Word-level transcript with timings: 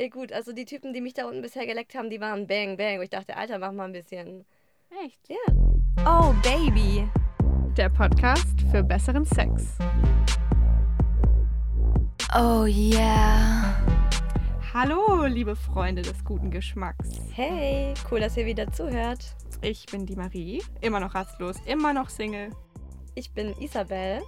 Ja 0.00 0.08
gut, 0.08 0.32
also 0.32 0.54
die 0.54 0.64
Typen, 0.64 0.94
die 0.94 1.02
mich 1.02 1.12
da 1.12 1.26
unten 1.26 1.42
bisher 1.42 1.66
geleckt 1.66 1.94
haben, 1.94 2.08
die 2.08 2.22
waren 2.22 2.46
bang, 2.46 2.78
bang. 2.78 2.96
Und 2.96 3.02
ich 3.02 3.10
dachte, 3.10 3.36
Alter, 3.36 3.58
mach 3.58 3.70
mal 3.70 3.84
ein 3.84 3.92
bisschen. 3.92 4.46
Echt? 5.04 5.28
Ja. 5.28 5.36
Oh, 6.06 6.32
Baby. 6.42 7.06
Der 7.76 7.90
Podcast 7.90 8.62
für 8.70 8.82
besseren 8.82 9.26
Sex. 9.26 9.76
Oh 12.34 12.64
yeah. 12.64 13.76
Hallo, 14.72 15.26
liebe 15.26 15.54
Freunde 15.54 16.00
des 16.00 16.24
guten 16.24 16.50
Geschmacks. 16.50 17.20
Hey, 17.34 17.92
cool, 18.10 18.20
dass 18.20 18.38
ihr 18.38 18.46
wieder 18.46 18.72
zuhört. 18.72 19.36
Ich 19.60 19.84
bin 19.84 20.06
die 20.06 20.16
Marie, 20.16 20.62
immer 20.80 21.00
noch 21.00 21.14
rastlos, 21.14 21.56
immer 21.66 21.92
noch 21.92 22.08
Single. 22.08 22.48
Ich 23.16 23.34
bin 23.34 23.54
Isabel, 23.60 24.22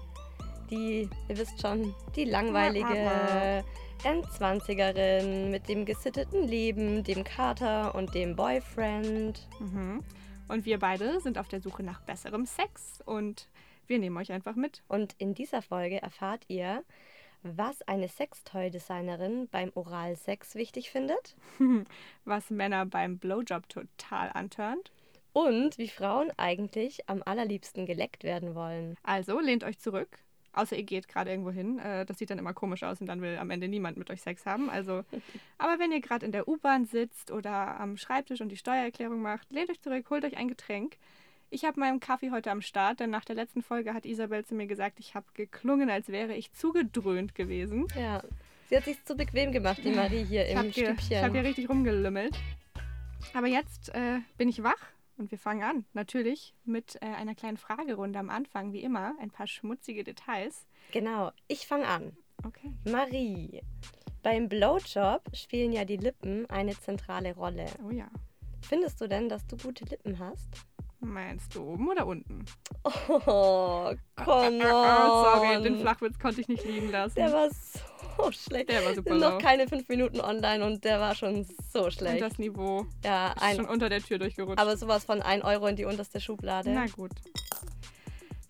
die, 0.70 1.08
ihr 1.28 1.38
wisst 1.38 1.62
schon, 1.62 1.94
die 2.14 2.24
langweilige 2.24 3.64
Endzwanzigerin 4.04 5.50
mit 5.50 5.68
dem 5.68 5.84
gesitteten 5.84 6.46
Leben, 6.46 7.04
dem 7.04 7.24
Kater 7.24 7.94
und 7.94 8.14
dem 8.14 8.34
Boyfriend. 8.34 9.48
Mhm. 9.60 10.02
Und 10.48 10.64
wir 10.64 10.78
beide 10.78 11.20
sind 11.20 11.38
auf 11.38 11.48
der 11.48 11.60
Suche 11.60 11.82
nach 11.82 12.00
besserem 12.00 12.44
Sex 12.44 13.00
und 13.04 13.48
wir 13.86 13.98
nehmen 13.98 14.16
euch 14.16 14.32
einfach 14.32 14.56
mit. 14.56 14.82
Und 14.88 15.14
in 15.18 15.34
dieser 15.34 15.62
Folge 15.62 16.02
erfahrt 16.02 16.44
ihr, 16.48 16.84
was 17.42 17.82
eine 17.82 18.08
Sextoy-Designerin 18.08 19.48
beim 19.48 19.70
Oralsex 19.74 20.54
wichtig 20.54 20.90
findet 20.90 21.36
Was 22.24 22.50
Männer 22.50 22.86
beim 22.86 23.18
Blowjob 23.18 23.68
total 23.68 24.30
antörnt. 24.34 24.92
und 25.32 25.78
wie 25.78 25.88
Frauen 25.88 26.30
eigentlich 26.36 27.08
am 27.08 27.22
allerliebsten 27.24 27.86
geleckt 27.86 28.22
werden 28.22 28.54
wollen. 28.54 28.96
Also 29.02 29.40
lehnt 29.40 29.64
euch 29.64 29.78
zurück. 29.78 30.18
Außer 30.54 30.76
ihr 30.76 30.82
geht 30.82 31.08
gerade 31.08 31.30
irgendwo 31.30 31.50
hin. 31.50 31.78
Äh, 31.78 32.04
Das 32.04 32.18
sieht 32.18 32.30
dann 32.30 32.38
immer 32.38 32.52
komisch 32.52 32.82
aus 32.82 33.00
und 33.00 33.06
dann 33.06 33.20
will 33.22 33.38
am 33.38 33.50
Ende 33.50 33.68
niemand 33.68 33.96
mit 33.96 34.10
euch 34.10 34.20
Sex 34.20 34.44
haben. 34.46 34.68
Also, 34.70 35.04
aber 35.58 35.78
wenn 35.78 35.92
ihr 35.92 36.00
gerade 36.00 36.26
in 36.26 36.32
der 36.32 36.46
U-Bahn 36.48 36.84
sitzt 36.84 37.30
oder 37.30 37.80
am 37.80 37.96
Schreibtisch 37.96 38.40
und 38.40 38.48
die 38.50 38.56
Steuererklärung 38.56 39.22
macht, 39.22 39.50
lehnt 39.50 39.70
euch 39.70 39.80
zurück, 39.80 40.06
holt 40.10 40.24
euch 40.24 40.36
ein 40.36 40.48
Getränk. 40.48 40.96
Ich 41.50 41.64
habe 41.64 41.78
meinen 41.80 42.00
Kaffee 42.00 42.30
heute 42.30 42.50
am 42.50 42.62
Start, 42.62 43.00
denn 43.00 43.10
nach 43.10 43.24
der 43.26 43.36
letzten 43.36 43.62
Folge 43.62 43.92
hat 43.92 44.06
Isabel 44.06 44.44
zu 44.44 44.54
mir 44.54 44.66
gesagt, 44.66 44.98
ich 45.00 45.14
habe 45.14 45.26
geklungen, 45.34 45.90
als 45.90 46.08
wäre 46.08 46.34
ich 46.34 46.52
zugedröhnt 46.52 47.34
gewesen. 47.34 47.86
Ja, 47.94 48.22
sie 48.70 48.76
hat 48.78 48.84
sich 48.84 49.04
zu 49.04 49.14
bequem 49.14 49.52
gemacht, 49.52 49.80
die 49.84 49.90
Marie 49.92 50.24
hier 50.24 50.44
Ich 50.46 50.52
im 50.52 50.58
habe 50.58 50.68
hier, 50.68 50.90
ich 50.92 51.00
Stübchen. 51.00 51.24
hab 51.24 51.32
hier 51.32 51.44
richtig 51.44 51.68
rumgelümmelt. 51.68 52.38
Aber 53.34 53.46
jetzt 53.48 53.90
äh, 53.94 54.20
bin 54.38 54.48
ich 54.48 54.62
wach 54.62 54.78
und 55.22 55.30
wir 55.30 55.38
fangen 55.38 55.62
an. 55.62 55.84
Natürlich 55.92 56.54
mit 56.64 56.96
äh, 56.96 57.06
einer 57.06 57.34
kleinen 57.34 57.56
Fragerunde 57.56 58.18
am 58.18 58.28
Anfang, 58.28 58.72
wie 58.72 58.82
immer. 58.82 59.14
Ein 59.20 59.30
paar 59.30 59.46
schmutzige 59.46 60.04
Details. 60.04 60.66
Genau, 60.90 61.30
ich 61.48 61.66
fange 61.66 61.86
an. 61.86 62.16
Okay. 62.44 62.72
Marie, 62.84 63.62
beim 64.22 64.48
Blowjob 64.48 65.22
spielen 65.32 65.72
ja 65.72 65.84
die 65.84 65.96
Lippen 65.96 66.48
eine 66.50 66.78
zentrale 66.78 67.34
Rolle. 67.36 67.66
Oh 67.86 67.90
ja. 67.90 68.08
Findest 68.62 69.00
du 69.00 69.08
denn, 69.08 69.28
dass 69.28 69.46
du 69.46 69.56
gute 69.56 69.84
Lippen 69.84 70.18
hast? 70.18 70.48
Meinst 71.00 71.54
du 71.54 71.62
oben 71.62 71.88
oder 71.88 72.06
unten? 72.06 72.44
Oh, 72.84 73.92
come 74.16 74.60
Oh, 74.64 75.24
sorry, 75.24 75.56
on. 75.56 75.62
den 75.62 75.80
Flachwitz 75.80 76.18
konnte 76.18 76.40
ich 76.40 76.48
nicht 76.48 76.64
liegen 76.64 76.90
lassen. 76.90 77.14
Der 77.16 77.32
war 77.32 77.48
so 77.50 77.80
schlecht. 78.32 78.68
Der 78.68 78.84
war 78.84 78.94
super 78.94 79.10
Sind 79.10 79.20
noch 79.20 79.38
keine 79.38 79.66
fünf 79.68 79.88
Minuten 79.88 80.20
online 80.20 80.64
und 80.64 80.84
der 80.84 81.00
war 81.00 81.14
schon 81.14 81.46
so 81.72 81.84
Und 81.84 81.92
schlecht. 81.94 82.22
das 82.22 82.38
Niveau 82.38 82.86
Ja, 83.04 83.32
ist 83.32 83.42
ein, 83.42 83.56
schon 83.56 83.64
unter 83.66 83.88
der 83.88 84.00
Tür 84.02 84.18
durchgerutscht. 84.18 84.58
aber 84.60 84.76
sowas 84.76 85.04
von 85.04 85.22
1 85.22 85.44
Euro 85.44 85.66
in 85.66 85.76
die 85.76 85.84
unterste 85.84 86.20
Schublade. 86.20 86.70
Na 86.70 86.86
gut. 86.86 87.10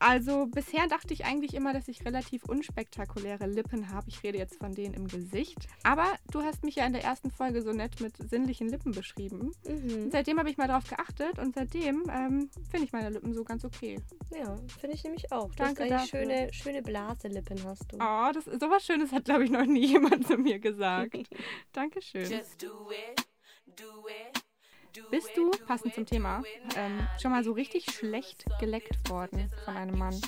Also 0.02 0.46
bisher 0.46 0.88
dachte 0.88 1.14
ich 1.14 1.24
eigentlich 1.24 1.54
immer, 1.54 1.72
dass 1.72 1.86
ich 1.86 2.04
relativ 2.04 2.44
unspektakuläre 2.44 3.46
Lippen 3.46 3.90
habe. 3.90 4.08
Ich 4.08 4.22
rede 4.24 4.36
jetzt 4.36 4.56
von 4.56 4.74
denen 4.74 4.94
im 4.94 5.06
Gesicht. 5.06 5.68
Aber 5.84 6.06
du 6.32 6.42
hast 6.42 6.64
mich 6.64 6.74
ja 6.74 6.86
in 6.86 6.92
der 6.92 7.04
ersten 7.04 7.30
Folge 7.30 7.62
so 7.62 7.72
nett 7.72 8.00
mit 8.00 8.16
sinnlichen 8.16 8.68
Lippen 8.68 8.90
beschrieben. 8.90 9.52
Mhm. 9.64 10.10
Seitdem 10.10 10.40
habe 10.40 10.50
ich 10.50 10.56
mal 10.56 10.66
drauf 10.66 10.88
geachtet 10.88 11.38
und 11.38 11.54
seitdem 11.54 12.02
ähm, 12.10 12.50
finde 12.68 12.86
ich 12.86 12.92
meine 12.92 13.10
Lippen 13.10 13.32
so 13.32 13.44
ganz 13.44 13.64
okay. 13.64 14.00
Ja, 14.36 14.56
finde 14.80 14.96
ich 14.96 15.04
nämlich 15.04 15.30
auch. 15.30 15.50
Du 15.50 15.62
Danke 15.62 15.84
hast 15.84 16.12
dafür. 16.12 16.26
schöne, 16.26 16.52
schöne 16.52 16.82
Blaselippen 16.82 17.62
hast 17.64 17.92
du. 17.92 17.96
Oh, 18.00 18.32
das, 18.32 18.44
sowas 18.44 18.84
Schönes 18.84 19.12
hat, 19.12 19.24
glaube 19.26 19.44
ich, 19.44 19.50
noch 19.50 19.66
nie 19.66 19.86
jemand 19.92 20.26
zu 20.26 20.36
mir 20.36 20.58
gesagt. 20.58 21.16
Dankeschön. 21.72 22.28
Just 22.28 22.60
do 22.60 22.90
it, 22.90 23.11
Bist 25.10 25.36
du, 25.36 25.50
passend 25.66 25.94
zum 25.94 26.06
Thema, 26.06 26.42
ähm, 26.76 27.06
schon 27.20 27.30
mal 27.30 27.44
so 27.44 27.52
richtig 27.52 27.90
schlecht 27.90 28.44
geleckt 28.60 29.08
worden 29.10 29.50
von 29.64 29.76
einem 29.76 29.98
Mann? 29.98 30.18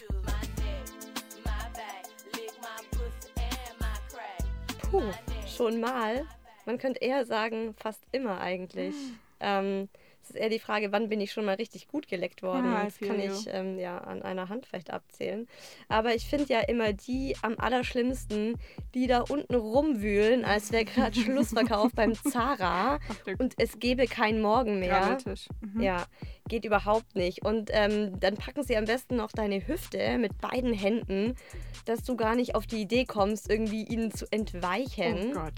Puh, 4.91 5.03
schon 5.47 5.81
mal. 5.81 6.27
Man 6.67 6.79
könnte 6.79 7.01
eher 7.01 7.25
sagen, 7.27 7.75
fast 7.75 8.03
immer 8.13 8.41
eigentlich. 8.41 8.95
Ähm, 9.41 9.89
es 10.25 10.31
ist 10.31 10.37
eher 10.37 10.49
die 10.49 10.59
Frage, 10.59 10.91
wann 10.91 11.11
bin 11.11 11.21
ich 11.21 11.33
schon 11.33 11.45
mal 11.45 11.57
richtig 11.57 11.87
gut 11.87 12.09
geleckt 12.09 12.43
worden. 12.43 12.73
I 12.73 12.85
das 12.85 12.99
kann 12.99 13.21
ich 13.21 13.47
ähm, 13.49 13.79
ja 13.79 13.99
an 13.99 14.23
einer 14.23 14.49
Hand 14.49 14.65
vielleicht 14.65 14.91
abzählen. 14.91 15.47
Aber 15.89 16.15
ich 16.15 16.25
finde 16.25 16.51
ja 16.51 16.61
immer 16.61 16.95
die 16.95 17.37
am 17.43 17.57
allerschlimmsten, 17.59 18.57
die 18.95 19.07
da 19.07 19.21
unten 19.21 19.55
rumwühlen, 19.55 20.47
als 20.47 20.73
wäre 20.73 20.87
gerade 20.87 21.15
Schlussverkauf 21.21 21.93
beim 21.93 22.15
Zara 22.15 23.01
und 23.39 23.55
es 23.59 23.79
gäbe 23.79 24.07
keinen 24.07 24.41
Morgen 24.41 24.79
mehr. 24.79 25.19
Mhm. 25.61 25.83
Ja, 25.83 26.07
geht 26.49 26.65
überhaupt 26.65 27.15
nicht. 27.17 27.45
Und 27.45 27.71
ähm, 27.73 28.19
dann 28.19 28.37
packen 28.37 28.63
sie 28.63 28.79
am 28.79 28.87
besten 28.87 29.17
noch 29.17 29.33
deine 29.33 29.67
Hüfte 29.67 30.17
mit 30.17 30.39
beiden 30.39 30.73
Händen, 30.73 31.35
dass 31.85 32.03
du 32.03 32.17
gar 32.17 32.35
nicht 32.35 32.55
auf 32.55 32.67
die 32.67 32.81
Idee 32.81 33.05
kommst, 33.05 33.51
irgendwie 33.51 33.85
ihnen 33.85 34.11
zu 34.11 34.25
entweichen. 34.31 35.33
Oh 35.33 35.41
Gott. 35.41 35.53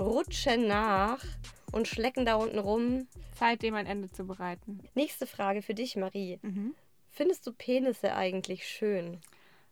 Rutschen 0.00 0.66
nach 0.66 1.24
und 1.72 1.88
schlecken 1.88 2.24
da 2.24 2.36
unten 2.36 2.58
rum. 2.58 3.06
Zeit, 3.32 3.62
dem 3.62 3.74
ein 3.74 3.86
Ende 3.86 4.10
zu 4.10 4.24
bereiten. 4.24 4.80
Nächste 4.94 5.26
Frage 5.26 5.62
für 5.62 5.74
dich, 5.74 5.96
Marie. 5.96 6.38
Mhm. 6.42 6.74
Findest 7.10 7.46
du 7.46 7.52
Penisse 7.52 8.14
eigentlich 8.14 8.66
schön? 8.66 9.20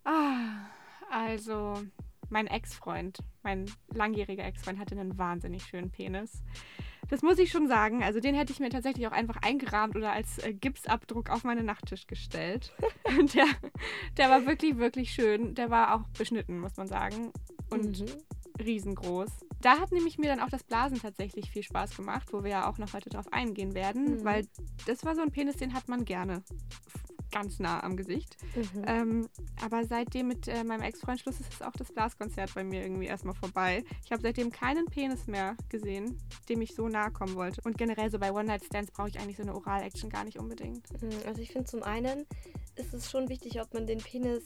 Ah, 0.05 0.67
also 1.11 1.83
mein 2.29 2.47
Ex-Freund, 2.47 3.19
mein 3.43 3.71
langjähriger 3.93 4.45
Ex-Freund 4.45 4.79
hatte 4.79 4.99
einen 4.99 5.17
wahnsinnig 5.19 5.65
schönen 5.65 5.91
Penis. 5.91 6.43
Das 7.09 7.23
muss 7.23 7.39
ich 7.39 7.53
schon 7.53 7.69
sagen. 7.69 8.03
Also 8.03 8.19
den 8.19 8.35
hätte 8.35 8.53
ich 8.53 8.59
mir 8.59 8.69
tatsächlich 8.69 9.07
auch 9.07 9.13
einfach 9.13 9.37
eingerahmt 9.43 9.95
oder 9.95 10.11
als 10.13 10.39
äh, 10.39 10.53
Gipsabdruck 10.53 11.31
auf 11.31 11.45
meinen 11.45 11.65
Nachttisch 11.65 12.09
gestellt. 12.09 12.73
Und 13.19 13.35
der, 13.35 13.47
der 14.17 14.29
war 14.29 14.45
wirklich, 14.45 14.77
wirklich 14.79 15.13
schön. 15.13 15.55
Der 15.55 15.71
war 15.71 15.95
auch 15.95 16.09
beschnitten, 16.19 16.59
muss 16.59 16.77
man 16.77 16.89
sagen. 16.89 17.33
Und 17.71 18.01
Mhm. 18.01 18.07
riesengroß. 18.61 19.31
Da 19.63 19.79
hat 19.81 19.91
nämlich 19.93 20.19
mir 20.19 20.27
dann 20.29 20.41
auch 20.41 20.51
das 20.51 20.65
Blasen 20.65 21.01
tatsächlich 21.01 21.51
viel 21.51 21.63
Spaß 21.63 21.97
gemacht, 21.97 22.33
wo 22.33 22.45
wir 22.45 22.51
ja 22.51 22.71
auch 22.71 22.79
noch 22.79 22.93
heute 22.93 23.09
drauf 23.09 23.33
eingehen 23.33 23.75
werden, 23.75 24.19
Mhm. 24.19 24.25
weil 24.25 24.47
das 24.87 25.05
war 25.05 25.15
so 25.15 25.23
ein 25.23 25.31
Penis, 25.31 25.57
den 25.57 25.73
hat 25.75 25.89
man 25.89 26.05
gerne 26.05 26.43
ganz 27.37 27.59
nah 27.59 27.83
am 27.83 27.99
Gesicht. 27.99 28.35
Mhm. 28.55 28.83
Ähm, 28.87 29.29
aber 29.63 29.85
seitdem 29.85 30.29
mit 30.29 30.49
äh, 30.49 30.65
meinem 30.65 30.81
Ex-Freund 30.81 31.21
Schluss 31.21 31.39
ist, 31.39 31.53
ist 31.53 31.63
auch 31.63 31.73
das 31.73 31.93
Blaskonzert 31.93 32.55
bei 32.55 32.65
mir 32.65 32.81
irgendwie 32.81 33.07
erstmal 33.07 33.35
vorbei. 33.35 33.85
Ich 34.05 34.11
habe 34.11 34.23
seitdem 34.23 34.51
keinen 34.51 34.87
Penis 34.87 35.27
mehr 35.27 35.55
gesehen, 35.69 36.19
dem 36.49 36.63
ich 36.63 36.75
so 36.75 36.89
nahe 36.89 37.11
kommen 37.11 37.35
wollte. 37.35 37.61
Und 37.65 37.77
generell 37.77 38.11
so 38.11 38.19
bei 38.19 38.33
One-Night-Stands 38.33 38.91
brauche 38.91 39.09
ich 39.09 39.19
eigentlich 39.19 39.37
so 39.37 39.43
eine 39.43 39.55
Oral-Action 39.55 40.09
gar 40.09 40.25
nicht 40.25 40.39
unbedingt. 40.39 40.91
Mhm, 41.03 41.11
Also 41.27 41.43
ich 41.43 41.53
finde 41.53 41.69
zum 41.69 41.83
einen 41.83 42.25
ist 42.77 42.95
es 42.95 43.11
schon 43.11 43.29
wichtig, 43.29 43.61
ob 43.61 43.75
man 43.75 43.87
den 43.87 43.99
Penis 43.99 44.43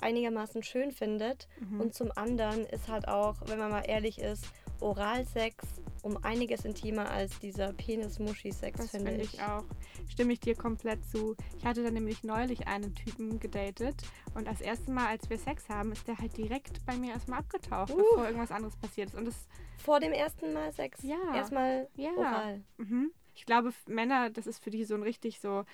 einigermaßen 0.00 0.62
schön 0.62 0.92
findet. 0.92 1.48
Mhm. 1.60 1.80
Und 1.80 1.94
zum 1.94 2.12
anderen 2.16 2.66
ist 2.66 2.88
halt 2.88 3.08
auch, 3.08 3.36
wenn 3.46 3.58
man 3.58 3.70
mal 3.70 3.82
ehrlich 3.86 4.18
ist, 4.18 4.44
Oralsex 4.80 5.64
um 6.04 6.18
einiges 6.22 6.64
intimer 6.66 7.10
als 7.10 7.38
dieser 7.38 7.72
Penis-Muschi-Sex, 7.72 8.90
finde 8.90 9.10
finde 9.10 9.24
ich. 9.24 9.34
ich 9.34 9.42
auch. 9.42 9.64
Stimme 10.08 10.34
ich 10.34 10.40
dir 10.40 10.54
komplett 10.54 11.04
zu. 11.06 11.34
Ich 11.56 11.64
hatte 11.64 11.82
dann 11.82 11.94
nämlich 11.94 12.22
neulich 12.22 12.68
einen 12.68 12.94
Typen 12.94 13.40
gedatet 13.40 13.96
und 14.34 14.46
das 14.46 14.60
erste 14.60 14.90
Mal, 14.90 15.06
als 15.06 15.28
wir 15.30 15.38
Sex 15.38 15.68
haben, 15.70 15.92
ist 15.92 16.06
der 16.06 16.18
halt 16.18 16.36
direkt 16.36 16.84
bei 16.84 16.96
mir 16.96 17.12
erstmal 17.12 17.38
abgetaucht, 17.38 17.90
Uh. 17.90 17.96
bevor 17.96 18.26
irgendwas 18.26 18.50
anderes 18.50 18.76
passiert 18.76 19.08
ist. 19.08 19.14
Und 19.14 19.24
das, 19.24 19.48
Vor 19.78 19.98
dem 19.98 20.12
ersten 20.12 20.52
Mal 20.52 20.72
Sex. 20.72 21.02
Ja. 21.02 21.34
Erstmal 21.34 21.88
ja. 21.96 22.10
oral. 22.12 22.62
Mhm. 22.76 23.10
Ich 23.34 23.46
glaube, 23.46 23.72
Männer, 23.86 24.28
das 24.28 24.46
ist 24.46 24.62
für 24.62 24.70
die 24.70 24.84
so 24.84 24.94
ein 24.94 25.02
richtig 25.02 25.40
so, 25.40 25.64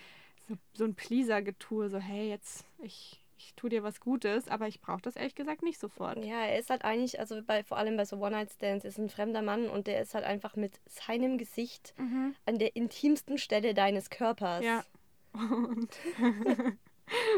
so, 0.49 0.55
so 0.75 0.85
ein 0.85 0.94
Pleaser-Getue, 0.94 1.91
so 1.91 1.99
hey, 1.99 2.29
jetzt, 2.29 2.65
ich, 2.79 3.19
ich 3.40 3.54
tue 3.54 3.70
dir 3.70 3.82
was 3.82 4.00
Gutes, 4.00 4.48
aber 4.48 4.69
ich 4.69 4.81
brauche 4.81 5.00
das 5.00 5.16
ehrlich 5.16 5.34
gesagt 5.34 5.62
nicht 5.62 5.81
sofort. 5.81 6.22
Ja, 6.25 6.42
er 6.44 6.58
ist 6.58 6.69
halt 6.70 6.84
eigentlich, 6.84 7.19
also 7.19 7.40
bei, 7.42 7.64
vor 7.64 7.78
allem 7.78 7.96
bei 7.96 8.04
so 8.04 8.16
One-Night-Stands, 8.16 8.84
ist 8.84 8.98
ein 8.98 9.08
fremder 9.08 9.40
Mann 9.42 9.69
und 9.69 9.87
der 9.87 10.00
ist 10.02 10.14
halt 10.14 10.25
einfach 10.25 10.56
mit 10.56 10.81
seinem 10.87 11.38
Gesicht 11.38 11.94
Mhm. 11.96 12.34
an 12.46 12.58
der 12.58 12.76
intimsten 12.76 13.38
Stelle 13.38 13.72
deines 13.75 14.10
Körpers. 14.10 14.64
Ja. 14.64 14.84
Und 15.32 15.96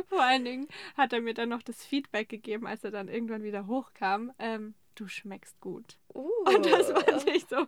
vor 0.08 0.22
allen 0.22 0.44
Dingen 0.44 0.69
hat 0.96 1.12
er 1.12 1.20
mir 1.20 1.34
dann 1.34 1.50
noch 1.50 1.62
das 1.62 1.84
Feedback 1.84 2.28
gegeben, 2.28 2.66
als 2.66 2.82
er 2.84 2.90
dann 2.90 3.08
irgendwann 3.08 3.43
wieder 3.43 3.66
hochkam. 3.66 4.32
Ähm, 4.38 4.75
du 4.94 5.06
schmeckst 5.08 5.60
gut. 5.60 5.99
Uh. 6.14 6.28
Und 6.46 6.66
das 6.66 6.90
fand 6.90 7.28
ich 7.28 7.44
so. 7.49 7.66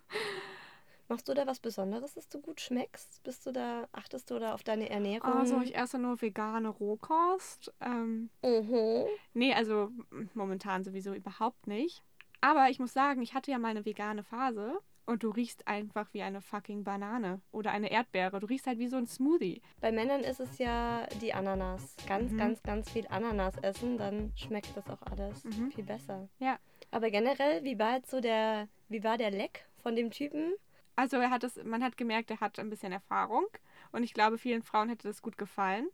Machst 1.09 1.29
du 1.29 1.35
da 1.35 1.47
was 1.47 1.61
Besonderes, 1.61 2.15
dass 2.15 2.29
du 2.29 2.41
gut 2.41 2.61
schmeckst? 2.61 3.23
Bist 3.25 3.45
du 3.47 3.53
da, 3.53 3.87
achtest 3.93 4.31
du 4.31 4.39
da 4.39 4.55
auf 4.55 4.63
deine 4.63 4.89
Ernährung? 4.89 5.23
Also 5.31 5.61
ich 5.61 5.77
esse 5.77 5.99
nur 5.99 6.21
vegane 6.21 6.69
Rohkost. 6.69 7.73
Ähm, 7.81 8.31
Mhm. 8.43 9.05
nee, 9.35 9.53
also 9.55 9.91
momentan 10.35 10.83
sowieso 10.85 11.13
überhaupt 11.13 11.67
nicht. 11.67 12.03
Aber 12.41 12.69
ich 12.71 12.79
muss 12.79 12.93
sagen, 12.93 13.23
ich 13.23 13.35
hatte 13.35 13.51
ja 13.51 13.59
mal 13.59 13.69
eine 13.69 13.85
vegane 13.85 14.23
Phase 14.23 14.79
und 15.07 15.23
du 15.23 15.31
riechst 15.31 15.67
einfach 15.69 16.09
wie 16.13 16.23
eine 16.23 16.41
fucking 16.41 16.85
Banane 16.85 17.41
oder 17.53 17.71
eine 17.73 17.91
Erdbeere. 17.91 18.41
Du 18.41 18.47
riechst 18.47 18.67
halt 18.67 18.79
wie 18.79 18.89
so 18.89 18.97
ein 18.97 19.07
Smoothie. 19.07 19.61
Bei 19.81 19.93
Männern 19.93 20.21
ist 20.23 20.41
es 20.41 20.57
ja 20.59 21.07
die 21.21 21.35
Ananas. 21.35 21.97
Ganz, 22.07 22.33
Mhm. 22.33 22.39
ganz, 22.39 22.63
ganz 22.63 22.91
viel 22.91 23.07
Ananas 23.09 23.57
essen, 23.59 23.99
dann 23.99 24.33
schmeckt 24.37 24.75
das 24.75 24.89
auch 24.89 25.03
alles 25.03 25.45
Mhm. 25.45 25.71
viel 25.71 25.85
besser. 25.85 26.29
Ja. 26.39 26.59
Aber 26.91 27.11
generell, 27.11 27.63
wie 27.65 27.79
war 27.79 27.97
jetzt 27.97 28.11
so 28.11 28.21
der, 28.21 28.69
wie 28.89 29.05
war 29.05 29.19
der 29.19 29.31
Leck 29.31 29.67
von 29.83 29.97
dem 29.97 30.11
Typen? 30.11 30.55
Also 30.97 31.17
er 31.17 31.31
hat 31.31 31.45
es, 31.45 31.63
man 31.65 31.83
hat 31.83 31.97
gemerkt, 31.97 32.31
er 32.31 32.41
hat 32.41 32.59
ein 32.59 32.71
bisschen 32.71 32.93
Erfahrung 32.93 33.47
und 33.93 34.03
ich 34.03 34.15
glaube, 34.15 34.39
vielen 34.39 34.63
Frauen 34.63 34.89
hätte 34.89 35.09
das 35.09 35.23
gut 35.23 35.37
gefallen. 35.39 35.89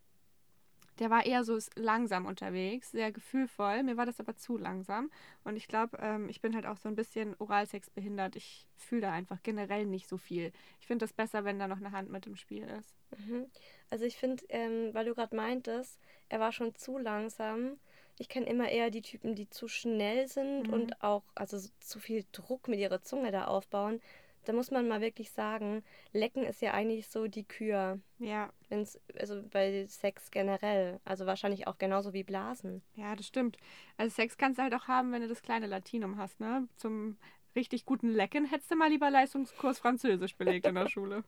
Der 0.99 1.08
war 1.08 1.25
eher 1.25 1.44
so 1.44 1.58
langsam 1.76 2.26
unterwegs, 2.26 2.91
sehr 2.91 3.11
gefühlvoll. 3.11 3.82
Mir 3.85 3.97
war 3.97 4.05
das 4.05 4.20
aber 4.20 4.37
zu 4.37 4.58
langsam. 4.58 5.11
Und 5.44 5.56
ich 5.56 5.67
glaube, 5.67 5.97
ähm, 5.99 6.29
ich 6.29 6.43
bin 6.43 6.55
halt 6.55 6.67
auch 6.67 6.76
so 6.76 6.91
ein 6.91 6.94
bisschen 6.94 7.35
Oralsex 7.38 7.88
behindert. 7.88 8.37
Ich 8.37 8.67
fühle 8.76 9.00
da 9.02 9.12
einfach 9.12 9.43
generell 9.43 9.87
nicht 9.87 10.06
so 10.06 10.19
viel. 10.19 10.52
Ich 10.79 10.87
finde 10.87 11.05
das 11.05 11.14
besser, 11.14 11.44
wenn 11.44 11.58
da 11.58 11.69
noch 11.69 11.79
eine 11.79 11.93
Hand 11.93 12.11
mit 12.11 12.26
im 12.26 12.37
Spiel 12.37 12.64
ist. 12.79 12.94
Mhm. 13.19 13.47
Also 13.88 14.05
ich 14.05 14.17
finde, 14.19 14.44
ähm, 14.50 14.93
weil 14.93 15.06
du 15.06 15.14
gerade 15.14 15.35
meintest, 15.35 15.99
er 16.29 16.38
war 16.38 16.52
schon 16.52 16.75
zu 16.75 16.99
langsam. 16.99 17.79
Ich 18.19 18.29
kenne 18.29 18.44
immer 18.44 18.69
eher 18.69 18.91
die 18.91 19.00
Typen, 19.00 19.35
die 19.35 19.49
zu 19.49 19.69
schnell 19.69 20.29
sind 20.29 20.67
Mhm. 20.67 20.73
und 20.75 21.02
auch 21.02 21.23
also 21.35 21.56
so- 21.56 21.70
zu 21.81 21.99
viel 21.99 22.26
Druck 22.32 22.69
mit 22.69 22.79
ihrer 22.79 23.00
Zunge 23.00 23.31
da 23.32 23.47
aufbauen. 23.47 24.02
Da 24.44 24.52
muss 24.52 24.70
man 24.70 24.88
mal 24.88 25.00
wirklich 25.00 25.31
sagen, 25.32 25.84
Lecken 26.12 26.44
ist 26.44 26.62
ja 26.62 26.72
eigentlich 26.72 27.08
so 27.08 27.26
die 27.26 27.44
Kür, 27.44 28.00
Ja, 28.19 28.50
wenn's, 28.69 28.98
also 29.19 29.42
bei 29.50 29.87
Sex 29.87 30.31
generell. 30.31 30.98
Also 31.04 31.26
wahrscheinlich 31.26 31.66
auch 31.66 31.78
genauso 31.78 32.12
wie 32.12 32.25
Blasen. 32.25 32.82
ja, 32.94 33.14
das 33.14 33.26
stimmt. 33.26 33.58
Also 33.96 34.14
Sex 34.14 34.38
kannst 34.38 34.58
du 34.58 34.62
halt 34.62 34.75
auch 34.75 34.88
haben, 34.88 35.12
wenn 35.12 35.22
du 35.22 35.28
das 35.28 35.42
kleine 35.42 35.66
Latinum 35.66 36.16
hast, 36.16 36.40
ne? 36.40 36.69
Zum 36.76 37.19
richtig 37.54 37.84
guten 37.84 38.10
Lecken 38.10 38.46
hättest 38.46 38.70
du 38.70 38.76
mal 38.76 38.88
lieber 38.88 39.10
Leistungskurs 39.10 39.78
Französisch 39.78 40.37
belegt 40.37 40.66
in 40.66 40.75
der 40.75 40.88
Schule. 40.90 41.25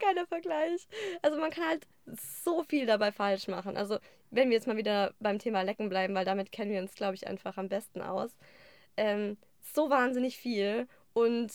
Geiler 0.00 0.26
Vergleich. 0.26 0.86
Also 1.20 1.38
man 1.38 1.50
kann 1.50 1.64
halt 1.66 1.86
so 2.06 2.62
viel 2.64 2.86
dabei 2.86 3.12
falsch 3.12 3.48
machen. 3.48 3.76
Also 3.76 3.98
wenn 4.30 4.48
wir 4.48 4.54
jetzt 4.56 4.66
mal 4.66 4.76
wieder 4.76 5.14
beim 5.20 5.38
Thema 5.38 5.62
Lecken 5.62 5.88
bleiben, 5.88 6.14
weil 6.14 6.24
damit 6.24 6.52
kennen 6.52 6.70
wir 6.72 6.80
uns, 6.80 6.94
glaube 6.94 7.14
ich, 7.14 7.26
einfach 7.26 7.58
am 7.58 7.68
besten 7.68 8.00
aus. 8.00 8.36
Ähm, 8.96 9.36
so 9.60 9.90
wahnsinnig 9.90 10.36
viel. 10.38 10.88
Und 11.12 11.52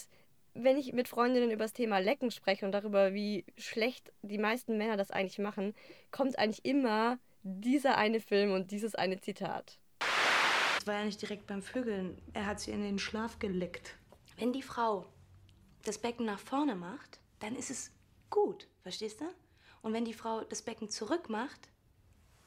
wenn 0.63 0.77
ich 0.77 0.94
mit 0.94 1.07
Freundinnen 1.07 1.51
über 1.51 1.65
das 1.65 1.74
Thema 1.74 2.00
Lecken 2.00 2.31
spreche 2.31 2.65
und 2.65 2.71
darüber, 2.71 3.13
wie 3.13 3.45
schlecht 3.57 4.12
die 4.21 4.38
meisten 4.38 4.77
Männer 4.77 4.98
das 4.98 5.12
eigentlich 5.12 5.39
machen, 5.39 5.74
kommt 6.12 6.38
eigentlich 6.38 6.65
immer 6.65 7.19
dieser 7.44 7.98
eine 7.98 8.19
Film 8.19 8.51
und 8.51 8.71
dieses 8.71 8.95
eine 8.95 9.19
Zitat. 9.19 9.80
Es 10.80 10.88
war 10.88 10.95
ja 10.95 11.06
nicht 11.06 11.21
direkt 11.21 11.48
beim 11.48 11.62
Vögeln. 11.62 12.21
Er 12.33 12.45
hat 12.45 12.59
sie 12.59 12.71
in 12.71 12.81
den 12.81 13.00
Schlaf 13.00 13.39
geleckt. 13.39 13.95
Wenn 14.38 14.54
die 14.54 14.62
Frau 14.62 15.06
das 15.83 15.98
Becken 15.98 16.25
nach 16.25 16.39
vorne 16.39 16.75
macht, 16.75 17.19
dann 17.39 17.56
ist 17.56 17.69
es 17.69 17.92
gut, 18.30 18.68
verstehst 18.81 19.21
du? 19.21 19.25
Und 19.81 19.94
wenn 19.94 20.06
die 20.06 20.13
Frau 20.13 20.44
das 20.44 20.62
Becken 20.62 20.89
zurück 20.89 21.30
macht, 21.30 21.69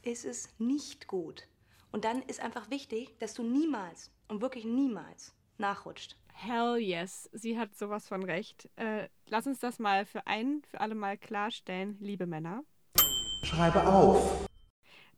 ist 0.03 0.25
es 0.25 0.49
nicht 0.59 1.07
gut. 1.07 1.47
Und 1.93 2.05
dann 2.05 2.23
ist 2.23 2.41
einfach 2.41 2.71
wichtig, 2.71 3.19
dass 3.19 3.35
du 3.35 3.43
niemals 3.43 4.11
und 4.29 4.41
wirklich 4.41 4.65
niemals 4.65 5.35
nachrutscht. 5.59 6.17
Hell 6.43 6.79
yes, 6.79 7.29
sie 7.35 7.59
hat 7.59 7.77
sowas 7.77 8.09
von 8.09 8.23
recht. 8.23 8.71
Äh, 8.77 9.09
lass 9.27 9.47
uns 9.47 9.59
das 9.59 9.79
mal 9.79 10.07
für 10.07 10.27
ein, 10.27 10.63
für 10.71 10.81
alle 10.81 10.95
Mal 10.95 11.19
klarstellen, 11.19 11.99
liebe 12.01 12.27
Männer. 12.27 12.65
Schreibe 13.43 13.87
auf. 13.87 14.49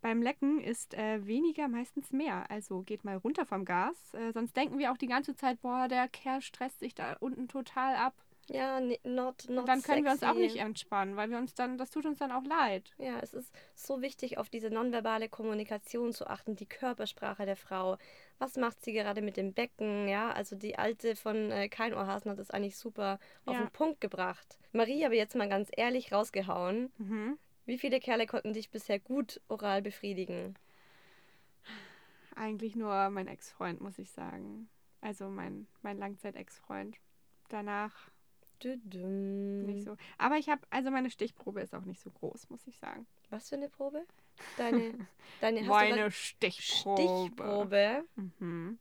Beim 0.00 0.20
Lecken 0.20 0.60
ist 0.60 0.94
äh, 0.94 1.24
weniger 1.24 1.68
meistens 1.68 2.10
mehr. 2.10 2.50
Also 2.50 2.82
geht 2.82 3.04
mal 3.04 3.18
runter 3.18 3.46
vom 3.46 3.64
Gas. 3.64 4.14
Äh, 4.14 4.32
sonst 4.32 4.56
denken 4.56 4.78
wir 4.80 4.90
auch 4.90 4.96
die 4.96 5.06
ganze 5.06 5.36
Zeit, 5.36 5.60
boah, 5.60 5.86
der 5.86 6.08
Kerl 6.08 6.42
stresst 6.42 6.80
sich 6.80 6.92
da 6.92 7.16
unten 7.20 7.46
total 7.46 7.94
ab. 7.94 8.14
Ja, 8.52 8.80
not, 8.80 8.98
not 9.04 9.48
Und 9.48 9.66
dann 9.66 9.82
können 9.82 10.04
wir 10.04 10.12
uns 10.12 10.22
auch 10.22 10.34
sexy. 10.34 10.42
nicht 10.42 10.56
entspannen, 10.56 11.16
weil 11.16 11.30
wir 11.30 11.38
uns 11.38 11.54
dann, 11.54 11.78
das 11.78 11.90
tut 11.90 12.04
uns 12.06 12.18
dann 12.18 12.30
auch 12.32 12.44
leid. 12.44 12.92
Ja, 12.98 13.18
es 13.20 13.32
ist 13.32 13.52
so 13.74 14.02
wichtig, 14.02 14.36
auf 14.38 14.50
diese 14.50 14.68
nonverbale 14.70 15.28
Kommunikation 15.28 16.12
zu 16.12 16.26
achten, 16.26 16.54
die 16.54 16.66
Körpersprache 16.66 17.46
der 17.46 17.56
Frau. 17.56 17.96
Was 18.38 18.56
macht 18.56 18.84
sie 18.84 18.92
gerade 18.92 19.22
mit 19.22 19.36
dem 19.36 19.54
Becken? 19.54 20.06
Ja, 20.08 20.30
also 20.32 20.54
die 20.54 20.78
alte 20.78 21.16
von 21.16 21.50
äh, 21.50 21.68
Kein 21.68 21.94
Ohrhasen 21.94 22.30
hat 22.30 22.38
das 22.38 22.50
eigentlich 22.50 22.76
super 22.76 23.18
auf 23.46 23.54
Ja. 23.54 23.60
den 23.62 23.70
Punkt 23.70 24.00
gebracht. 24.00 24.58
Marie, 24.72 25.04
aber 25.06 25.14
jetzt 25.14 25.34
mal 25.34 25.48
ganz 25.48 25.70
ehrlich 25.76 26.12
rausgehauen. 26.12 26.92
Mhm. 26.98 27.38
Wie 27.64 27.78
viele 27.78 28.00
Kerle 28.00 28.26
konnten 28.26 28.52
dich 28.52 28.70
bisher 28.70 28.98
gut 28.98 29.40
oral 29.48 29.82
befriedigen? 29.82 30.56
Eigentlich 32.34 32.76
nur 32.76 33.10
mein 33.10 33.28
Ex-Freund, 33.28 33.80
muss 33.80 33.98
ich 33.98 34.10
sagen. 34.10 34.68
Also 35.00 35.28
mein, 35.28 35.66
mein 35.82 35.98
Langzeit-Ex-Freund. 35.98 36.96
Danach. 37.48 38.10
Nicht 38.64 39.84
so. 39.84 39.96
Aber 40.18 40.36
ich 40.36 40.48
habe, 40.48 40.62
also 40.70 40.90
meine 40.90 41.10
Stichprobe 41.10 41.60
ist 41.60 41.74
auch 41.74 41.84
nicht 41.84 42.00
so 42.00 42.10
groß, 42.10 42.50
muss 42.50 42.66
ich 42.66 42.78
sagen. 42.78 43.06
Was 43.30 43.48
für 43.48 43.56
eine 43.56 43.68
Probe? 43.68 44.04
Deine, 44.56 44.94
deine 45.40 45.62
Meine 45.62 46.10
Stichprobe. 46.10 47.02
Stichprobe. 47.02 48.04
Mhm. 48.38 48.78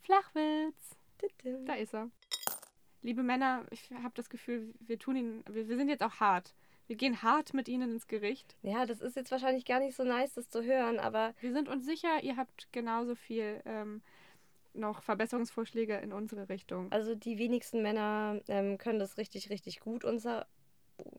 Flachwitz. 0.00 0.96
Da 1.64 1.74
ist 1.74 1.94
er. 1.94 2.10
Liebe 3.02 3.22
Männer, 3.22 3.64
ich 3.70 3.90
habe 4.02 4.14
das 4.14 4.28
Gefühl, 4.28 4.74
wir 4.80 4.98
tun 4.98 5.16
ihn, 5.16 5.44
wir, 5.48 5.68
wir 5.68 5.76
sind 5.76 5.88
jetzt 5.88 6.02
auch 6.02 6.20
hart. 6.20 6.54
Wir 6.86 6.96
gehen 6.96 7.22
hart 7.22 7.54
mit 7.54 7.68
ihnen 7.68 7.92
ins 7.92 8.08
Gericht. 8.08 8.56
Ja, 8.62 8.84
das 8.84 9.00
ist 9.00 9.16
jetzt 9.16 9.30
wahrscheinlich 9.30 9.64
gar 9.64 9.80
nicht 9.80 9.96
so 9.96 10.04
nice, 10.04 10.34
das 10.34 10.50
zu 10.50 10.62
hören, 10.62 10.98
aber 10.98 11.34
Wir 11.40 11.52
sind 11.52 11.68
uns 11.68 11.86
sicher, 11.86 12.22
ihr 12.22 12.36
habt 12.36 12.68
genauso 12.72 13.14
viel 13.14 13.62
ähm, 13.64 14.02
noch 14.74 15.02
Verbesserungsvorschläge 15.02 15.96
in 15.96 16.12
unsere 16.12 16.48
Richtung. 16.48 16.90
Also 16.92 17.14
die 17.14 17.38
wenigsten 17.38 17.82
Männer 17.82 18.40
ähm, 18.48 18.78
können 18.78 18.98
das 18.98 19.16
richtig, 19.16 19.50
richtig 19.50 19.80
gut, 19.80 20.04
unser, 20.04 20.46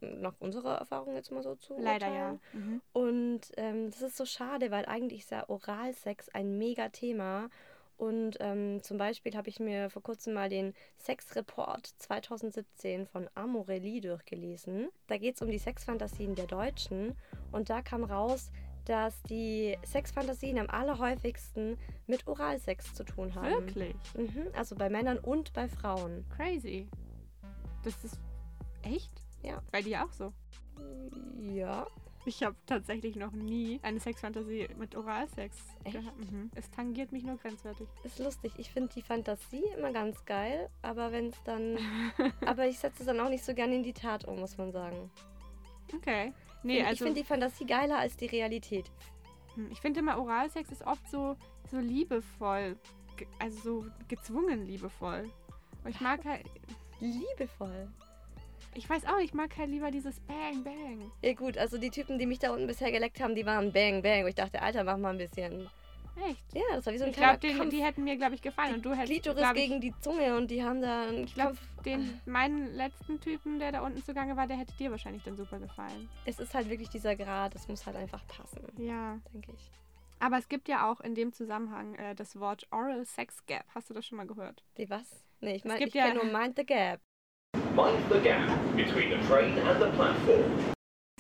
nach 0.02 0.36
unserer 0.40 0.78
Erfahrung 0.78 1.16
jetzt 1.16 1.32
mal 1.32 1.44
so 1.44 1.56
zu 1.56 1.78
Leider 1.80 2.14
ja. 2.14 2.40
Mhm. 2.54 2.82
Und 2.94 3.42
ähm, 3.58 3.90
das 3.92 4.02
ist 4.02 4.18
so 4.18 4.26
schade, 4.26 4.72
weil 4.72 4.86
eigentlich 4.86 5.22
ist 5.22 5.32
ja 5.32 5.48
Oralsex 5.50 6.30
ein 6.30 6.58
mega 6.58 6.90
Thema. 6.90 7.50
Und 7.98 8.36
ähm, 8.42 8.84
zum 8.84 8.98
Beispiel 8.98 9.36
habe 9.36 9.48
ich 9.48 9.60
mir 9.62 9.90
vor 9.90 10.04
kurzem 10.04 10.34
mal 10.34 10.50
den 10.50 10.74
Sexreport 10.98 11.88
2017 11.98 13.08
von 13.08 13.30
Amorelli 13.36 14.02
durchgelesen. 14.02 14.90
Da 15.08 15.18
geht 15.18 15.36
es 15.36 15.42
um 15.42 15.50
die 15.50 15.60
Sexfantasien 15.60 16.36
der 16.36 16.48
Deutschen. 16.48 17.16
Und 17.54 17.70
da 17.70 17.82
kam 17.82 18.04
raus, 18.04 18.52
dass 18.86 19.22
die 19.24 19.78
Sexfantasien 19.86 20.58
am 20.58 20.70
allerhäufigsten 20.70 21.78
mit 22.08 22.28
Oralsex 22.28 22.94
zu 22.94 23.04
tun 23.04 23.36
haben. 23.36 23.66
Wirklich? 23.66 23.96
Mhm, 24.16 24.48
also 24.54 24.76
bei 24.76 24.90
Männern 24.90 25.18
und 25.18 25.54
bei 25.54 25.68
Frauen. 25.68 26.26
Crazy. 26.36 26.88
Das 27.84 28.04
ist 28.04 28.20
echt? 28.84 29.12
Ja. 29.44 29.62
Bei 29.72 29.82
dir 29.82 30.04
auch 30.04 30.12
so? 30.12 30.34
Ja. 31.54 31.88
Ich 32.28 32.42
habe 32.42 32.56
tatsächlich 32.66 33.16
noch 33.16 33.32
nie 33.34 33.80
eine 33.84 34.00
Sexfantasie 34.00 34.68
mit 34.80 34.96
Oralsex 34.96 35.58
Echt? 35.84 35.96
gehabt. 35.96 36.32
Mhm. 36.32 36.50
Es 36.56 36.72
tangiert 36.72 37.12
mich 37.12 37.24
nur 37.24 37.38
grenzwertig. 37.38 37.88
Ist 38.04 38.18
lustig. 38.18 38.54
Ich 38.58 38.72
finde 38.72 38.92
die 38.96 39.04
Fantasie 39.04 39.64
immer 39.78 39.92
ganz 39.92 40.26
geil, 40.26 40.70
aber 40.82 41.12
wenn 41.12 41.28
es 41.28 41.44
dann. 41.44 41.78
aber 42.46 42.66
ich 42.66 42.80
setze 42.80 43.02
es 43.02 43.06
dann 43.06 43.20
auch 43.20 43.30
nicht 43.30 43.46
so 43.46 43.54
gerne 43.54 43.76
in 43.76 43.84
die 43.84 43.94
Tat 43.94 44.26
um, 44.26 44.40
muss 44.40 44.58
man 44.58 44.72
sagen. 44.72 45.12
Okay. 45.94 46.34
Nee, 46.66 46.80
ich 46.80 46.88
also 46.88 47.06
finde 47.06 47.22
die 47.22 47.28
Fantasie 47.28 47.66
geiler 47.66 48.00
als 48.00 48.18
die 48.18 48.26
Realität. 48.26 48.92
hm, 49.54 49.70
ich 49.72 49.80
finde 49.80 50.00
immer 50.00 50.18
Oralsex 50.18 50.72
ist 50.72 50.86
oft 50.88 51.08
so, 51.08 51.38
so 51.70 51.78
liebevoll. 51.78 52.76
Also 53.38 53.82
so 53.82 53.86
gezwungen 54.08 54.66
liebevoll. 54.66 55.30
Und 55.84 55.92
ich 55.92 56.02
mag 56.02 56.26
halt, 56.26 56.46
Liebevoll. 57.00 57.88
ich 58.74 58.90
weiß 58.90 59.06
auch, 59.06 59.20
ich 59.20 59.36
mag 59.36 59.56
halt 59.58 59.70
lieber 59.70 59.92
dieses 59.92 60.20
Bang, 60.22 60.64
Bang. 60.64 61.12
Ja 61.22 61.34
gut, 61.34 61.56
also 61.56 61.78
die 61.78 61.92
Typen, 61.92 62.18
die 62.18 62.26
mich 62.26 62.40
da 62.40 62.52
unten 62.52 62.66
bisher 62.66 62.92
geleckt 62.92 63.22
haben, 63.22 63.36
die 63.36 63.46
waren 63.46 63.72
bang, 63.72 64.02
bang. 64.02 64.24
Und 64.24 64.30
ich 64.30 64.36
dachte, 64.36 64.60
Alter, 64.62 64.84
mach 64.84 64.98
mal 64.98 65.12
ein 65.12 65.20
bisschen. 65.20 65.70
Echt? 66.30 66.54
Ja, 66.54 66.62
das 66.74 66.86
war 66.86 66.94
wie 66.94 66.98
so 66.98 67.04
ein 67.04 67.10
Ich 67.12 67.18
kleiner 67.18 67.38
glaube, 67.38 67.58
Kampf. 67.58 67.70
die 67.72 67.84
hätten 67.84 68.04
mir, 68.04 68.16
glaube 68.18 68.36
ich, 68.36 68.42
gefallen. 68.42 68.76
Und 68.76 68.86
du 68.86 68.92
hättest, 68.94 69.12
Klitoris 69.12 69.38
glaub 69.42 69.56
ich, 69.56 69.68
gegen 69.68 69.82
die 69.82 69.94
Zunge 70.00 70.38
und 70.38 70.50
die 70.50 70.64
haben 70.64 70.82
da 70.82 71.04
einen 71.04 71.26
Ich 71.26 71.34
glaube, 71.34 71.56
Kampf. 71.56 71.84
den 71.84 72.22
meinen 72.26 72.74
letzten 72.74 73.20
Typen, 73.20 73.60
der 73.60 73.72
da 73.74 73.82
unten 73.82 74.02
zugange 74.04 74.36
war, 74.38 74.48
der 74.48 74.58
hätte 74.58 74.74
dir 74.78 74.92
wahrscheinlich 74.92 75.24
dann 75.24 75.36
super 75.36 75.60
gefallen. 75.60 76.10
Es 76.26 76.40
ist 76.40 76.54
halt 76.54 76.70
wirklich 76.70 76.90
dieser 76.90 77.16
Grad, 77.16 77.54
es 77.56 77.68
muss 77.68 77.86
halt 77.86 77.98
einfach 77.98 78.26
passen, 78.28 78.62
Ja. 78.78 79.20
denke 79.34 79.52
ich. 79.54 79.72
Aber 80.20 80.38
es 80.38 80.48
gibt 80.48 80.70
ja 80.70 80.90
auch 80.90 81.02
in 81.02 81.14
dem 81.14 81.34
Zusammenhang 81.34 81.96
äh, 81.96 82.16
das 82.16 82.40
Wort 82.40 82.66
Oral 82.72 83.06
Sex 83.06 83.46
Gap. 83.46 83.66
Hast 83.76 83.90
du 83.90 83.94
das 83.94 84.06
schon 84.06 84.18
mal 84.18 84.26
gehört? 84.26 84.64
Die 84.78 84.90
was? 84.90 85.26
Nee, 85.42 85.56
ich 85.56 85.66
meine, 85.66 85.80
gibt 85.80 85.90
ich 85.90 85.96
ja- 85.96 86.08
kenne 86.08 86.24
nur 86.24 86.40
Mind 86.40 86.56
the 86.58 86.66
Gap. 86.66 87.02
Mind 87.76 88.00
the 88.10 88.20
gap 88.22 88.48
between 88.76 89.10
the 89.12 89.28
train 89.28 89.60
and 89.60 89.80
the 89.82 89.90
platform. 89.98 90.75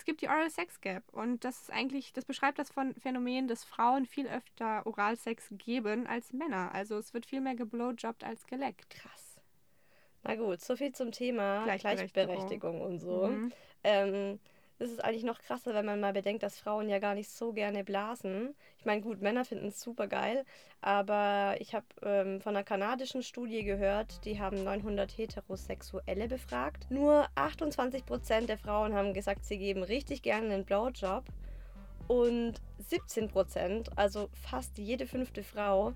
Es 0.05 0.07
gibt 0.07 0.21
die 0.21 0.27
Oral 0.27 0.51
Sex 0.51 0.81
Gap 0.81 1.01
und 1.13 1.43
das 1.43 1.63
ist 1.63 1.71
eigentlich, 1.71 2.13
das 2.13 2.25
beschreibt 2.25 2.59
das 2.59 2.69
von 2.69 2.93
Phänomen, 2.93 3.47
dass 3.47 3.63
Frauen 3.63 4.05
viel 4.05 4.27
öfter 4.27 4.85
Oralsex 4.85 5.47
geben 5.57 6.05
als 6.05 6.31
Männer. 6.31 6.69
Also 6.75 6.95
es 7.00 7.15
wird 7.15 7.25
viel 7.25 7.41
mehr 7.41 7.55
geblowjobbt 7.55 8.24
als 8.24 8.45
geleckt. 8.45 8.91
Krass. 8.91 9.41
Na 10.21 10.35
gut, 10.35 10.62
so 10.62 10.75
viel 10.75 10.91
zum 10.91 11.12
Thema 11.12 11.63
Gleichberechtigung. 11.63 12.35
Gleichberechtigung 12.35 12.81
und 12.81 13.00
so. 13.00 13.25
Mhm. 13.25 13.51
Ähm, 13.83 14.39
das 14.77 14.91
ist 14.91 15.03
eigentlich 15.03 15.24
noch 15.24 15.39
krasser, 15.39 15.74
wenn 15.74 15.88
man 15.88 16.00
mal 16.00 16.13
bedenkt, 16.13 16.43
dass 16.43 16.59
Frauen 16.59 16.88
ja 16.88 17.00
gar 17.00 17.15
nicht 17.15 17.31
so 17.31 17.51
gerne 17.51 17.83
blasen. 17.83 18.53
Ich 18.85 18.87
meine, 18.87 19.01
gut, 19.01 19.19
Männer 19.19 19.45
finden 19.45 19.69
es 19.69 19.81
super 19.81 20.05
geil, 20.05 20.45
aber 20.79 21.55
ich 21.57 21.73
habe 21.73 21.87
ähm, 22.03 22.39
von 22.39 22.55
einer 22.55 22.63
kanadischen 22.63 23.23
Studie 23.23 23.63
gehört, 23.63 24.23
die 24.25 24.39
haben 24.39 24.63
900 24.63 25.17
Heterosexuelle 25.17 26.27
befragt. 26.27 26.85
Nur 26.91 27.27
28% 27.35 28.45
der 28.45 28.59
Frauen 28.59 28.93
haben 28.93 29.15
gesagt, 29.15 29.43
sie 29.43 29.57
geben 29.57 29.81
richtig 29.81 30.21
gerne 30.21 30.53
einen 30.53 30.65
Blowjob. 30.65 31.23
Und 32.07 32.61
17%, 32.91 33.89
also 33.95 34.29
fast 34.33 34.77
jede 34.77 35.07
fünfte 35.07 35.41
Frau, 35.41 35.93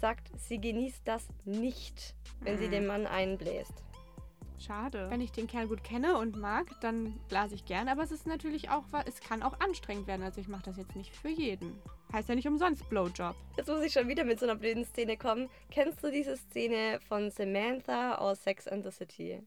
sagt, 0.00 0.30
sie 0.38 0.60
genießt 0.60 1.02
das 1.08 1.26
nicht, 1.44 2.14
wenn 2.38 2.56
sie 2.56 2.68
Mhm. 2.68 2.70
dem 2.70 2.86
Mann 2.86 3.06
einbläst. 3.08 3.82
Schade. 4.58 5.08
Wenn 5.10 5.20
ich 5.20 5.32
den 5.32 5.46
Kerl 5.46 5.68
gut 5.68 5.84
kenne 5.84 6.18
und 6.18 6.36
mag, 6.36 6.66
dann 6.80 7.18
blase 7.28 7.54
ich 7.54 7.64
gern. 7.64 7.88
Aber 7.88 8.02
es 8.02 8.10
ist 8.10 8.26
natürlich 8.26 8.70
auch, 8.70 8.84
es 9.06 9.20
kann 9.20 9.42
auch 9.42 9.58
anstrengend 9.60 10.06
werden. 10.06 10.22
Also 10.22 10.40
ich 10.40 10.48
mache 10.48 10.64
das 10.64 10.76
jetzt 10.76 10.96
nicht 10.96 11.14
für 11.14 11.28
jeden. 11.28 11.80
Heißt 12.12 12.28
ja 12.28 12.34
nicht 12.34 12.48
umsonst 12.48 12.88
Blowjob. 12.88 13.36
Jetzt 13.56 13.68
muss 13.68 13.82
ich 13.82 13.92
schon 13.92 14.08
wieder 14.08 14.24
mit 14.24 14.40
so 14.40 14.46
einer 14.46 14.56
blöden 14.56 14.84
Szene 14.84 15.16
kommen. 15.16 15.48
Kennst 15.70 16.02
du 16.02 16.10
diese 16.10 16.36
Szene 16.36 17.00
von 17.06 17.30
Samantha 17.30 18.16
aus 18.16 18.42
Sex 18.42 18.66
and 18.66 18.84
the 18.84 18.90
City? 18.90 19.42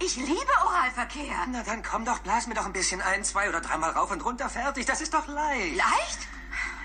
Ich 0.00 0.16
liebe 0.16 0.52
Oralverkehr. 0.64 1.46
Na 1.50 1.62
dann 1.62 1.82
komm 1.82 2.04
doch, 2.04 2.20
blas 2.20 2.46
mir 2.46 2.54
doch 2.54 2.66
ein 2.66 2.72
bisschen 2.72 3.00
ein, 3.00 3.24
zwei 3.24 3.48
oder 3.48 3.60
dreimal 3.60 3.90
rauf 3.90 4.10
und 4.12 4.24
runter, 4.24 4.48
fertig. 4.48 4.86
Das 4.86 5.00
ist 5.00 5.12
doch 5.12 5.26
leicht. 5.26 5.76
Leicht? 5.76 6.28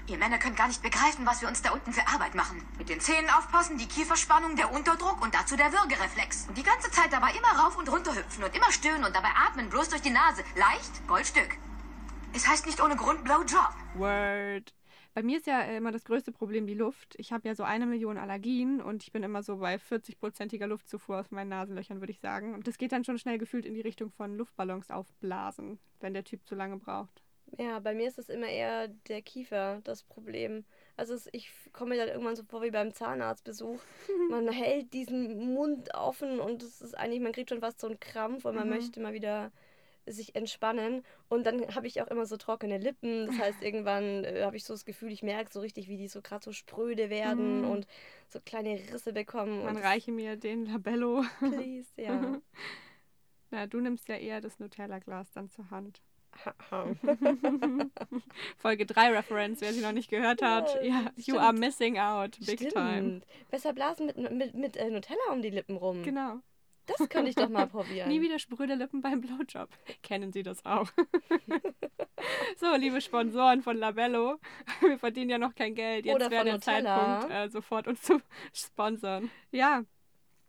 Ihr 0.08 0.18
Männer 0.18 0.38
könnt 0.38 0.58
gar 0.58 0.68
nicht 0.68 0.84
begreifen, 0.84 1.26
was 1.26 1.42
wir 1.42 1.48
uns 1.48 1.62
da 1.62 1.72
unten 1.72 1.94
für 1.94 2.06
Arbeit 2.08 2.36
machen. 2.36 2.62
Mit 2.78 2.90
den 2.90 3.00
Zähnen 3.00 3.30
aufpassen, 3.30 3.78
die 3.78 3.88
Kieferspannung, 3.88 4.58
der 4.58 4.74
Unterdruck 4.74 5.22
und 5.22 5.34
dazu 5.34 5.56
der 5.56 5.72
Würgereflex. 5.72 6.48
Und 6.50 6.58
die 6.58 6.64
ganze 6.64 6.92
Zeit 6.92 7.14
dabei 7.14 7.32
immer 7.32 7.64
rauf 7.64 7.78
und 7.78 7.90
runter 7.90 8.14
hüpfen 8.14 8.44
und 8.44 8.54
immer 8.54 8.70
stöhnen 8.72 9.06
und 9.06 9.16
dabei 9.16 9.30
atmen, 9.30 9.70
bloß 9.70 9.90
durch 9.90 10.02
die 10.02 10.10
Nase. 10.10 10.44
Leicht? 10.58 11.08
Goldstück. 11.08 11.58
Es 12.34 12.46
heißt 12.46 12.66
nicht 12.66 12.84
ohne 12.84 12.98
Grund 12.98 13.24
Blowjob. 13.24 13.74
Word. 13.96 14.74
Bei 15.14 15.24
mir 15.24 15.38
ist 15.38 15.48
ja 15.48 15.62
immer 15.62 15.92
das 15.94 16.04
größte 16.04 16.34
Problem 16.34 16.68
die 16.68 16.74
Luft. 16.74 17.16
Ich 17.18 17.32
habe 17.32 17.48
ja 17.48 17.56
so 17.56 17.64
eine 17.64 17.86
Million 17.86 18.18
Allergien 18.18 18.82
und 18.82 19.04
ich 19.04 19.14
bin 19.14 19.24
immer 19.24 19.42
so 19.42 19.58
bei 19.58 19.76
40-prozentiger 19.76 20.68
Luftzufuhr 20.68 21.20
aus 21.20 21.32
meinen 21.32 21.50
Nasenlöchern, 21.50 22.02
würde 22.02 22.12
ich 22.12 22.20
sagen. 22.20 22.56
Und 22.56 22.68
das 22.68 22.78
geht 22.78 22.92
dann 22.92 23.06
schon 23.06 23.20
schnell 23.20 23.38
gefühlt 23.38 23.66
in 23.66 23.74
die 23.74 23.82
Richtung 23.82 24.12
von 24.12 24.36
Luftballons 24.36 24.90
aufblasen, 24.90 25.80
wenn 26.02 26.14
der 26.14 26.26
Typ 26.26 26.46
zu 26.46 26.56
lange 26.56 26.78
braucht. 26.78 27.23
Ja, 27.60 27.80
bei 27.80 27.94
mir 27.94 28.08
ist 28.08 28.18
es 28.18 28.30
immer 28.30 28.48
eher 28.48 28.88
der 29.08 29.22
Kiefer 29.22 29.80
das 29.84 30.04
Problem. 30.04 30.66
Also 30.98 31.14
es, 31.14 31.30
ich 31.34 31.52
komme 31.72 31.92
mir 31.96 31.98
dann 31.98 32.10
irgendwann 32.10 32.36
so 32.36 32.44
vor 32.44 32.62
wie 32.64 32.72
beim 32.72 32.94
Zahnarztbesuch. 32.94 33.80
Man 34.30 34.48
hält 34.52 34.94
diesen 34.94 35.54
Mund 35.54 35.94
offen 35.94 36.40
und 36.40 36.64
es 36.64 36.82
ist 36.82 36.96
eigentlich, 36.98 37.20
man 37.22 37.32
kriegt 37.34 37.50
schon 37.50 37.60
fast 37.62 37.80
so 37.80 37.88
einen 37.88 38.00
Krampf 38.00 38.46
und 38.46 38.56
man 38.56 38.68
Mhm. 38.68 38.74
möchte 38.76 39.00
mal 39.00 39.14
wieder 39.14 39.52
sich 40.06 40.36
entspannen. 40.36 41.04
Und 41.30 41.46
dann 41.46 41.76
habe 41.76 41.88
ich 41.88 42.02
auch 42.02 42.08
immer 42.08 42.26
so 42.26 42.36
trockene 42.38 42.78
Lippen. 42.78 43.28
Das 43.28 43.38
heißt, 43.38 43.62
irgendwann 43.64 44.24
äh, 44.26 44.42
habe 44.44 44.58
ich 44.58 44.64
so 44.66 44.74
das 44.74 44.86
Gefühl, 44.86 45.12
ich 45.12 45.24
merke 45.24 45.52
so 45.54 45.60
richtig, 45.60 45.88
wie 45.88 45.98
die 45.98 46.08
so 46.08 46.22
gerade 46.22 46.44
so 46.44 46.52
spröde 46.52 47.10
werden 47.10 47.60
Mhm. 47.62 47.70
und 47.70 47.88
so 48.30 48.40
kleine 48.44 48.80
Risse 48.92 49.14
bekommen. 49.14 49.64
Man 49.64 49.78
reiche 49.78 50.12
mir 50.12 50.36
den 50.38 50.66
Labello. 50.66 51.24
Please, 51.40 51.90
ja. 51.98 52.42
Na, 53.52 53.68
du 53.68 53.80
nimmst 53.80 54.08
ja 54.10 54.16
eher 54.16 54.42
das 54.42 54.60
Nutella-Glas 54.60 55.32
dann 55.32 55.50
zur 55.50 55.70
Hand. 55.70 56.02
Folge 58.58 58.86
3 58.86 59.12
Reference, 59.12 59.62
wer 59.62 59.74
sie 59.74 59.82
noch 59.82 59.92
nicht 59.92 60.10
gehört 60.10 60.42
hat. 60.42 60.74
Ja, 60.76 60.82
Ja, 60.82 61.02
you 61.16 61.22
stimmt. 61.24 61.40
are 61.40 61.54
missing 61.54 61.98
out, 62.00 62.38
big 62.46 62.70
time. 62.70 62.94
Stimmt. 63.22 63.26
Besser 63.52 63.74
blasen 63.74 64.06
mit, 64.08 64.18
mit, 64.32 64.54
mit 64.56 64.78
äh, 64.78 64.90
Nutella 64.90 65.32
um 65.32 65.42
die 65.42 65.50
Lippen 65.50 65.78
rum. 65.78 66.04
Genau. 66.04 66.40
Das 66.86 67.08
könnte 67.10 67.30
ich 67.30 67.36
doch 67.36 67.48
mal 67.50 67.68
probieren. 67.68 68.10
Nie 68.10 68.22
wieder 68.22 68.40
spröde 68.40 68.76
Lippen 68.76 69.02
beim 69.02 69.22
Blowjob. 69.22 69.70
Kennen 70.02 70.34
Sie 70.34 70.44
das 70.44 70.66
auch? 70.66 70.90
so, 72.58 72.76
liebe 72.76 73.00
Sponsoren 73.00 73.62
von 73.62 73.78
Labello, 73.78 74.38
wir 74.82 75.00
verdienen 75.00 75.30
ja 75.30 75.38
noch 75.38 75.56
kein 75.56 75.76
Geld. 75.76 76.06
Jetzt 76.06 76.30
wäre 76.30 76.44
der. 76.44 76.60
Zeitpunkt, 76.60 77.32
äh, 77.32 77.48
sofort 77.50 77.88
uns 77.88 78.02
zu 78.02 78.20
sponsern. 78.52 79.30
Ja, 79.52 79.84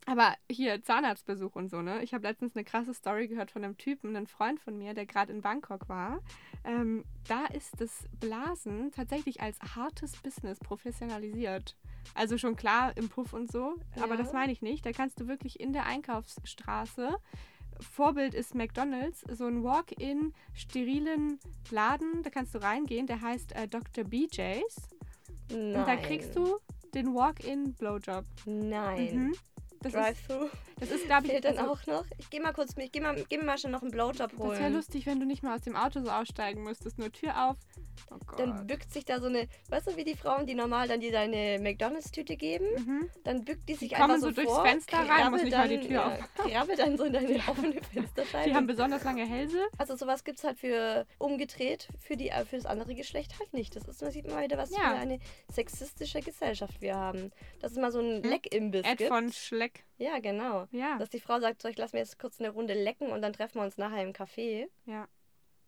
aber 0.06 0.34
hier 0.50 0.82
Zahnarztbesuch 0.82 1.54
und 1.56 1.70
so, 1.70 1.82
ne? 1.82 2.02
Ich 2.02 2.12
habe 2.14 2.26
letztens 2.26 2.54
eine 2.56 2.64
krasse 2.64 2.94
Story 2.94 3.28
gehört 3.28 3.50
von 3.50 3.64
einem 3.64 3.76
Typen, 3.78 4.16
einem 4.16 4.26
Freund 4.26 4.60
von 4.60 4.76
mir, 4.76 4.94
der 4.94 5.06
gerade 5.06 5.32
in 5.32 5.40
Bangkok 5.40 5.88
war. 5.88 6.20
Ähm, 6.64 7.04
da 7.28 7.46
ist 7.46 7.80
das 7.80 8.04
Blasen 8.20 8.90
tatsächlich 8.92 9.40
als 9.40 9.58
hartes 9.74 10.16
Business 10.22 10.58
professionalisiert. 10.58 11.76
Also 12.14 12.36
schon 12.38 12.56
klar 12.56 12.96
im 12.96 13.08
Puff 13.08 13.32
und 13.32 13.50
so, 13.50 13.76
aber 13.96 14.14
Ja. 14.14 14.16
das 14.16 14.32
meine 14.32 14.52
ich 14.52 14.62
nicht. 14.62 14.84
Da 14.84 14.92
kannst 14.92 15.20
du 15.20 15.26
wirklich 15.28 15.58
in 15.60 15.72
der 15.72 15.86
Einkaufsstraße 15.86 17.16
Vorbild 17.80 18.34
ist 18.34 18.54
McDonald's, 18.54 19.24
so 19.32 19.46
ein 19.46 19.64
Walk-in 19.64 20.32
sterilen 20.54 21.40
Laden, 21.72 22.22
da 22.22 22.30
kannst 22.30 22.54
du 22.54 22.62
reingehen, 22.62 23.08
der 23.08 23.20
heißt 23.20 23.52
äh, 23.56 23.66
Dr. 23.66 24.04
BJ's. 24.04 24.76
Nein. 25.50 25.74
Und 25.74 25.88
da 25.88 25.96
kriegst 25.96 26.36
du 26.36 26.58
den 26.94 27.14
Walk-in 27.14 27.74
Blowjob. 27.74 28.24
Nein. 28.46 29.16
Mhm. 29.28 29.34
Das 29.84 29.92
ist, 29.92 30.00
Drive-thru. 30.28 30.48
das 30.80 30.90
ist 30.90 31.06
glaube 31.06 31.26
ich, 31.26 31.40
dann 31.40 31.58
also, 31.58 31.72
auch 31.72 31.86
noch? 31.86 32.04
Ich 32.18 32.30
geh 32.30 32.40
mal 32.40 32.52
kurz, 32.52 32.74
ich 32.76 32.90
geh 32.90 33.00
mal, 33.00 33.22
geh 33.28 33.36
mir 33.36 33.44
mal 33.44 33.58
schon 33.58 33.70
noch 33.70 33.82
einen 33.82 33.90
Blowjob 33.90 34.36
holen. 34.38 34.50
das 34.50 34.60
wäre 34.60 34.70
lustig, 34.70 35.06
wenn 35.06 35.20
du 35.20 35.26
nicht 35.26 35.42
mal 35.42 35.56
aus 35.56 35.62
dem 35.62 35.76
Auto 35.76 36.00
so 36.00 36.10
aussteigen 36.10 36.62
müsstest, 36.62 36.98
nur 36.98 37.12
Tür 37.12 37.50
auf. 37.50 37.56
Oh. 38.10 38.36
Dann 38.36 38.66
bückt 38.66 38.92
sich 38.92 39.04
da 39.04 39.20
so 39.20 39.26
eine, 39.26 39.48
weißt 39.68 39.88
du, 39.88 39.96
wie 39.96 40.04
die 40.04 40.16
Frauen, 40.16 40.46
die 40.46 40.54
normal 40.54 40.88
dann 40.88 41.00
dir 41.00 41.12
deine 41.12 41.58
McDonalds-Tüte 41.60 42.36
geben, 42.36 42.66
mhm. 42.76 43.10
dann 43.24 43.44
bückt 43.44 43.68
die 43.68 43.74
sich 43.74 43.92
kommen 43.92 44.10
einfach 44.10 44.20
so 44.20 44.28
so 44.28 44.34
durchs 44.34 44.52
vor, 44.52 44.64
Fenster 44.64 44.98
rein, 45.08 45.30
muss 45.30 45.42
nicht 45.42 45.56
mal 45.56 45.68
die 45.68 45.76
dann, 45.78 45.86
Tür 45.86 45.94
ja, 45.94 46.18
krabbelt 46.36 46.78
dann 46.78 46.96
so 46.96 47.04
in 47.04 47.12
deine 47.12 47.36
offene 47.46 47.80
Fensterscheibe. 47.82 48.48
Die 48.50 48.54
haben 48.54 48.66
besonders 48.66 49.04
lange 49.04 49.26
Hälse. 49.26 49.58
also 49.78 49.96
sowas 49.96 50.24
gibt 50.24 50.38
es 50.38 50.44
halt 50.44 50.58
für 50.58 51.06
umgedreht, 51.18 51.88
für, 52.00 52.16
die, 52.16 52.30
für 52.48 52.56
das 52.56 52.66
andere 52.66 52.94
Geschlecht 52.94 53.38
halt 53.38 53.52
nicht. 53.52 53.76
Das 53.76 53.86
ist, 53.88 54.02
da 54.02 54.10
sieht 54.10 54.28
man 54.28 54.42
wieder, 54.42 54.58
was 54.58 54.70
Ja. 54.70 54.90
für 54.90 54.96
eine 54.96 55.18
sexistische 55.52 56.20
Gesellschaft 56.20 56.80
wir 56.80 56.96
haben. 56.96 57.32
Dass 57.60 57.72
es 57.72 57.78
mal 57.78 57.92
so 57.92 58.00
ein 58.00 58.22
Leckimbiss 58.22 58.84
Ed 58.84 58.98
gibt. 58.98 59.10
von 59.10 59.32
Schleck. 59.32 59.73
Ja, 59.98 60.18
genau. 60.18 60.66
Ja, 60.72 60.98
Dass 60.98 61.10
die 61.10 61.20
Frau 61.20 61.40
sagt, 61.40 61.62
so, 61.62 61.68
ich 61.68 61.78
lass 61.78 61.92
mir 61.92 62.00
jetzt 62.00 62.18
kurz 62.18 62.40
eine 62.40 62.50
Runde 62.50 62.74
lecken 62.74 63.10
und 63.10 63.22
dann 63.22 63.32
treffen 63.32 63.56
wir 63.56 63.64
uns 63.64 63.78
nachher 63.78 64.02
im 64.02 64.12
Café. 64.12 64.68
ja. 64.86 65.08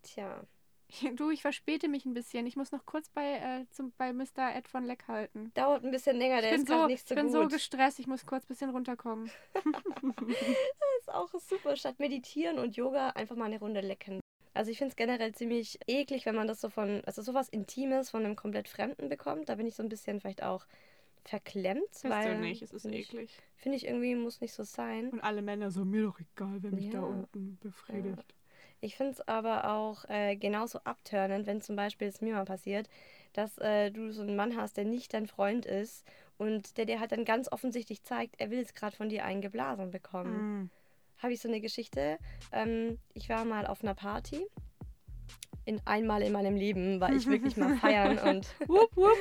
Tja. 0.03 0.45
Du, 1.17 1.31
ich 1.31 1.43
verspäte 1.43 1.89
mich 1.89 2.05
ein 2.05 2.15
bisschen. 2.15 2.47
Ich 2.47 2.57
muss 2.57 2.73
noch 2.73 2.87
kurz 2.87 3.09
bei, 3.09 3.39
äh, 3.39 3.67
zum, 3.71 3.93
bei 3.99 4.13
Mr. 4.13 4.55
Ed 4.55 4.69
von 4.69 4.85
Leck 4.85 5.09
halten. 5.09 5.51
Dauert 5.55 5.85
ein 5.85 5.91
bisschen 5.91 6.17
länger, 6.17 6.41
der 6.41 6.51
ich 6.53 6.57
bin, 6.57 6.63
ist 6.63 6.69
so, 6.69 6.87
nicht 6.87 7.09
so 7.09 7.15
ich 7.15 7.21
bin 7.21 7.33
gut. 7.33 7.35
so 7.35 7.49
gestresst, 7.49 7.99
ich 7.99 8.07
muss 8.07 8.25
kurz 8.25 8.45
ein 8.45 8.49
bisschen 8.49 8.71
runterkommen. 8.71 9.31
ist 11.01 11.13
auch 11.13 11.29
super. 11.41 11.77
Statt 11.77 11.99
meditieren 11.99 12.59
und 12.59 12.77
Yoga 12.77 13.11
einfach 13.11 13.37
mal 13.37 13.47
eine 13.47 13.59
Runde 13.59 13.81
lecken. 13.81 14.21
Also 14.55 14.71
ich 14.71 14.79
finde 14.79 14.91
es 14.93 14.97
generell 14.97 15.35
ziemlich 15.35 15.79
eklig, 15.87 16.25
wenn 16.25 16.35
man 16.35 16.47
das 16.47 16.61
so 16.61 16.71
von, 16.71 17.03
also 17.05 17.21
sowas 17.21 17.49
Intimes 17.51 18.11
von 18.11 18.25
einem 18.25 18.37
komplett 18.37 18.69
Fremden 18.69 19.09
bekommt. 19.09 19.49
Da 19.49 19.57
bin 19.57 19.67
ich 19.67 19.75
so 19.75 19.83
ein 19.83 19.89
bisschen 19.89 20.21
vielleicht 20.21 20.43
auch 20.43 20.67
verklemmt. 21.29 21.83
Weil 22.03 22.35
du 22.35 22.41
nicht, 22.41 22.63
es 22.63 22.73
ist 22.73 22.83
finde 22.83 22.99
ich, 22.99 23.09
eklig. 23.13 23.31
Finde 23.57 23.77
ich 23.77 23.87
irgendwie, 23.87 24.15
muss 24.15 24.41
nicht 24.41 24.53
so 24.53 24.63
sein. 24.63 25.11
Und 25.11 25.21
alle 25.21 25.43
Männer 25.43 25.71
so, 25.71 25.85
mir 25.85 26.05
doch 26.05 26.21
egal, 26.21 26.59
wer 26.63 26.71
mich 26.71 26.91
da 26.91 26.99
Ja. 26.99 27.05
unten 27.05 27.59
befriedigt. 27.61 28.35
Ich 28.81 28.97
finde 28.97 29.13
es 29.13 29.27
aber 29.27 29.71
auch 29.73 30.05
äh, 30.09 30.37
genauso 30.37 30.81
abturnend, 30.85 31.47
wenn 31.47 31.63
zum 31.63 31.77
Beispiel 31.77 32.09
es 32.09 32.21
mir 32.21 32.35
mal 32.35 32.45
passiert, 32.45 32.89
dass 33.33 33.57
äh, 33.59 33.91
du 33.91 34.13
so 34.13 34.23
einen 34.23 34.37
Mann 34.37 34.57
hast, 34.57 34.77
der 34.77 34.85
nicht 34.85 35.15
dein 35.15 35.27
Freund 35.27 35.65
ist 35.65 36.05
und 36.37 36.77
der 36.77 36.85
dir 36.85 37.01
halt 37.01 37.13
dann 37.13 37.25
ganz 37.25 37.51
offensichtlich 37.51 38.03
zeigt, 38.03 38.39
er 38.39 38.51
will 38.51 38.59
jetzt 38.59 38.75
gerade 38.75 38.95
von 38.95 39.09
dir 39.09 39.25
einen 39.25 39.41
geblasen 39.41 39.91
bekommen. 39.91 40.65
Mm. 40.65 40.71
habe 41.19 41.33
ich 41.33 41.41
so 41.41 41.49
eine 41.49 41.63
Geschichte. 41.63 42.19
Ähm, 42.53 42.99
ich 43.15 43.31
war 43.31 43.47
mal 43.47 43.67
auf 43.67 43.83
einer 43.83 43.95
Party. 43.95 44.47
In, 45.67 45.83
einmal 45.85 46.23
in 46.23 46.33
meinem 46.33 46.55
Leben 46.55 47.01
war 47.01 47.13
ich 47.13 47.27
wirklich 47.27 47.57
mal 47.57 47.77
feiern 47.81 48.19
und 48.19 48.47
Wupp, 48.69 48.97
wupp. 48.97 49.19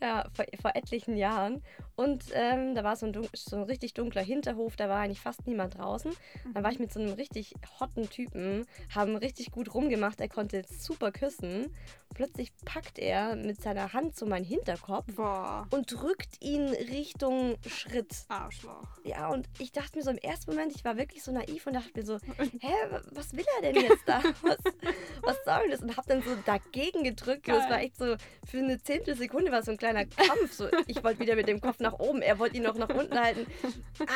ja, 0.00 0.24
vor, 0.32 0.46
vor 0.60 0.72
etlichen 0.74 1.16
Jahren. 1.16 1.62
Und 2.02 2.24
ähm, 2.34 2.74
da 2.74 2.84
war 2.84 2.96
so 2.96 3.06
ein, 3.06 3.28
so 3.34 3.56
ein 3.56 3.62
richtig 3.62 3.94
dunkler 3.94 4.22
Hinterhof, 4.22 4.76
da 4.76 4.88
war 4.88 4.98
eigentlich 5.00 5.20
fast 5.20 5.46
niemand 5.46 5.78
draußen. 5.78 6.12
Dann 6.54 6.64
war 6.64 6.72
ich 6.72 6.78
mit 6.78 6.92
so 6.92 7.00
einem 7.00 7.12
richtig 7.12 7.54
hotten 7.80 8.08
Typen, 8.10 8.66
haben 8.94 9.16
richtig 9.16 9.50
gut 9.50 9.72
rumgemacht, 9.74 10.20
er 10.20 10.28
konnte 10.28 10.62
super 10.68 11.12
küssen. 11.12 11.74
Plötzlich 12.14 12.52
packt 12.66 12.98
er 12.98 13.36
mit 13.36 13.62
seiner 13.62 13.94
Hand 13.94 14.16
so 14.16 14.26
meinen 14.26 14.44
Hinterkopf 14.44 15.06
Boah, 15.14 15.66
und 15.70 15.90
drückt 15.90 16.42
ihn 16.42 16.68
Richtung 16.68 17.56
Schritt. 17.66 18.14
Arschloch. 18.28 18.86
Ja, 19.04 19.28
und 19.30 19.48
ich 19.58 19.72
dachte 19.72 19.96
mir 19.96 20.04
so 20.04 20.10
im 20.10 20.18
ersten 20.18 20.50
Moment, 20.50 20.74
ich 20.76 20.84
war 20.84 20.98
wirklich 20.98 21.22
so 21.22 21.32
naiv 21.32 21.66
und 21.66 21.72
dachte 21.72 21.90
mir 21.94 22.04
so, 22.04 22.18
hä, 22.60 22.72
wa- 22.90 23.00
was 23.12 23.32
will 23.34 23.46
er 23.56 23.72
denn 23.72 23.82
jetzt 23.82 24.06
da? 24.06 24.20
Was, 24.42 24.58
was 25.22 25.36
soll 25.44 25.70
das? 25.70 25.80
Und 25.82 25.96
hab 25.96 26.06
dann 26.06 26.22
so 26.22 26.34
dagegen 26.44 27.02
gedrückt. 27.04 27.48
Und 27.48 27.54
es 27.54 27.60
Geil. 27.60 27.70
war 27.70 27.80
echt 27.80 27.96
so, 27.96 28.16
für 28.46 28.58
eine 28.58 28.82
Zehntelsekunde 28.82 29.50
war 29.52 29.60
es 29.60 29.66
so 29.66 29.70
ein 29.70 29.76
kleiner 29.78 30.04
Kampf. 30.04 30.52
So, 30.52 30.68
ich 30.86 31.02
wollte 31.04 31.20
wieder 31.20 31.36
mit 31.36 31.48
dem 31.48 31.60
Kopf 31.60 31.78
nach 31.78 31.91
oben, 31.98 32.22
er 32.22 32.38
wollte 32.38 32.56
ihn 32.56 32.62
noch 32.62 32.76
nach 32.76 32.88
unten 32.88 33.18
halten. 33.18 33.46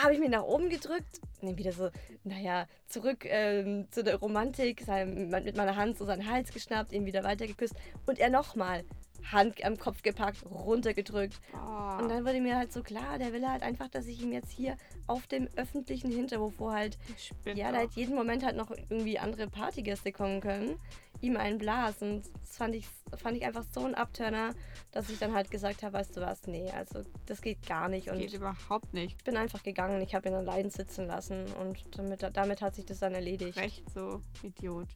Habe 0.03 0.15
ich 0.15 0.21
mich 0.21 0.31
nach 0.31 0.43
oben 0.43 0.69
gedrückt, 0.69 1.21
dann 1.41 1.57
wieder 1.57 1.73
so, 1.73 1.91
naja, 2.25 2.67
zurück 2.87 3.25
ähm, 3.25 3.87
zu 3.91 4.03
der 4.03 4.17
Romantik, 4.17 4.83
sein, 4.83 5.29
mit 5.29 5.57
meiner 5.57 5.77
Hand 5.77 5.99
so 5.99 6.05
seinen 6.05 6.31
Hals 6.31 6.53
geschnappt, 6.53 6.93
ihn 6.93 7.07
wieder 7.07 7.25
weiter 7.25 7.47
geküsst. 7.47 7.75
Und 8.07 8.19
er 8.19 8.31
nochmal. 8.31 8.85
Hand 9.33 9.65
am 9.65 9.77
Kopf 9.77 10.03
gepackt, 10.03 10.45
runtergedrückt. 10.45 11.41
Boah. 11.53 11.99
Und 12.01 12.09
dann 12.09 12.25
wurde 12.25 12.41
mir 12.41 12.57
halt 12.57 12.73
so 12.73 12.83
klar, 12.83 13.19
der 13.19 13.33
will 13.33 13.47
halt 13.49 13.63
einfach, 13.63 13.89
dass 13.89 14.07
ich 14.07 14.23
ihm 14.23 14.33
jetzt 14.33 14.51
hier 14.51 14.77
auf 15.07 15.27
dem 15.27 15.49
öffentlichen 15.57 16.11
Hinterhof, 16.11 16.55
wo 16.59 16.73
halt, 16.73 16.99
ja, 17.45 17.73
da 17.73 17.79
halt 17.79 17.93
jeden 17.93 18.15
Moment 18.15 18.45
halt 18.45 18.57
noch 18.57 18.71
irgendwie 18.71 19.19
andere 19.19 19.49
Partygäste 19.49 20.13
kommen 20.13 20.41
können, 20.41 20.79
ihm 21.21 21.37
einen 21.37 21.59
Blas. 21.59 22.03
Und 22.03 22.25
das 22.41 22.57
fand 22.57 22.75
ich, 22.75 22.87
fand 23.17 23.37
ich 23.37 23.45
einfach 23.45 23.65
so 23.73 23.85
ein 23.85 23.95
Abturner, 23.95 24.55
dass 24.93 25.11
ich 25.11 25.19
dann 25.19 25.35
halt 25.35 25.51
gesagt 25.51 25.83
habe, 25.83 25.95
weißt 25.95 26.17
du 26.17 26.21
was, 26.21 26.47
nee, 26.47 26.71
also 26.71 27.03
das 27.27 27.41
geht 27.41 27.67
gar 27.67 27.89
nicht. 27.89 28.11
Und 28.11 28.19
Geht 28.19 28.35
überhaupt 28.35 28.93
nicht. 28.95 29.17
ich 29.19 29.25
bin 29.25 29.37
einfach 29.37 29.63
gegangen, 29.63 30.01
ich 30.03 30.15
habe 30.15 30.29
ihn 30.29 30.35
allein 30.35 30.71
sitzen 30.71 31.07
lassen 31.07 31.47
und 31.61 31.97
damit, 31.97 32.29
damit 32.33 32.63
hat 32.63 32.75
sich 32.75 32.87
das 32.87 33.01
dann 33.01 33.15
erledigt. 33.15 33.57
Recht 33.57 33.89
so, 33.91 34.23
Idiot. 34.43 34.89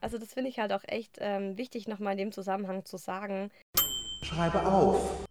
Also 0.00 0.18
das 0.18 0.34
finde 0.34 0.50
ich 0.50 0.58
halt 0.58 0.72
auch 0.72 0.84
echt 0.86 1.18
ähm, 1.20 1.56
wichtig, 1.56 1.88
nochmal 1.88 2.12
in 2.12 2.18
dem 2.18 2.32
Zusammenhang 2.32 2.84
zu 2.84 2.96
sagen, 2.96 3.50
Schreibe 4.22 4.66
auf. 4.66 5.26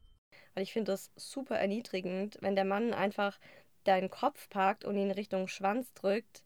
weil 0.53 0.63
ich 0.63 0.73
finde 0.73 0.91
das 0.91 1.11
super 1.15 1.57
erniedrigend, 1.57 2.37
wenn 2.41 2.55
der 2.55 2.65
Mann 2.65 2.93
einfach 2.93 3.39
deinen 3.83 4.09
Kopf 4.09 4.49
packt 4.49 4.85
und 4.85 4.97
ihn 4.97 5.11
Richtung 5.11 5.47
Schwanz 5.47 5.93
drückt. 5.93 6.43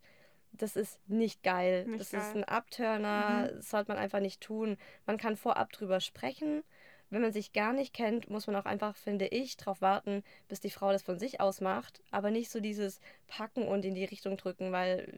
Das 0.52 0.76
ist 0.76 1.00
nicht 1.08 1.44
geil. 1.44 1.86
Nicht 1.86 2.02
das 2.02 2.12
geil. 2.12 2.22
ist 2.22 2.36
ein 2.36 2.44
Abturner, 2.44 3.52
das 3.56 3.70
sollte 3.70 3.92
man 3.92 3.98
einfach 3.98 4.20
nicht 4.20 4.42
tun. 4.42 4.78
Man 5.06 5.18
kann 5.18 5.36
vorab 5.38 5.72
drüber 5.72 6.02
sprechen. 6.02 6.64
Wenn 7.12 7.22
man 7.22 7.32
sich 7.32 7.54
gar 7.54 7.74
nicht 7.74 7.94
kennt, 7.94 8.30
muss 8.30 8.46
man 8.46 8.56
auch 8.56 8.66
einfach, 8.66 8.96
finde 8.96 9.28
ich, 9.28 9.58
darauf 9.58 9.82
warten, 9.82 10.24
bis 10.48 10.60
die 10.60 10.70
Frau 10.70 10.92
das 10.92 11.02
von 11.02 11.18
sich 11.18 11.40
aus 11.40 11.60
macht. 11.62 12.02
Aber 12.12 12.30
nicht 12.30 12.52
so 12.52 12.60
dieses 12.60 13.00
Packen 13.28 13.68
und 13.68 13.84
in 13.86 13.96
die 13.96 14.06
Richtung 14.06 14.38
drücken, 14.38 14.72
weil 14.72 15.12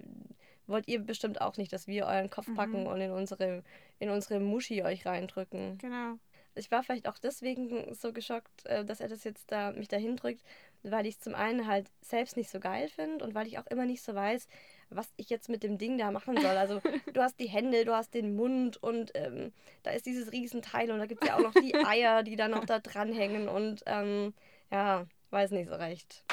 wollt 0.68 0.88
ihr 0.88 1.00
bestimmt 1.00 1.42
auch 1.42 1.58
nicht, 1.58 1.74
dass 1.74 1.88
wir 1.88 2.06
euren 2.06 2.30
Kopf 2.30 2.48
packen 2.56 2.88
und 2.88 3.02
in 3.02 3.12
unsere, 3.12 3.64
in 4.00 4.10
unsere 4.10 4.40
Muschi 4.40 4.84
euch 4.84 5.06
reindrücken. 5.06 5.78
Genau. 5.78 6.18
Ich 6.54 6.70
war 6.70 6.84
vielleicht 6.84 7.08
auch 7.08 7.18
deswegen 7.18 7.94
so 7.94 8.12
geschockt, 8.12 8.66
äh, 8.66 8.84
dass 8.84 9.00
er 9.00 9.08
das 9.08 9.24
jetzt 9.24 9.52
da 9.52 9.72
mich 9.72 9.88
dahin 9.88 10.18
drückt, 10.18 10.44
weil 10.84 11.06
ich 11.06 11.16
es 11.16 11.22
zum 11.22 11.34
einen 11.34 11.66
halt 11.68 11.90
selbst 12.02 12.36
nicht 12.36 12.50
so 12.50 12.60
geil 12.60 12.90
finde 12.90 13.24
und 13.24 13.34
weil 13.34 13.48
ich 13.48 13.58
auch 13.58 13.68
immer 13.68 13.86
nicht 13.86 14.02
so 14.02 14.14
weiß, 14.14 14.48
was 14.90 15.14
ich 15.16 15.30
jetzt 15.30 15.48
mit 15.48 15.64
dem 15.64 15.78
Ding 15.78 15.98
da 15.98 16.12
machen 16.12 16.36
soll. 16.38 16.58
Also 16.58 16.82
du 17.14 17.22
hast 17.22 17.40
die 17.40 17.48
Hände, 17.48 17.86
du 17.86 17.94
hast 17.94 18.14
den 18.14 18.36
Mund 18.36 18.82
und 18.84 19.12
ähm, 19.16 19.54
da 19.84 19.92
ist 19.92 20.06
dieses 20.06 20.32
Riesenteil 20.34 20.92
und 20.92 21.00
da 21.00 21.06
gibt 21.06 21.24
es 21.24 21.30
ja 21.30 21.38
auch 21.38 21.42
noch 21.42 21.54
die 21.54 21.74
Eier, 21.86 22.24
die 22.24 22.36
dann 22.36 22.52
noch 22.52 22.66
da 22.66 22.80
dranhängen 22.80 23.48
und 23.48 23.82
ähm, 23.86 24.34
ja, 24.72 25.06
weiß 25.30 25.52
nicht 25.52 25.70
so 25.70 25.76
recht. 25.76 26.26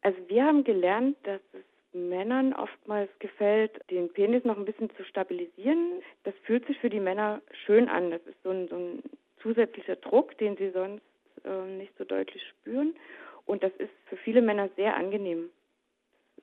Also 0.00 0.18
wir 0.28 0.44
haben 0.44 0.64
gelernt, 0.64 1.16
dass 1.24 1.42
es 1.52 1.64
Männern 1.92 2.52
oftmals 2.54 3.10
gefällt, 3.18 3.78
den 3.90 4.12
Penis 4.12 4.44
noch 4.44 4.56
ein 4.56 4.64
bisschen 4.64 4.90
zu 4.96 5.04
stabilisieren. 5.04 6.02
Das 6.24 6.34
fühlt 6.44 6.66
sich 6.66 6.78
für 6.80 6.90
die 6.90 7.00
Männer 7.00 7.42
schön 7.66 7.88
an. 7.88 8.10
Das 8.10 8.22
ist 8.26 8.42
so 8.42 8.50
ein, 8.50 8.68
so 8.68 8.76
ein 8.76 9.02
zusätzlicher 9.42 9.96
Druck, 9.96 10.36
den 10.38 10.56
sie 10.56 10.70
sonst 10.70 11.02
ähm, 11.44 11.78
nicht 11.78 11.92
so 11.98 12.04
deutlich 12.04 12.42
spüren. 12.48 12.94
Und 13.46 13.62
das 13.62 13.72
ist 13.78 13.90
für 14.06 14.16
viele 14.16 14.40
Männer 14.40 14.68
sehr 14.76 14.96
angenehm. 14.96 15.50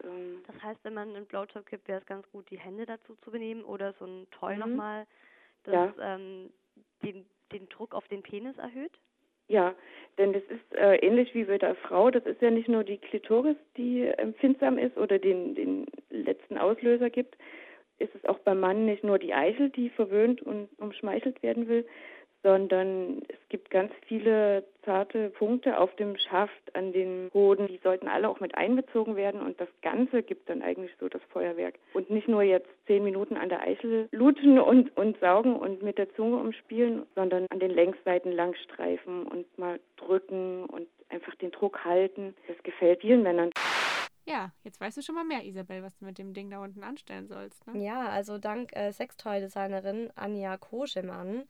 Ähm, 0.04 0.44
Das 0.48 0.62
heißt, 0.62 0.80
wenn 0.84 0.94
man 0.94 1.16
einen 1.16 1.26
Blowjob 1.26 1.66
gibt, 1.66 1.88
wäre 1.88 2.00
es 2.02 2.06
ganz 2.06 2.30
gut, 2.32 2.50
die 2.52 2.60
Hände 2.60 2.86
dazu 2.86 3.16
zu 3.24 3.32
benehmen 3.32 3.64
oder 3.64 3.94
so 3.94 4.06
ein 4.06 4.28
Toy 4.32 4.54
Mhm. 4.54 4.60
nochmal, 4.60 5.08
das 5.64 5.74
Ja. 5.74 6.16
ähm, 6.16 6.52
den, 7.04 7.26
den 7.52 7.68
Druck 7.70 7.96
auf 7.96 8.08
den 8.10 8.22
Penis 8.22 8.58
erhöht. 8.58 8.92
Ja, 9.50 9.74
denn 10.20 10.32
das 10.32 10.44
ist 10.44 10.78
äh, 10.78 10.98
ähnlich 10.98 11.34
wie 11.34 11.44
bei 11.44 11.58
der 11.58 11.76
Frau. 11.76 12.12
Das 12.12 12.26
ist 12.26 12.42
ja 12.42 12.52
nicht 12.52 12.70
nur 12.70 12.84
die 12.84 12.98
Klitoris, 12.98 13.58
die 13.78 14.06
empfindsam 14.06 14.78
ist 14.78 14.96
oder 14.96 15.18
den, 15.18 15.56
den 15.56 15.88
letzten 16.10 16.58
Auslöser 16.58 17.10
gibt. 17.10 17.36
Ist 17.98 18.14
es 18.16 18.24
auch 18.26 18.38
beim 18.40 18.60
Mann 18.60 18.86
nicht 18.86 19.04
nur 19.04 19.18
die 19.18 19.34
Eichel, 19.34 19.70
die 19.72 19.90
verwöhnt 19.90 20.42
und 20.42 20.70
umschmeichelt 20.78 21.42
werden 21.42 21.68
will, 21.68 21.86
sondern 22.44 23.22
es 23.28 23.50
gibt 23.50 23.70
ganz 23.70 23.92
viele 24.08 24.64
zarte 24.84 25.30
Punkte 25.30 25.78
auf 25.78 25.94
dem 25.98 26.18
Schaft, 26.18 26.54
an 26.74 26.94
den 26.94 27.30
Hoden. 27.34 27.68
Die 27.68 27.80
sollten 27.84 28.08
alle 28.08 28.30
auch 28.30 28.40
mit 28.40 28.56
einbezogen 28.56 29.16
werden 29.16 29.42
und 29.42 29.60
das 29.60 29.68
Ganze 29.82 30.24
gibt 30.24 30.50
dann 30.50 30.62
eigentlich 30.62 30.92
so 31.00 31.10
das 31.10 31.22
Feuerwerk. 31.30 31.76
Und 31.94 32.10
nicht 32.10 32.28
nur 32.28 32.44
jetzt 32.44 32.70
zehn 32.88 33.04
Minuten 33.04 33.38
an 33.38 33.50
der 33.50 33.62
Eichel 33.62 34.08
lutschen 34.12 34.60
und, 34.60 34.96
und 34.98 35.20
saugen 35.20 35.56
und 35.56 35.84
mit 35.84 35.98
der 35.98 36.14
Zunge 36.16 36.38
umspielen, 36.38 37.06
sondern 37.16 37.46
an 37.50 37.60
den 37.60 37.72
Längsseiten 37.72 38.32
langstreifen 38.32 39.24
und 39.28 39.46
mal 39.58 39.80
drücken 39.98 40.66
und 40.66 40.88
einfach 41.10 41.36
den 41.36 41.52
Druck 41.52 41.84
halten. 41.84 42.36
Das 42.48 42.62
gefällt 42.64 43.02
vielen 43.02 43.24
Männern. 43.24 43.52
Ja, 44.26 44.52
jetzt 44.64 44.80
weißt 44.80 44.98
du 44.98 45.02
schon 45.02 45.16
mal 45.16 45.24
mehr, 45.24 45.44
Isabel, 45.44 45.82
was 45.82 45.98
du 45.98 46.06
mit 46.06 46.20
dem 46.20 46.34
Ding 46.34 46.52
da 46.52 46.64
unten 46.64 46.84
anstellen 46.84 47.28
sollst. 47.28 47.66
Ne? 47.66 47.84
Ja, 47.84 48.10
also 48.10 48.38
dank 48.38 48.76
äh, 48.76 48.92
Sextoy-Designerin 48.92 50.12
Anja 50.16 50.56
Koschemann, 50.58 51.48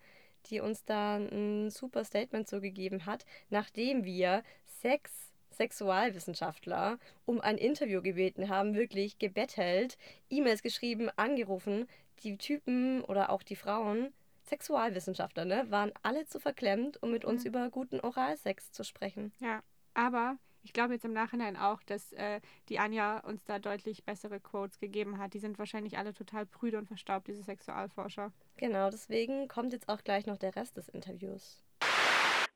die 0.47 0.59
uns 0.59 0.85
da 0.85 1.17
ein 1.17 1.69
super 1.69 2.03
Statement 2.03 2.47
so 2.47 2.61
gegeben 2.61 3.05
hat, 3.05 3.25
nachdem 3.49 4.03
wir 4.03 4.43
sechs 4.65 5.11
Sexualwissenschaftler 5.51 6.99
um 7.25 7.41
ein 7.41 7.57
Interview 7.57 8.01
gebeten 8.01 8.49
haben, 8.49 8.75
wirklich 8.75 9.19
gebettelt, 9.19 9.97
E-Mails 10.29 10.63
geschrieben, 10.63 11.09
angerufen, 11.17 11.87
die 12.23 12.37
Typen 12.37 13.03
oder 13.03 13.29
auch 13.29 13.43
die 13.43 13.57
Frauen, 13.57 14.13
Sexualwissenschaftler, 14.43 15.45
ne, 15.45 15.65
waren 15.69 15.91
alle 16.01 16.25
zu 16.25 16.39
verklemmt, 16.39 17.01
um 17.03 17.11
mit 17.11 17.25
uns 17.25 17.45
über 17.45 17.69
guten 17.69 17.99
Oralsex 17.99 18.71
zu 18.71 18.83
sprechen. 18.83 19.31
Ja, 19.39 19.61
aber 19.93 20.37
ich 20.63 20.73
glaube 20.73 20.93
jetzt 20.93 21.05
im 21.05 21.13
Nachhinein 21.13 21.57
auch, 21.57 21.81
dass 21.83 22.13
äh, 22.13 22.41
die 22.69 22.79
Anja 22.79 23.19
uns 23.19 23.43
da 23.45 23.59
deutlich 23.59 24.03
bessere 24.03 24.39
Quotes 24.39 24.79
gegeben 24.79 25.17
hat. 25.17 25.33
Die 25.33 25.39
sind 25.39 25.59
wahrscheinlich 25.59 25.97
alle 25.97 26.13
total 26.13 26.45
prüde 26.45 26.77
und 26.77 26.87
verstaubt, 26.87 27.27
diese 27.27 27.43
Sexualforscher. 27.43 28.31
Genau, 28.57 28.89
deswegen 28.89 29.47
kommt 29.47 29.73
jetzt 29.73 29.89
auch 29.89 30.03
gleich 30.03 30.25
noch 30.25 30.37
der 30.37 30.55
Rest 30.55 30.77
des 30.77 30.89
Interviews. 30.89 31.63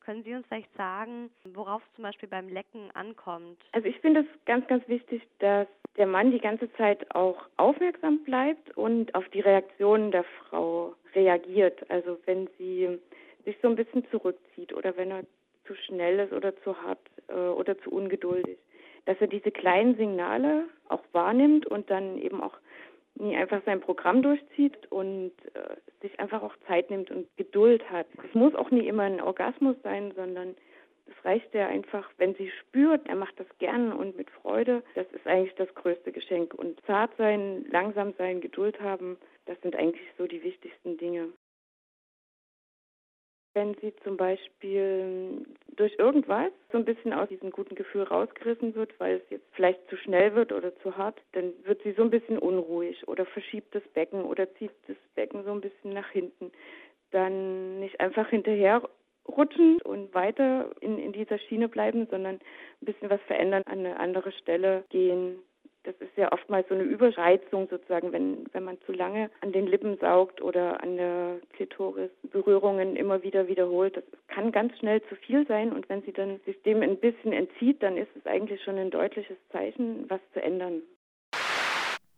Können 0.02 0.24
Sie 0.24 0.34
uns 0.34 0.46
vielleicht 0.48 0.76
sagen, 0.76 1.30
worauf 1.46 1.82
es 1.88 1.96
zum 1.96 2.04
Beispiel 2.04 2.28
beim 2.28 2.50
Lecken 2.50 2.92
ankommt? 2.92 3.58
Also 3.72 3.88
ich 3.88 3.98
finde 4.02 4.22
es 4.22 4.46
ganz, 4.46 4.68
ganz 4.68 4.86
wichtig, 4.90 5.22
dass 5.40 5.68
der 5.96 6.08
Mann 6.08 6.32
die 6.32 6.40
ganze 6.40 6.72
Zeit 6.74 7.16
auch 7.16 7.38
aufmerksam 7.56 8.22
bleibt 8.24 8.76
und 8.76 9.16
auf 9.16 9.28
die 9.30 9.40
Reaktionen 9.40 10.12
der 10.12 10.26
Frau 10.26 10.94
reagiert. 11.16 11.90
Also 11.90 12.18
wenn 12.26 12.50
sie 12.58 13.00
sich 13.46 13.56
so 13.62 13.70
ein 13.70 13.76
bisschen 13.76 14.06
zurückzieht 14.10 14.74
oder 14.74 14.98
wenn 14.98 15.12
er 15.12 15.24
zu 15.66 15.76
schnell 15.76 16.20
ist 16.20 16.34
oder 16.34 16.56
zu 16.64 16.82
hart 16.82 17.00
äh, 17.28 17.34
oder 17.34 17.78
zu 17.80 17.92
ungeduldig, 17.92 18.58
dass 19.06 19.20
er 19.20 19.28
diese 19.28 19.52
kleinen 19.52 19.96
Signale 19.96 20.66
auch 20.90 21.04
wahrnimmt 21.12 21.66
und 21.66 21.90
dann 21.90 22.18
eben 22.18 22.42
auch 22.42 22.58
nie 23.16 23.36
einfach 23.36 23.62
sein 23.66 23.80
Programm 23.80 24.22
durchzieht 24.22 24.92
und 24.92 25.32
äh, 25.54 25.76
sich 26.02 26.20
einfach 26.20 26.42
auch 26.42 26.56
Zeit 26.68 26.90
nimmt 26.90 27.12
und 27.12 27.28
Geduld 27.38 27.90
hat. 27.90 28.08
Es 28.28 28.34
muss 28.34 28.56
auch 28.56 28.72
nie 28.72 28.88
immer 28.88 29.04
ein 29.04 29.22
Orgasmus 29.22 29.76
sein, 29.84 30.14
sondern 30.16 30.56
es 31.06 31.26
reicht 31.26 31.54
ja 31.54 31.68
einfach, 31.68 32.10
wenn 32.18 32.34
sie 32.36 32.50
spürt, 32.50 33.08
er 33.08 33.16
macht 33.16 33.40
das 33.40 33.48
gern 33.60 33.92
und 33.92 34.18
mit 34.18 34.30
Freude. 34.30 34.84
Das 34.96 35.06
ist 35.12 35.28
eigentlich 35.28 35.56
das 35.56 35.74
größte 35.76 36.12
Geschenk. 36.12 36.54
Und 36.54 36.80
zart 36.86 37.12
sein, 37.18 37.66
langsam 37.70 38.14
sein, 38.18 38.42
Geduld 38.42 38.80
haben, 38.82 39.18
das 39.46 39.60
sind 39.62 39.76
eigentlich 39.76 40.08
so 40.18 40.26
die 40.26 40.44
wichtigsten 40.44 40.98
Dinge. 40.98 41.30
Wenn 43.56 43.76
sie 43.76 43.94
zum 44.04 44.18
Beispiel 44.18 45.46
durch 45.76 45.94
irgendwas 46.00 46.52
so 46.72 46.78
ein 46.80 46.86
bisschen 46.86 47.14
aus 47.14 47.30
diesem 47.30 47.52
guten 47.52 47.76
Gefühl 47.76 48.04
rausgerissen 48.04 48.74
wird, 48.74 49.00
weil 49.00 49.18
es 49.18 49.30
jetzt 49.30 49.46
vielleicht 49.52 49.88
zu 49.90 49.98
schnell 49.98 50.34
wird 50.34 50.52
oder 50.52 50.76
zu 50.78 50.98
hart, 50.98 51.22
dann 51.34 51.54
wird 51.64 51.84
sie 51.84 51.92
so 51.94 52.02
ein 52.02 52.10
bisschen 52.10 52.40
unruhig 52.40 53.08
oder 53.08 53.26
verschiebt 53.26 53.76
das 53.76 53.84
Becken 53.94 54.24
oder 54.24 54.52
zieht 54.56 54.72
das 54.88 54.98
Becken 55.14 55.44
so 55.44 55.52
ein 55.52 55.62
bisschen 55.62 55.94
nach 55.94 56.10
hinten. 56.10 56.52
Dann 57.12 57.80
nicht 57.80 58.00
einfach 58.00 58.28
hinterher 58.30 58.82
rutschen 59.28 59.80
und 59.84 60.14
weiter 60.14 60.72
in, 60.82 60.98
in 60.98 61.14
dieser 61.14 61.38
Schiene 61.38 61.70
bleiben, 61.70 62.08
sondern 62.10 62.36
ein 62.36 62.86
bisschen 62.86 63.10
was 63.10 63.22
verändern, 63.22 63.64
an 63.66 63.80
eine 63.80 64.00
andere 64.00 64.32
Stelle 64.32 64.84
gehen. 64.90 65.40
Das 65.84 65.96
ist 66.00 66.16
ja 66.16 66.32
oftmals 66.32 66.68
so 66.70 66.76
eine 66.76 66.84
Überreizung 66.84 67.68
sozusagen, 67.70 68.14
wenn, 68.14 68.46
wenn 68.54 68.64
man 68.64 68.80
zu 68.86 68.94
lange 68.94 69.30
an 69.42 69.52
den 69.52 69.68
Lippen 69.68 69.98
saugt 69.98 70.42
oder 70.42 70.82
an 70.82 70.96
der 70.96 71.40
Klitoris 71.54 72.10
Berührungen 72.32 72.96
immer 72.96 73.22
wieder 73.22 73.48
wiederholt. 73.48 73.98
Das 73.98 74.04
kann 74.28 74.52
ganz 74.54 74.78
schnell 74.80 75.02
zu 75.10 75.16
viel 75.18 75.46
sein 75.48 75.74
und 75.74 75.90
wenn 75.90 76.02
sie 76.04 76.14
dann 76.14 76.40
sich 76.46 76.62
dem 76.64 76.82
ein 76.82 76.98
bisschen 76.98 77.34
entzieht, 77.34 77.84
dann 77.84 77.98
ist 77.98 78.16
es 78.16 78.26
eigentlich 78.26 78.64
schon 78.64 78.78
ein 78.78 78.92
deutliches 78.92 79.38
Zeichen, 79.52 80.10
was 80.10 80.22
zu 80.34 80.42
ändern. 80.42 80.82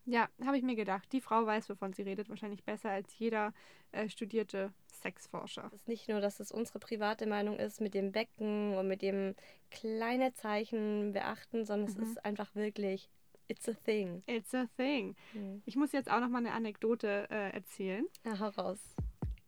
Ja, 0.08 0.30
habe 0.46 0.58
ich 0.58 0.64
mir 0.64 0.76
gedacht. 0.76 1.12
Die 1.14 1.22
Frau 1.22 1.48
weiß, 1.48 1.68
wovon 1.70 1.94
sie 1.94 2.04
redet, 2.04 2.30
wahrscheinlich 2.30 2.64
besser 2.64 2.92
als 2.92 3.18
jeder 3.18 3.54
äh, 3.92 4.08
studierte 4.08 4.72
Sexforscher. 4.94 5.66
Es 5.74 5.82
ist 5.82 5.88
nicht 5.88 6.08
nur, 6.08 6.22
dass 6.22 6.40
es 6.40 6.52
unsere 6.52 6.78
private 6.78 7.26
Meinung 7.26 7.58
ist 7.58 7.82
mit 7.82 7.96
dem 7.96 8.12
Becken 8.12 8.76
und 8.78 8.88
mit 8.88 9.02
dem 9.02 9.34
kleine 9.72 10.32
Zeichen 10.34 11.14
beachten, 11.14 11.66
sondern 11.66 11.88
es 11.88 11.96
Mhm. 11.96 12.04
ist 12.04 12.24
einfach 12.24 12.54
wirklich, 12.54 13.10
it's 13.48 13.68
a 13.68 13.74
thing. 13.74 14.24
It's 14.28 14.54
a 14.54 14.68
thing. 14.78 15.16
Mhm. 15.34 15.62
Ich 15.66 15.76
muss 15.76 15.92
jetzt 15.92 16.10
auch 16.12 16.20
noch 16.20 16.30
mal 16.30 16.40
eine 16.40 16.54
Anekdote 16.54 17.28
äh, 17.30 17.52
erzählen. 17.52 18.06
Ja, 18.26 18.40
hau 18.40 18.50
raus. 18.50 18.80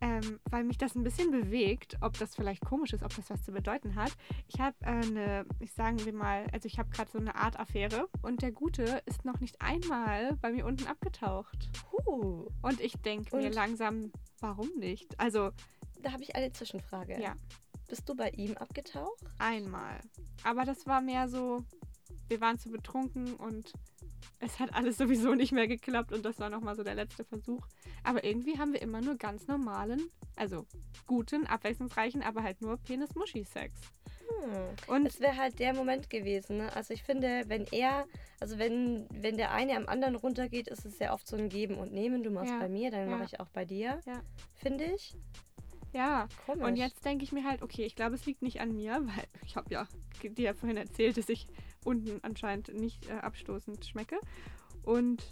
ähm, 0.01 0.39
weil 0.49 0.63
mich 0.63 0.77
das 0.77 0.95
ein 0.95 1.03
bisschen 1.03 1.31
bewegt, 1.31 1.97
ob 2.01 2.17
das 2.17 2.35
vielleicht 2.35 2.63
komisch 2.63 2.93
ist, 2.93 3.03
ob 3.03 3.15
das 3.15 3.29
was 3.29 3.43
zu 3.43 3.51
bedeuten 3.51 3.95
hat. 3.95 4.11
Ich 4.47 4.59
habe 4.59 4.75
äh, 4.81 4.89
eine, 4.89 5.45
ich 5.59 5.71
sagen 5.73 6.03
wir 6.05 6.13
mal, 6.13 6.45
also 6.51 6.67
ich 6.67 6.77
habe 6.77 6.89
gerade 6.89 7.09
so 7.09 7.17
eine 7.17 7.35
Art 7.35 7.59
Affäre 7.59 8.07
und 8.21 8.41
der 8.41 8.51
Gute 8.51 9.01
ist 9.05 9.25
noch 9.25 9.39
nicht 9.39 9.59
einmal 9.61 10.35
bei 10.37 10.51
mir 10.51 10.65
unten 10.65 10.87
abgetaucht. 10.87 11.69
Huh. 11.91 12.47
Und 12.61 12.79
ich 12.79 12.93
denke 12.97 13.35
mir 13.35 13.51
langsam, 13.51 14.11
warum 14.39 14.69
nicht? 14.77 15.19
Also 15.19 15.51
da 16.01 16.11
habe 16.11 16.23
ich 16.23 16.35
eine 16.35 16.51
Zwischenfrage. 16.51 17.19
Ja. 17.19 17.35
Bist 17.87 18.07
du 18.07 18.15
bei 18.15 18.29
ihm 18.31 18.55
abgetaucht? 18.57 19.23
Einmal. 19.39 19.99
Aber 20.43 20.65
das 20.65 20.85
war 20.85 21.01
mehr 21.01 21.27
so, 21.29 21.63
wir 22.29 22.41
waren 22.41 22.57
zu 22.59 22.69
betrunken 22.69 23.33
und 23.35 23.73
es 24.39 24.59
hat 24.59 24.73
alles 24.73 24.97
sowieso 24.97 25.33
nicht 25.35 25.51
mehr 25.51 25.67
geklappt 25.67 26.11
und 26.11 26.25
das 26.25 26.39
war 26.39 26.49
nochmal 26.49 26.75
so 26.75 26.83
der 26.83 26.95
letzte 26.95 27.23
Versuch. 27.23 27.65
Aber 28.03 28.23
irgendwie 28.23 28.57
haben 28.57 28.73
wir 28.73 28.81
immer 28.81 29.01
nur 29.01 29.15
ganz 29.15 29.47
normalen, 29.47 30.01
also 30.35 30.65
guten, 31.05 31.45
abwechslungsreichen, 31.47 32.21
aber 32.23 32.43
halt 32.43 32.61
nur 32.61 32.77
Penis-Muschi-Sex. 32.77 33.79
Hm. 34.27 34.93
Und 34.95 35.05
es 35.05 35.19
wäre 35.21 35.37
halt 35.37 35.59
der 35.59 35.73
Moment 35.73 36.09
gewesen. 36.09 36.57
Ne? 36.57 36.75
Also 36.75 36.93
ich 36.93 37.03
finde, 37.03 37.43
wenn 37.47 37.65
er, 37.71 38.05
also 38.39 38.57
wenn, 38.57 39.07
wenn 39.11 39.37
der 39.37 39.51
eine 39.53 39.75
am 39.77 39.87
anderen 39.87 40.15
runtergeht, 40.15 40.67
ist 40.67 40.85
es 40.85 40.97
sehr 40.97 41.13
oft 41.13 41.27
so 41.27 41.37
ein 41.37 41.47
Geben 41.49 41.75
und 41.77 41.93
Nehmen. 41.93 42.23
Du 42.23 42.29
machst 42.29 42.51
Ja. 42.51 42.59
bei 42.59 42.67
mir, 42.69 42.91
dann 42.91 43.09
Ja. 43.09 43.15
mache 43.15 43.25
ich 43.25 43.39
auch 43.39 43.49
bei 43.49 43.63
dir. 43.65 43.99
Ja. 44.05 44.21
Finde 44.55 44.83
ich. 44.85 45.15
Ja, 45.93 46.27
Komisch. 46.45 46.65
und 46.67 46.75
jetzt 46.75 47.05
denke 47.05 47.23
ich 47.23 47.31
mir 47.31 47.45
halt, 47.45 47.61
okay, 47.61 47.85
ich 47.85 47.95
glaube, 47.95 48.15
es 48.15 48.25
liegt 48.25 48.41
nicht 48.41 48.59
an 48.59 48.75
mir, 48.75 48.99
weil 49.05 49.25
ich 49.45 49.55
habe 49.55 49.73
ja 49.73 49.87
dir 50.21 50.43
ja 50.43 50.53
vorhin 50.53 50.77
erzählt, 50.77 51.17
dass 51.17 51.29
ich 51.29 51.47
unten 51.87 52.19
anscheinend 52.21 52.73
nicht 52.73 53.09
äh, 53.09 53.13
abstoßend 53.13 53.85
schmecke. 53.85 54.19
Und 54.83 55.23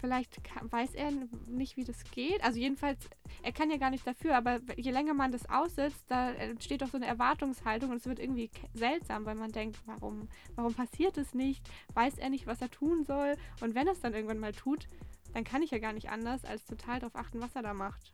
vielleicht 0.00 0.44
ka- 0.44 0.60
weiß 0.70 0.94
er 0.94 1.10
nicht, 1.46 1.76
wie 1.78 1.84
das 1.84 2.04
geht. 2.10 2.44
Also 2.44 2.58
jedenfalls, 2.58 2.98
er 3.42 3.52
kann 3.52 3.70
ja 3.70 3.78
gar 3.78 3.90
nicht 3.90 4.06
dafür, 4.06 4.36
aber 4.36 4.60
je 4.76 4.90
länger 4.90 5.14
man 5.14 5.32
das 5.32 5.48
aussitzt, 5.48 6.04
da 6.08 6.30
entsteht 6.32 6.82
doch 6.82 6.88
so 6.88 6.98
eine 6.98 7.06
Erwartungshaltung 7.06 7.90
und 7.90 7.96
es 7.96 8.06
wird 8.06 8.18
irgendwie 8.18 8.50
seltsam, 8.74 9.24
weil 9.24 9.34
man 9.36 9.50
denkt, 9.52 9.78
warum, 9.86 10.28
warum 10.56 10.74
passiert 10.74 11.16
es 11.16 11.32
nicht? 11.32 11.66
Weiß 11.94 12.18
er 12.18 12.28
nicht, 12.28 12.46
was 12.46 12.60
er 12.60 12.70
tun 12.70 13.04
soll? 13.04 13.36
Und 13.62 13.74
wenn 13.74 13.86
er 13.86 13.94
es 13.94 14.00
dann 14.00 14.12
irgendwann 14.12 14.40
mal 14.40 14.52
tut, 14.52 14.88
dann 15.32 15.44
kann 15.44 15.62
ich 15.62 15.70
ja 15.70 15.78
gar 15.78 15.92
nicht 15.94 16.10
anders, 16.10 16.44
als 16.44 16.64
total 16.66 17.00
darauf 17.00 17.16
achten, 17.16 17.40
was 17.40 17.56
er 17.56 17.62
da 17.62 17.72
macht. 17.72 18.12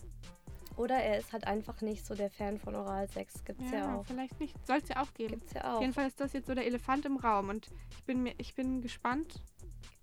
Oder 0.76 0.96
er 0.96 1.18
ist 1.18 1.33
halt 1.33 1.46
einfach 1.46 1.80
nicht 1.83 2.06
so 2.06 2.14
der 2.14 2.30
Fan 2.30 2.59
von 2.59 2.74
Oralsex. 2.74 3.44
Gibt's 3.44 3.70
ja, 3.70 3.78
Ja, 3.78 3.96
auch. 3.96 4.06
vielleicht 4.06 4.38
nicht. 4.40 4.54
Soll 4.66 4.78
es 4.78 4.88
ja 4.88 5.02
auch 5.02 5.12
geben. 5.14 5.30
Gibt's 5.40 5.52
ja 5.52 5.62
Auf 5.62 5.76
auch. 5.76 5.80
jeden 5.80 5.92
Fall 5.92 6.06
ist 6.06 6.20
das 6.20 6.33
jetzt 6.33 6.46
so 6.46 6.54
der 6.54 6.66
Elefant 6.66 7.04
im 7.04 7.16
Raum 7.16 7.48
und 7.50 7.68
ich 7.96 8.04
bin, 8.04 8.22
mir, 8.22 8.35
ich 8.38 8.54
bin 8.54 8.80
gespannt, 8.80 9.35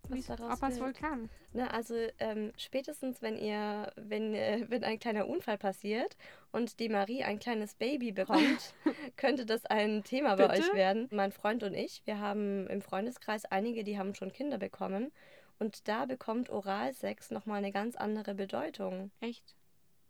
Was 0.03 0.11
wie's- 0.17 0.27
daraus 0.27 0.53
ob 0.57 0.63
er 0.63 0.69
es 0.69 0.79
wohl 0.79 0.93
kann. 0.93 1.29
Ne, 1.53 1.73
also 1.73 1.95
ähm, 2.19 2.51
spätestens, 2.57 3.21
wenn 3.23 3.37
ihr, 3.37 3.91
wenn, 3.95 4.35
äh, 4.35 4.65
wenn 4.69 4.83
ein 4.83 4.99
kleiner 4.99 5.27
Unfall 5.27 5.57
passiert 5.57 6.15
und 6.51 6.79
die 6.79 6.89
Marie 6.89 7.23
ein 7.23 7.39
kleines 7.39 7.73
Baby 7.73 8.11
bekommt, 8.11 8.73
könnte 9.17 9.45
das 9.47 9.65
ein 9.65 10.03
Thema 10.03 10.35
bei 10.35 10.47
Bitte? 10.47 10.59
euch 10.69 10.73
werden. 10.75 11.07
Mein 11.11 11.31
Freund 11.31 11.63
und 11.63 11.73
ich, 11.73 12.03
wir 12.05 12.19
haben 12.19 12.67
im 12.67 12.81
Freundeskreis 12.81 13.45
einige, 13.45 13.83
die 13.83 13.97
haben 13.97 14.13
schon 14.13 14.31
Kinder 14.31 14.57
bekommen. 14.59 15.11
Und 15.59 15.87
da 15.87 16.05
bekommt 16.05 16.51
Oralsex 16.51 17.31
nochmal 17.31 17.57
eine 17.57 17.71
ganz 17.71 17.95
andere 17.95 18.35
Bedeutung. 18.35 19.09
Echt? 19.21 19.55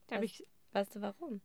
Da 0.07 0.17
Weißt- 0.17 0.23
ich, 0.23 0.47
Weißt 0.73 0.95
du 0.95 1.01
warum? 1.01 1.41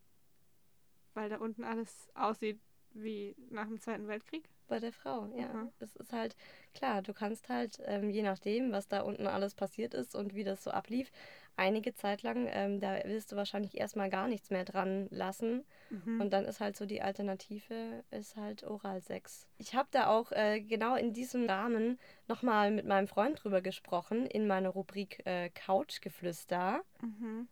weil 1.15 1.29
da 1.29 1.37
unten 1.37 1.65
alles 1.65 2.09
aussieht 2.15 2.59
wie 2.95 3.37
nach 3.51 3.67
dem 3.67 3.79
Zweiten 3.81 4.09
Weltkrieg. 4.09 4.49
Bei 4.69 4.79
der 4.81 4.93
Frau, 4.93 5.27
ja. 5.37 5.49
Mhm. 5.53 5.71
Es 5.81 5.95
ist 5.97 6.13
halt, 6.13 6.35
klar, 6.75 7.03
du 7.03 7.13
kannst 7.13 7.51
halt, 7.51 7.79
ähm, 7.85 8.09
je 8.09 8.23
nachdem, 8.23 8.73
was 8.73 8.89
da 8.89 9.03
unten 9.03 9.27
alles 9.27 9.55
passiert 9.55 9.93
ist 9.93 10.15
und 10.15 10.35
wie 10.35 10.45
das 10.45 10.65
so 10.65 10.71
ablief, 10.71 11.11
einige 11.57 11.95
Zeit 11.95 12.23
lang, 12.23 12.49
ähm, 12.51 12.81
da 12.81 12.99
willst 13.05 13.33
du 13.33 13.37
wahrscheinlich 13.37 13.77
erstmal 13.77 14.09
gar 14.09 14.29
nichts 14.29 14.49
mehr 14.49 14.65
dran 14.65 15.09
lassen. 15.11 15.65
Mhm. 15.91 16.21
Und 16.23 16.33
dann 16.33 16.47
ist 16.47 16.61
halt 16.61 16.77
so 16.77 16.87
die 16.87 17.03
Alternative, 17.03 18.05
ist 18.11 18.37
halt 18.37 18.65
Oralsex. 18.65 19.47
Ich 19.59 19.75
habe 19.75 19.89
da 19.91 20.07
auch 20.07 20.33
äh, 20.33 20.61
genau 20.63 20.97
in 20.97 21.13
diesem 21.13 21.47
Rahmen 21.49 21.99
nochmal 22.29 22.71
mit 22.71 22.87
meinem 22.87 23.09
Freund 23.09 23.43
drüber 23.43 23.61
gesprochen, 23.61 24.27
in 24.27 24.47
meiner 24.47 24.71
Rubrik 24.71 25.21
äh, 25.27 25.51
Couchgeflüster. 25.51 26.83
Mhm. 27.03 27.49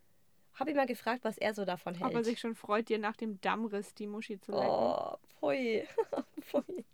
Habe 0.60 0.70
ihn 0.70 0.76
mal 0.76 0.86
gefragt, 0.86 1.24
was 1.24 1.38
er 1.38 1.54
so 1.54 1.64
davon 1.64 1.94
hält. 1.94 2.10
Ob 2.10 2.14
er 2.14 2.22
sich 2.22 2.38
schon 2.38 2.54
freut, 2.54 2.90
dir 2.90 2.98
nach 2.98 3.16
dem 3.16 3.40
Dammriss 3.40 3.94
die 3.94 4.06
Muschi 4.06 4.38
zu 4.38 4.52
lecken. 4.52 4.66
Oh, 4.68 5.16
pfui. 5.38 5.88
pfui. 6.42 6.84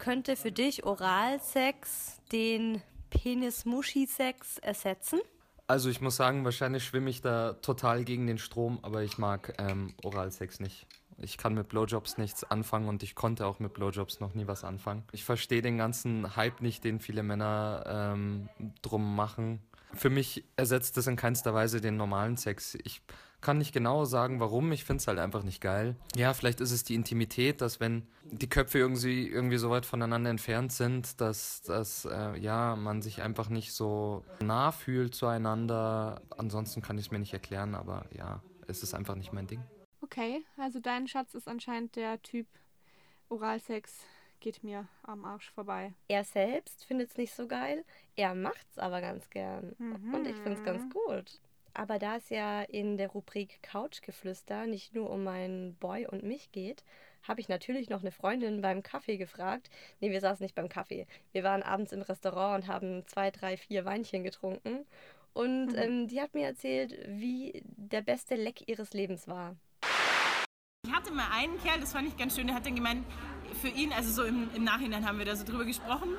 Könnte 0.00 0.34
für 0.34 0.50
dich 0.50 0.84
Oralsex 0.84 2.20
den 2.32 2.82
Penis-Muschi-Sex 3.10 4.58
ersetzen? 4.58 5.20
Also 5.66 5.88
ich 5.88 6.00
muss 6.00 6.16
sagen, 6.16 6.44
wahrscheinlich 6.44 6.84
schwimme 6.84 7.08
ich 7.10 7.22
da 7.22 7.54
total 7.54 8.04
gegen 8.04 8.26
den 8.26 8.38
Strom, 8.38 8.80
aber 8.82 9.02
ich 9.02 9.18
mag 9.18 9.54
ähm, 9.58 9.94
Oralsex 10.02 10.58
nicht. 10.60 10.86
Ich 11.18 11.38
kann 11.38 11.54
mit 11.54 11.68
Blowjobs 11.68 12.18
nichts 12.18 12.42
anfangen 12.42 12.88
und 12.88 13.04
ich 13.04 13.14
konnte 13.14 13.46
auch 13.46 13.60
mit 13.60 13.72
Blowjobs 13.72 14.18
noch 14.18 14.34
nie 14.34 14.48
was 14.48 14.64
anfangen. 14.64 15.04
Ich 15.12 15.24
verstehe 15.24 15.62
den 15.62 15.78
ganzen 15.78 16.34
Hype 16.36 16.60
nicht, 16.60 16.82
den 16.82 16.98
viele 16.98 17.22
Männer 17.22 17.84
ähm, 17.86 18.48
drum 18.82 19.14
machen. 19.14 19.62
Für 19.94 20.10
mich 20.10 20.44
ersetzt 20.56 20.96
das 20.96 21.06
in 21.06 21.16
keinster 21.16 21.54
Weise 21.54 21.80
den 21.80 21.96
normalen 21.96 22.36
Sex. 22.36 22.76
Ich 22.84 23.02
kann 23.40 23.58
nicht 23.58 23.72
genau 23.72 24.04
sagen, 24.04 24.40
warum. 24.40 24.72
Ich 24.72 24.84
finde 24.84 25.00
es 25.00 25.06
halt 25.06 25.18
einfach 25.18 25.42
nicht 25.44 25.60
geil. 25.60 25.96
Ja, 26.16 26.32
vielleicht 26.34 26.60
ist 26.60 26.72
es 26.72 26.82
die 26.82 26.94
Intimität, 26.94 27.60
dass 27.60 27.78
wenn 27.78 28.08
die 28.24 28.48
Köpfe 28.48 28.78
irgendwie, 28.78 29.28
irgendwie 29.28 29.58
so 29.58 29.70
weit 29.70 29.86
voneinander 29.86 30.30
entfernt 30.30 30.72
sind, 30.72 31.20
dass, 31.20 31.62
dass 31.62 32.06
äh, 32.06 32.38
ja, 32.38 32.74
man 32.74 33.02
sich 33.02 33.22
einfach 33.22 33.50
nicht 33.50 33.72
so 33.72 34.24
nah 34.40 34.72
fühlt 34.72 35.14
zueinander. 35.14 36.22
Ansonsten 36.36 36.80
kann 36.80 36.98
ich 36.98 37.06
es 37.06 37.10
mir 37.10 37.18
nicht 37.18 37.34
erklären, 37.34 37.74
aber 37.74 38.06
ja, 38.16 38.42
es 38.66 38.82
ist 38.82 38.94
einfach 38.94 39.14
nicht 39.14 39.32
mein 39.32 39.46
Ding. 39.46 39.62
Okay, 40.00 40.42
also 40.56 40.80
dein 40.80 41.06
Schatz 41.06 41.34
ist 41.34 41.46
anscheinend 41.46 41.96
der 41.96 42.20
Typ 42.22 42.46
Oralsex 43.28 43.92
geht 44.44 44.62
mir 44.62 44.86
am 45.02 45.24
Arsch 45.24 45.50
vorbei. 45.50 45.94
Er 46.06 46.22
selbst 46.22 46.84
findet 46.84 47.10
es 47.10 47.16
nicht 47.16 47.34
so 47.34 47.48
geil, 47.48 47.82
er 48.14 48.34
macht 48.34 48.66
es 48.70 48.78
aber 48.78 49.00
ganz 49.00 49.30
gern. 49.30 49.74
Mhm. 49.78 50.14
Und 50.14 50.26
ich 50.28 50.36
finde 50.36 50.58
es 50.58 50.62
ganz 50.62 50.84
gut. 50.92 51.40
Aber 51.72 51.98
da 51.98 52.16
es 52.16 52.28
ja 52.28 52.60
in 52.62 52.98
der 52.98 53.08
Rubrik 53.08 53.60
Couchgeflüster 53.62 54.66
nicht 54.66 54.94
nur 54.94 55.08
um 55.08 55.24
meinen 55.24 55.74
Boy 55.76 56.06
und 56.06 56.22
mich 56.22 56.52
geht, 56.52 56.84
habe 57.26 57.40
ich 57.40 57.48
natürlich 57.48 57.88
noch 57.88 58.02
eine 58.02 58.12
Freundin 58.12 58.60
beim 58.60 58.82
Kaffee 58.82 59.16
gefragt. 59.16 59.70
Nee, 60.00 60.10
wir 60.10 60.20
saßen 60.20 60.44
nicht 60.44 60.54
beim 60.54 60.68
Kaffee. 60.68 61.06
Wir 61.32 61.42
waren 61.42 61.62
abends 61.62 61.92
im 61.92 62.02
Restaurant 62.02 62.62
und 62.64 62.70
haben 62.70 63.06
zwei, 63.06 63.30
drei, 63.30 63.56
vier 63.56 63.86
Weinchen 63.86 64.24
getrunken. 64.24 64.86
Und 65.32 65.68
Mhm. 65.72 65.78
ähm, 65.78 66.06
die 66.08 66.20
hat 66.20 66.34
mir 66.34 66.46
erzählt, 66.46 66.96
wie 67.08 67.62
der 67.64 68.02
beste 68.02 68.34
Leck 68.36 68.68
ihres 68.68 68.92
Lebens 68.92 69.26
war. 69.26 69.56
Ich 70.86 70.92
hatte 70.92 71.12
mal 71.12 71.28
einen 71.32 71.58
Kerl, 71.60 71.80
das 71.80 71.92
fand 71.92 72.06
ich 72.08 72.16
ganz 72.18 72.36
schön, 72.36 72.46
der 72.46 72.56
hat 72.56 72.66
dann 72.66 72.74
gemeint, 72.76 73.06
für 73.54 73.68
ihn, 73.68 73.92
also 73.92 74.10
so 74.10 74.24
im, 74.24 74.48
im 74.54 74.64
Nachhinein 74.64 75.06
haben 75.06 75.18
wir 75.18 75.24
da 75.24 75.36
so 75.36 75.44
drüber 75.44 75.64
gesprochen. 75.64 76.10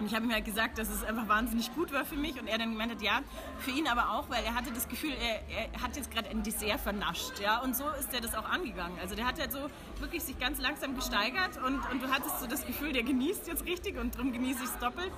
Und 0.00 0.06
ich 0.06 0.14
habe 0.14 0.24
ihm 0.24 0.32
halt 0.32 0.46
gesagt, 0.46 0.78
dass 0.78 0.88
es 0.88 1.04
einfach 1.04 1.28
wahnsinnig 1.28 1.74
gut 1.74 1.92
war 1.92 2.06
für 2.06 2.16
mich. 2.16 2.40
Und 2.40 2.48
er 2.48 2.56
dann 2.56 2.70
gemeint 2.70 2.90
hat, 2.92 3.02
ja, 3.02 3.20
für 3.58 3.70
ihn 3.70 3.86
aber 3.86 4.12
auch, 4.12 4.30
weil 4.30 4.42
er 4.44 4.54
hatte 4.54 4.72
das 4.72 4.88
Gefühl, 4.88 5.12
er, 5.12 5.42
er 5.74 5.82
hat 5.82 5.94
jetzt 5.94 6.10
gerade 6.10 6.30
ein 6.30 6.42
Dessert 6.42 6.80
vernascht. 6.80 7.38
Ja? 7.38 7.60
Und 7.60 7.76
so 7.76 7.84
ist 8.00 8.12
er 8.14 8.22
das 8.22 8.34
auch 8.34 8.48
angegangen. 8.48 8.98
Also 8.98 9.14
der 9.14 9.26
hat 9.26 9.38
halt 9.38 9.52
so 9.52 9.58
wirklich 9.98 10.22
sich 10.22 10.38
ganz 10.38 10.58
langsam 10.58 10.96
gesteigert 10.96 11.58
und, 11.66 11.78
und 11.90 12.02
du 12.02 12.08
hattest 12.08 12.40
so 12.40 12.46
das 12.46 12.66
Gefühl, 12.66 12.94
der 12.94 13.02
genießt 13.02 13.46
jetzt 13.46 13.66
richtig 13.66 13.98
und 13.98 14.14
darum 14.14 14.32
genieße 14.32 14.64
ich 14.64 14.70
es 14.70 14.78
doppelt. 14.78 15.12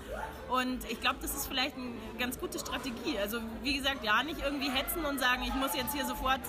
Und 0.50 0.84
ich 0.90 1.00
glaube, 1.00 1.18
das 1.22 1.36
ist 1.36 1.46
vielleicht 1.46 1.76
eine 1.76 1.92
ganz 2.18 2.40
gute 2.40 2.58
Strategie. 2.58 3.16
Also 3.20 3.38
wie 3.62 3.76
gesagt, 3.76 4.02
ja, 4.02 4.24
nicht 4.24 4.40
irgendwie 4.42 4.70
hetzen 4.70 5.04
und 5.04 5.20
sagen, 5.20 5.42
ich 5.44 5.54
muss 5.54 5.76
jetzt 5.76 5.94
hier 5.94 6.04
sofort 6.06 6.40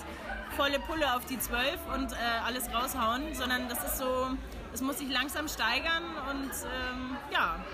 volle 0.56 0.80
Pulle 0.80 1.14
auf 1.14 1.24
die 1.26 1.38
12 1.38 1.78
und 1.94 2.12
äh, 2.12 2.16
alles 2.44 2.68
raushauen, 2.72 3.34
sondern 3.34 3.68
das 3.68 3.84
ist 3.84 3.98
so, 3.98 4.36
es 4.74 4.80
muss 4.82 4.98
sich 4.98 5.08
langsam 5.10 5.46
steigern 5.48 6.02
und 6.30 6.50
ähm, 6.50 7.16
ja. 7.32 7.64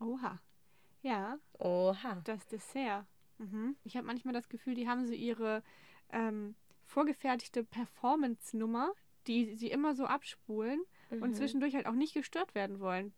Oha. 0.00 0.38
Ja. 1.02 1.38
Oha. 1.58 2.20
Das 2.24 2.46
Dessert. 2.48 3.04
Mhm. 3.38 3.76
Ich 3.84 3.96
habe 3.96 4.06
manchmal 4.06 4.32
das 4.34 4.48
Gefühl, 4.48 4.74
die 4.74 4.88
haben 4.88 5.06
so 5.06 5.12
ihre 5.12 5.62
ähm, 6.10 6.54
vorgefertigte 6.84 7.62
Performance-Nummer, 7.62 8.92
die 9.26 9.54
sie 9.56 9.70
immer 9.70 9.94
so 9.94 10.06
abspulen 10.06 10.80
Mhm. 11.08 11.22
und 11.22 11.36
zwischendurch 11.36 11.76
halt 11.76 11.86
auch 11.86 11.92
nicht 11.92 12.14
gestört 12.14 12.56
werden 12.56 12.80
wollen. 12.80 13.12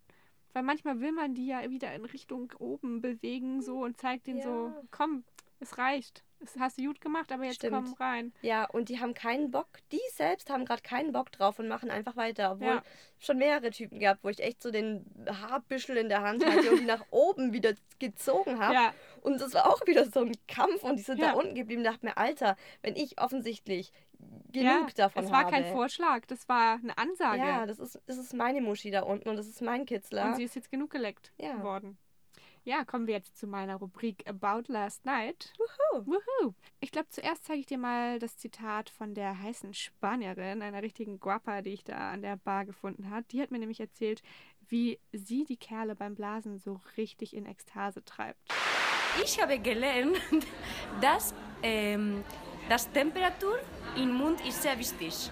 Weil 0.52 0.62
manchmal 0.62 1.00
will 1.00 1.12
man 1.12 1.34
die 1.34 1.46
ja 1.46 1.70
wieder 1.70 1.94
in 1.94 2.04
Richtung 2.04 2.52
oben 2.58 3.00
bewegen 3.00 3.62
so 3.62 3.82
und 3.82 3.96
zeigt 3.96 4.26
denen 4.26 4.42
so, 4.42 4.66
Ja. 4.74 4.82
komm, 4.90 5.24
es 5.58 5.78
reicht. 5.78 6.22
Das 6.40 6.56
hast 6.58 6.78
du 6.78 6.84
gut 6.84 7.00
gemacht, 7.00 7.32
aber 7.32 7.44
jetzt 7.44 7.56
Stimmt. 7.56 7.74
komm 7.74 7.92
rein. 7.94 8.32
Ja, 8.42 8.64
und 8.66 8.88
die 8.88 9.00
haben 9.00 9.12
keinen 9.12 9.50
Bock, 9.50 9.66
die 9.90 10.00
selbst 10.14 10.50
haben 10.50 10.64
gerade 10.64 10.82
keinen 10.82 11.10
Bock 11.12 11.32
drauf 11.32 11.58
und 11.58 11.66
machen 11.66 11.90
einfach 11.90 12.14
weiter. 12.16 12.52
Obwohl 12.52 12.68
Ja. 12.68 12.82
schon 13.18 13.38
mehrere 13.38 13.70
Typen 13.70 13.98
gehabt, 13.98 14.20
wo 14.22 14.28
ich 14.28 14.38
echt 14.40 14.62
so 14.62 14.70
den 14.70 15.04
Haarbüschel 15.28 15.96
in 15.96 16.08
der 16.08 16.22
Hand 16.22 16.44
hatte 16.46 16.70
und 16.70 16.80
die 16.80 16.84
nach 16.86 17.04
oben 17.10 17.52
wieder 17.52 17.72
gezogen 17.98 18.60
habe. 18.60 18.74
Ja. 18.74 18.94
Und 19.22 19.40
das 19.40 19.52
war 19.54 19.68
auch 19.68 19.84
wieder 19.86 20.04
so 20.04 20.20
ein 20.20 20.32
Kampf 20.46 20.84
und 20.84 20.96
die 20.96 21.02
sind 21.02 21.18
Ja. 21.18 21.32
da 21.32 21.32
unten 21.34 21.54
geblieben. 21.56 21.82
dachte 21.82 22.06
mir, 22.06 22.16
Alter, 22.16 22.56
wenn 22.82 22.94
ich 22.94 23.20
offensichtlich 23.20 23.92
genug 24.52 24.94
davon 24.94 25.24
Es 25.24 25.30
war 25.30 25.40
habe. 25.40 25.50
kein 25.50 25.64
Vorschlag, 25.72 26.24
das 26.26 26.48
war 26.48 26.74
eine 26.82 26.96
Ansage. 26.98 27.38
Ja, 27.40 27.66
das 27.66 27.78
ist, 27.78 28.00
das 28.06 28.16
ist 28.16 28.32
meine 28.34 28.60
Muschi 28.60 28.90
da 28.90 29.02
unten 29.02 29.28
und 29.28 29.36
das 29.36 29.46
ist 29.48 29.60
mein 29.62 29.86
Kitzler. 29.86 30.26
Und 30.26 30.36
sie 30.36 30.44
ist 30.44 30.54
jetzt 30.54 30.70
genug 30.70 30.90
geleckt 30.90 31.32
worden. 31.62 31.98
Ja, 32.68 32.84
kommen 32.84 33.06
wir 33.06 33.14
jetzt 33.14 33.38
zu 33.38 33.46
meiner 33.46 33.76
Rubrik 33.76 34.28
About 34.28 34.70
Last 34.70 35.06
Night. 35.06 35.54
Wuhu. 35.56 36.04
Wuhu. 36.04 36.52
Ich 36.80 36.92
glaube, 36.92 37.08
zuerst 37.08 37.46
zeige 37.46 37.60
ich 37.60 37.66
dir 37.66 37.78
mal 37.78 38.18
das 38.18 38.36
Zitat 38.36 38.90
von 38.90 39.14
der 39.14 39.40
heißen 39.40 39.72
Spanierin, 39.72 40.60
einer 40.60 40.82
richtigen 40.82 41.18
Guapa, 41.18 41.62
die 41.62 41.70
ich 41.70 41.82
da 41.82 42.10
an 42.10 42.20
der 42.20 42.36
Bar 42.36 42.66
gefunden 42.66 43.08
habe. 43.08 43.24
Die 43.30 43.40
hat 43.40 43.50
mir 43.50 43.58
nämlich 43.58 43.80
erzählt, 43.80 44.22
wie 44.68 45.00
sie 45.12 45.44
die 45.44 45.56
Kerle 45.56 45.96
beim 45.96 46.14
Blasen 46.14 46.58
so 46.58 46.78
richtig 46.98 47.34
in 47.34 47.46
Ekstase 47.46 48.04
treibt. 48.04 48.38
Ich 49.24 49.40
habe 49.40 49.58
gelernt, 49.58 50.20
dass 51.00 51.32
ähm, 51.62 52.22
Das 52.68 52.92
Temperatur 52.92 53.58
im 53.96 54.12
Mund 54.12 54.46
ist 54.46 54.60
sehr 54.60 54.78
wichtig. 54.78 55.30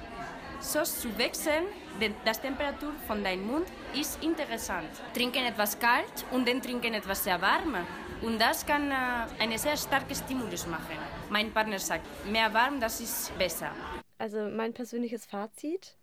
So 0.61 0.83
zu 0.83 1.17
wechseln, 1.19 1.67
denn 2.01 2.15
das 2.25 2.41
Temperatur 2.41 2.93
von 3.07 3.23
deinem 3.23 3.47
Mund 3.47 3.67
ist 3.95 4.23
interessant. 4.23 4.89
Trinken 5.15 5.45
etwas 5.45 5.79
kalt 5.79 6.25
und 6.33 6.49
dann 6.49 6.63
trinken 6.63 6.95
etwas 6.95 7.25
sehr 7.25 7.41
warm. 7.41 7.77
Und 8.23 8.41
das 8.41 8.65
kann 8.65 8.91
äh, 8.91 8.95
eine 9.39 9.59
sehr 9.59 9.77
starke 9.77 10.15
Stimulus 10.15 10.67
machen. 10.67 10.97
Mein 11.29 11.53
Partner 11.53 11.79
sagt, 11.79 12.07
mehr 12.27 12.53
warm, 12.53 12.81
das 12.81 13.01
ist 13.01 13.37
besser. 13.39 13.71
Also 14.19 14.49
mein 14.49 14.73
persönliches 14.73 15.27
Fazit. 15.27 15.97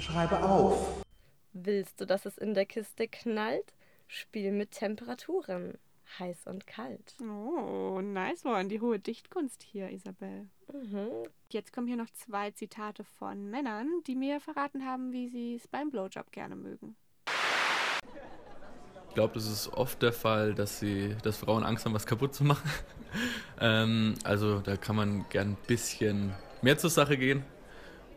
Schreibe 0.00 0.42
auf. 0.42 1.04
Willst 1.52 2.00
du, 2.00 2.06
dass 2.06 2.24
es 2.24 2.38
in 2.38 2.54
der 2.54 2.64
Kiste 2.64 3.06
knallt? 3.08 3.74
Spiel 4.08 4.52
mit 4.52 4.70
Temperaturen. 4.70 5.78
Heiß 6.18 6.46
und 6.46 6.66
kalt. 6.66 7.14
Oh, 7.20 8.00
nice 8.00 8.44
one. 8.44 8.68
Die 8.68 8.80
hohe 8.80 8.98
Dichtkunst 8.98 9.62
hier, 9.62 9.90
Isabel. 9.90 10.48
Mhm. 10.72 11.08
Jetzt 11.50 11.72
kommen 11.72 11.86
hier 11.86 11.96
noch 11.96 12.10
zwei 12.10 12.50
Zitate 12.50 13.04
von 13.04 13.50
Männern, 13.50 13.88
die 14.06 14.14
mir 14.14 14.40
verraten 14.40 14.84
haben, 14.84 15.12
wie 15.12 15.28
sie 15.28 15.54
es 15.56 15.68
beim 15.68 15.90
Blowjob 15.90 16.32
gerne 16.32 16.56
mögen. 16.56 16.96
Ich 19.08 19.14
glaube, 19.14 19.34
das 19.34 19.46
ist 19.46 19.68
oft 19.68 20.00
der 20.00 20.12
Fall, 20.12 20.54
dass, 20.54 20.80
sie, 20.80 21.14
dass 21.22 21.36
Frauen 21.36 21.64
Angst 21.64 21.84
haben, 21.84 21.92
was 21.92 22.06
kaputt 22.06 22.34
zu 22.34 22.44
machen. 22.44 22.70
ähm, 23.60 24.14
also 24.24 24.60
da 24.60 24.76
kann 24.76 24.96
man 24.96 25.26
gern 25.28 25.50
ein 25.50 25.56
bisschen 25.66 26.32
mehr 26.62 26.78
zur 26.78 26.90
Sache 26.90 27.18
gehen. 27.18 27.44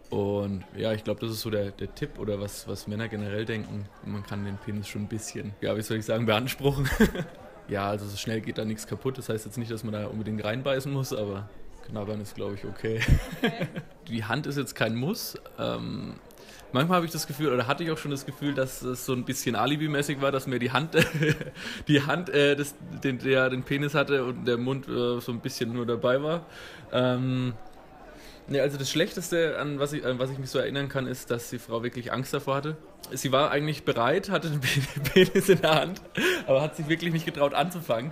Und 0.09 0.63
ja, 0.75 0.93
ich 0.93 1.03
glaube, 1.03 1.19
das 1.19 1.31
ist 1.31 1.41
so 1.41 1.49
der, 1.49 1.71
der 1.71 1.93
Tipp 1.95 2.19
oder 2.19 2.39
was, 2.39 2.67
was 2.67 2.87
Männer 2.87 3.09
generell 3.09 3.45
denken. 3.45 3.89
Man 4.05 4.23
kann 4.23 4.45
den 4.45 4.57
Penis 4.57 4.87
schon 4.87 5.03
ein 5.03 5.07
bisschen, 5.09 5.53
ja, 5.61 5.75
wie 5.75 5.81
soll 5.81 5.97
ich 5.97 6.05
sagen, 6.05 6.25
beanspruchen. 6.25 6.89
ja, 7.67 7.87
also 7.89 8.05
so 8.05 8.17
schnell 8.17 8.41
geht 8.41 8.57
da 8.57 8.65
nichts 8.65 8.87
kaputt. 8.87 9.17
Das 9.17 9.29
heißt 9.29 9.45
jetzt 9.45 9.57
nicht, 9.57 9.71
dass 9.71 9.83
man 9.83 9.93
da 9.93 10.07
unbedingt 10.07 10.43
reinbeißen 10.43 10.91
muss, 10.91 11.13
aber 11.13 11.49
knabbern 11.87 12.21
ist, 12.21 12.35
glaube 12.35 12.55
ich, 12.55 12.65
okay. 12.65 12.99
Die 14.07 14.23
Hand 14.23 14.47
ist 14.47 14.57
jetzt 14.57 14.75
kein 14.75 14.95
Muss. 14.95 15.35
Ähm, 15.59 16.15
manchmal 16.71 16.97
habe 16.97 17.05
ich 17.05 17.11
das 17.11 17.27
Gefühl, 17.27 17.53
oder 17.53 17.67
hatte 17.67 17.83
ich 17.83 17.91
auch 17.91 17.97
schon 17.97 18.11
das 18.11 18.25
Gefühl, 18.25 18.53
dass 18.53 18.81
es 18.81 19.05
so 19.05 19.13
ein 19.13 19.25
bisschen 19.25 19.55
Alibi-mäßig 19.55 20.21
war, 20.21 20.31
dass 20.31 20.47
mir 20.47 20.59
die 20.59 20.71
Hand, 20.71 20.95
die 21.87 22.01
Hand 22.01 22.29
äh, 22.29 22.55
des, 22.55 22.75
den, 23.03 23.19
der 23.19 23.49
den 23.49 23.63
Penis 23.63 23.93
hatte 23.93 24.25
und 24.25 24.45
der 24.45 24.57
Mund 24.57 24.87
äh, 24.87 25.19
so 25.19 25.31
ein 25.31 25.39
bisschen 25.39 25.73
nur 25.73 25.85
dabei 25.85 26.21
war. 26.21 26.45
Ähm, 26.91 27.53
Ne, 28.47 28.61
also 28.61 28.77
das 28.77 28.91
Schlechteste, 28.91 29.57
an 29.57 29.79
was, 29.79 29.93
ich, 29.93 30.05
an 30.05 30.19
was 30.19 30.29
ich 30.29 30.37
mich 30.37 30.51
so 30.51 30.59
erinnern 30.59 30.87
kann, 30.87 31.07
ist, 31.07 31.31
dass 31.31 31.49
die 31.49 31.57
Frau 31.57 31.81
wirklich 31.81 32.13
Angst 32.13 32.33
davor 32.33 32.55
hatte. 32.55 32.77
Sie 33.11 33.31
war 33.31 33.49
eigentlich 33.49 33.85
bereit, 33.85 34.29
hatte 34.29 34.49
den 34.49 34.61
Penis 35.13 35.49
in 35.49 35.61
der 35.61 35.73
Hand, 35.73 36.01
aber 36.45 36.61
hat 36.61 36.75
sich 36.75 36.87
wirklich 36.87 37.11
nicht 37.11 37.25
getraut 37.25 37.55
anzufangen. 37.55 38.11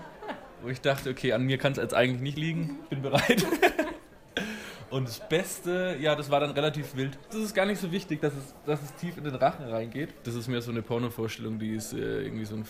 Wo 0.64 0.70
ich 0.70 0.82
dachte, 0.82 1.10
okay, 1.12 1.34
an 1.34 1.44
mir 1.44 1.58
kann 1.58 1.74
es 1.74 1.78
jetzt 1.78 1.94
eigentlich 1.94 2.22
nicht 2.22 2.38
liegen, 2.38 2.80
ich 2.84 2.90
bin 2.90 3.02
bereit. 3.02 3.46
Und 4.90 5.08
das 5.08 5.28
Beste, 5.28 5.98
ja, 6.00 6.16
das 6.16 6.30
war 6.30 6.40
dann 6.40 6.52
relativ 6.52 6.96
wild. 6.96 7.18
Das 7.30 7.38
ist 7.42 7.56
gar 7.56 7.66
nicht 7.66 7.82
so 7.82 7.92
wichtig, 7.92 8.22
dass 8.22 8.34
es, 8.34 8.54
dass 8.66 8.82
es 8.82 8.94
tief 8.96 9.18
in 9.18 9.24
den 9.24 9.34
Rachen 9.34 9.66
reingeht. 9.66 10.14
Das 10.24 10.36
ist 10.36 10.48
mehr 10.48 10.62
so 10.62 10.70
eine 10.70 10.84
Pornovorstellung, 10.84 11.58
die 11.58 11.74
es 11.74 11.94
äh, 11.94 11.98
irgendwie 11.98 12.46
so 12.46 12.56
ein 12.56 12.64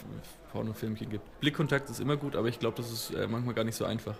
Pornofilmchen 0.53 1.09
gibt. 1.09 1.39
Blickkontakt 1.41 1.89
ist 1.89 1.99
immer 1.99 2.15
gut, 2.15 2.37
aber 2.37 2.47
ich 2.47 2.59
glaube, 2.59 2.77
das 2.77 2.91
ist 2.91 3.13
äh, 3.13 3.27
manchmal 3.27 3.53
gar 3.53 3.65
nicht 3.65 3.75
so 3.75 3.83
einfach. 3.83 4.15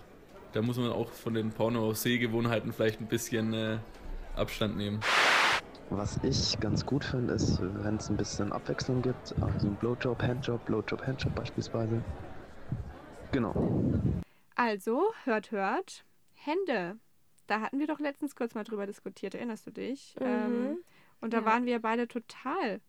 Da 0.54 0.62
muss 0.62 0.76
man 0.76 0.92
auch 0.92 1.10
von 1.10 1.34
den 1.34 1.50
Porno-Sehgewohnheiten 1.50 2.72
vielleicht 2.72 3.00
ein 3.00 3.08
bisschen 3.08 3.52
äh, 3.54 3.78
Abstand 4.36 4.76
nehmen. 4.76 5.00
Was 5.90 6.20
ich 6.22 6.58
ganz 6.60 6.86
gut 6.86 7.04
finde, 7.04 7.34
ist, 7.34 7.60
wenn 7.60 7.96
es 7.96 8.08
ein 8.08 8.16
bisschen 8.16 8.52
Abwechslung 8.52 9.02
gibt. 9.02 9.34
Also 9.40 9.66
ein 9.66 9.74
Blowjob, 9.74 10.22
Handjob, 10.22 10.64
Blowjob, 10.64 11.04
Handjob 11.04 11.34
beispielsweise. 11.34 12.00
Genau. 13.32 13.82
Also, 14.54 15.12
hört, 15.24 15.50
hört. 15.50 16.04
Hände. 16.34 16.98
Da 17.48 17.60
hatten 17.60 17.80
wir 17.80 17.88
doch 17.88 17.98
letztens 17.98 18.36
kurz 18.36 18.54
mal 18.54 18.62
drüber 18.62 18.86
diskutiert, 18.86 19.34
erinnerst 19.34 19.66
du 19.66 19.72
dich? 19.72 20.14
Mhm. 20.20 20.26
Ähm, 20.26 20.78
und 21.20 21.32
da 21.32 21.38
Ja. 21.38 21.46
waren 21.46 21.66
wir 21.66 21.82
beide 21.82 22.06
total 22.06 22.80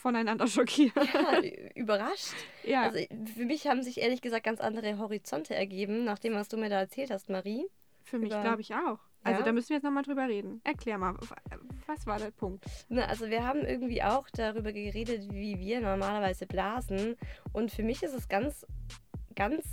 voneinander 0.00 0.46
schockiert. 0.46 0.94
Ja, 0.96 1.40
überrascht. 1.74 2.34
Ja. 2.64 2.82
Also 2.84 2.98
für 3.34 3.44
mich 3.44 3.66
haben 3.66 3.82
sich 3.82 4.00
ehrlich 4.00 4.20
gesagt 4.20 4.44
ganz 4.44 4.60
andere 4.60 4.98
Horizonte 4.98 5.54
ergeben, 5.54 6.04
nach 6.04 6.18
dem, 6.18 6.34
was 6.34 6.48
du 6.48 6.56
mir 6.56 6.68
da 6.70 6.80
erzählt 6.80 7.10
hast, 7.10 7.28
Marie. 7.28 7.66
Für 8.02 8.18
mich 8.18 8.30
glaube 8.30 8.60
ich 8.62 8.74
auch. 8.74 8.98
Also 9.22 9.40
Ja? 9.40 9.44
da 9.44 9.52
müssen 9.52 9.68
wir 9.68 9.76
jetzt 9.76 9.84
nochmal 9.84 10.02
drüber 10.02 10.26
reden. 10.26 10.62
Erklär 10.64 10.96
mal, 10.96 11.14
was 11.86 12.06
war 12.06 12.18
der 12.18 12.30
Punkt? 12.30 12.64
Na, 12.88 13.04
also 13.04 13.28
wir 13.28 13.46
haben 13.46 13.60
irgendwie 13.60 14.02
auch 14.02 14.26
darüber 14.30 14.72
geredet, 14.72 15.30
wie 15.32 15.58
wir 15.58 15.80
normalerweise 15.80 16.46
blasen. 16.46 17.16
Und 17.52 17.70
für 17.70 17.82
mich 17.82 18.02
ist 18.02 18.14
es 18.14 18.28
ganz, 18.28 18.66
ganz 19.36 19.66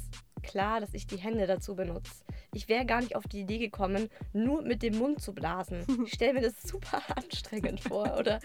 klar, 0.43 0.81
dass 0.81 0.93
ich 0.93 1.07
die 1.07 1.17
Hände 1.17 1.47
dazu 1.47 1.75
benutze. 1.75 2.23
Ich 2.53 2.67
wäre 2.67 2.85
gar 2.85 2.99
nicht 3.01 3.15
auf 3.15 3.27
die 3.27 3.41
Idee 3.41 3.57
gekommen, 3.57 4.09
nur 4.33 4.61
mit 4.61 4.83
dem 4.83 4.97
Mund 4.97 5.21
zu 5.21 5.33
blasen. 5.33 5.85
Ich 6.05 6.13
stelle 6.13 6.33
mir 6.33 6.41
das 6.41 6.61
super 6.61 7.01
anstrengend 7.15 7.79
vor. 7.79 8.17
Oder 8.19 8.39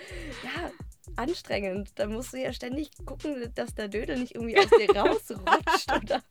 ja, 0.45 0.71
anstrengend. 1.16 1.90
Da 1.96 2.06
musst 2.06 2.32
du 2.32 2.38
ja 2.38 2.52
ständig 2.52 2.90
gucken, 3.04 3.50
dass 3.54 3.74
der 3.74 3.88
Dödel 3.88 4.18
nicht 4.18 4.34
irgendwie 4.34 4.58
aus 4.58 4.70
dir 4.70 4.96
rausrutscht. 4.96 5.92
Oder 6.02 6.22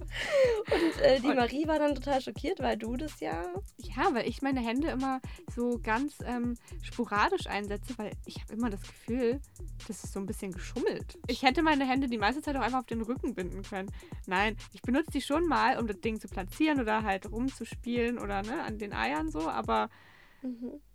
und 0.00 1.02
äh, 1.02 1.20
die 1.20 1.34
Marie 1.34 1.66
war 1.66 1.78
dann 1.78 1.94
total 1.94 2.20
schockiert, 2.20 2.60
weil 2.60 2.76
du 2.76 2.96
das 2.96 3.20
ja. 3.20 3.52
Ja, 3.78 4.14
weil 4.14 4.28
ich 4.28 4.42
meine 4.42 4.60
Hände 4.60 4.88
immer 4.88 5.20
so 5.54 5.78
ganz 5.82 6.18
ähm, 6.24 6.56
sporadisch 6.82 7.46
einsetze, 7.46 7.94
weil 7.96 8.12
ich 8.24 8.40
habe 8.40 8.54
immer 8.54 8.70
das 8.70 8.82
Gefühl, 8.82 9.40
das 9.86 10.04
ist 10.04 10.12
so 10.12 10.20
ein 10.20 10.26
bisschen 10.26 10.52
geschummelt. 10.52 11.18
Ich 11.26 11.42
hätte 11.42 11.62
meine 11.62 11.86
Hände 11.86 12.08
die 12.08 12.18
meiste 12.18 12.42
Zeit 12.42 12.56
auch 12.56 12.62
einfach 12.62 12.80
auf 12.80 12.86
den 12.86 13.02
Rücken 13.02 13.34
binden 13.34 13.62
können. 13.62 13.90
Nein, 14.26 14.56
ich 14.72 14.82
benutze 14.82 15.10
die 15.10 15.20
schon 15.20 15.46
mal, 15.46 15.78
um 15.78 15.86
das 15.86 16.00
Ding 16.00 16.20
zu 16.20 16.28
platzieren 16.28 16.80
oder 16.80 17.02
halt 17.02 17.30
rumzuspielen 17.30 18.18
oder 18.18 18.42
ne, 18.42 18.62
an 18.62 18.78
den 18.78 18.92
Eiern 18.92 19.30
so, 19.30 19.48
aber 19.48 19.88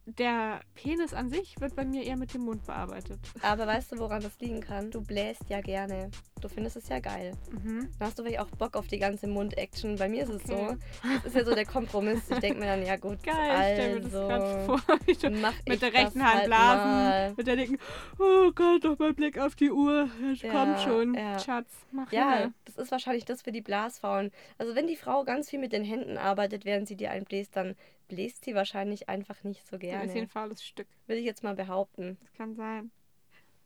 der 0.05 0.59
Penis 0.75 1.13
an 1.13 1.29
sich 1.29 1.59
wird 1.61 1.75
bei 1.75 1.85
mir 1.85 2.03
eher 2.03 2.17
mit 2.17 2.33
dem 2.33 2.41
Mund 2.41 2.65
bearbeitet. 2.65 3.19
Aber 3.41 3.65
weißt 3.65 3.91
du, 3.93 3.99
woran 3.99 4.21
das 4.21 4.37
liegen 4.39 4.59
kann? 4.59 4.91
Du 4.91 5.01
bläst 5.01 5.43
ja 5.49 5.61
gerne. 5.61 6.11
Du 6.41 6.49
findest 6.49 6.75
es 6.75 6.89
ja 6.89 6.99
geil. 6.99 7.31
Mhm. 7.51 7.89
Dann 7.97 8.07
hast 8.09 8.19
du 8.19 8.23
vielleicht 8.23 8.41
auch 8.41 8.49
Bock 8.49 8.75
auf 8.75 8.87
die 8.87 8.99
ganze 8.99 9.27
Mund-Action. 9.27 9.95
Bei 9.95 10.09
mir 10.09 10.23
ist 10.23 10.29
es 10.29 10.43
Okay. 10.43 10.75
so. 11.01 11.07
Das 11.13 11.25
ist 11.27 11.35
ja 11.37 11.45
so 11.45 11.55
der 11.55 11.65
Kompromiss. 11.65 12.29
Ich 12.29 12.39
denke 12.39 12.59
mir 12.59 12.65
dann, 12.65 12.85
ja 12.85 12.97
gut, 12.97 13.23
Geil, 13.23 13.51
ich 13.61 13.73
stell 13.79 13.93
mir 13.95 14.01
das 14.01 14.13
also, 14.15 14.65
vor, 14.65 14.81
wie 15.05 15.13
du 15.13 15.29
mach 15.29 15.53
mit 15.65 15.81
der 15.81 15.93
rechten 15.93 16.21
Hand 16.21 16.35
halt 16.35 16.45
blasen, 16.47 16.91
mal. 16.91 17.33
mit 17.37 17.47
der 17.47 17.55
linken, 17.55 17.77
oh 18.19 18.51
Gott, 18.53 18.83
noch 18.83 18.99
mal 18.99 19.13
Blick 19.13 19.39
auf 19.39 19.55
die 19.55 19.71
Uhr, 19.71 20.09
Ja, 20.41 20.49
kommt 20.51 20.81
schon, 20.81 21.13
ja. 21.13 21.39
Schatz, 21.39 21.69
mach 21.93 22.11
Ja, 22.11 22.39
hin. 22.39 22.53
das 22.65 22.75
ist 22.75 22.91
wahrscheinlich 22.91 23.23
das 23.23 23.41
für 23.41 23.53
die 23.53 23.61
Blasfrauen. 23.61 24.31
Also 24.57 24.75
wenn 24.75 24.87
die 24.87 24.97
Frau 24.97 25.23
ganz 25.23 25.49
viel 25.49 25.59
mit 25.59 25.71
den 25.71 25.85
Händen 25.85 26.17
arbeitet, 26.17 26.65
während 26.65 26.89
sie 26.89 26.97
dir 26.97 27.11
einbläst, 27.11 27.55
dann 27.55 27.75
bläst 28.13 28.45
sie 28.45 28.53
wahrscheinlich 28.55 29.09
einfach 29.09 29.43
nicht 29.43 29.65
so 29.67 29.77
Ja, 29.77 30.01
ist 30.01 30.07
gerne. 30.13 30.21
ein 30.21 30.27
faules 30.27 30.63
Stück. 30.63 30.87
Will 31.07 31.17
ich 31.17 31.25
jetzt 31.25 31.43
mal 31.43 31.55
behaupten. 31.55 32.17
Das 32.21 32.31
kann 32.33 32.55
sein. 32.55 32.91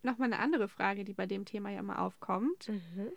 Nochmal 0.04 0.32
eine 0.32 0.40
andere 0.42 0.68
Frage, 0.68 1.04
die 1.04 1.14
bei 1.14 1.26
dem 1.26 1.44
Thema 1.46 1.70
ja 1.70 1.80
immer 1.80 2.00
aufkommt. 2.02 2.70
Mhm. 2.70 3.12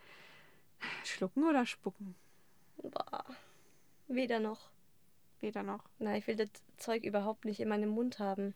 Schlucken 1.04 1.44
oder 1.44 1.66
spucken? 1.66 2.14
Boah. 2.78 3.24
Weder 4.08 4.40
noch. 4.40 4.70
Weder 5.40 5.62
noch. 5.62 5.84
Nein, 5.98 6.16
ich 6.16 6.26
will 6.26 6.36
das 6.36 6.48
Zeug 6.76 7.04
überhaupt 7.04 7.44
nicht 7.44 7.60
in 7.60 7.68
meinem 7.68 7.90
Mund 7.90 8.18
haben. 8.18 8.54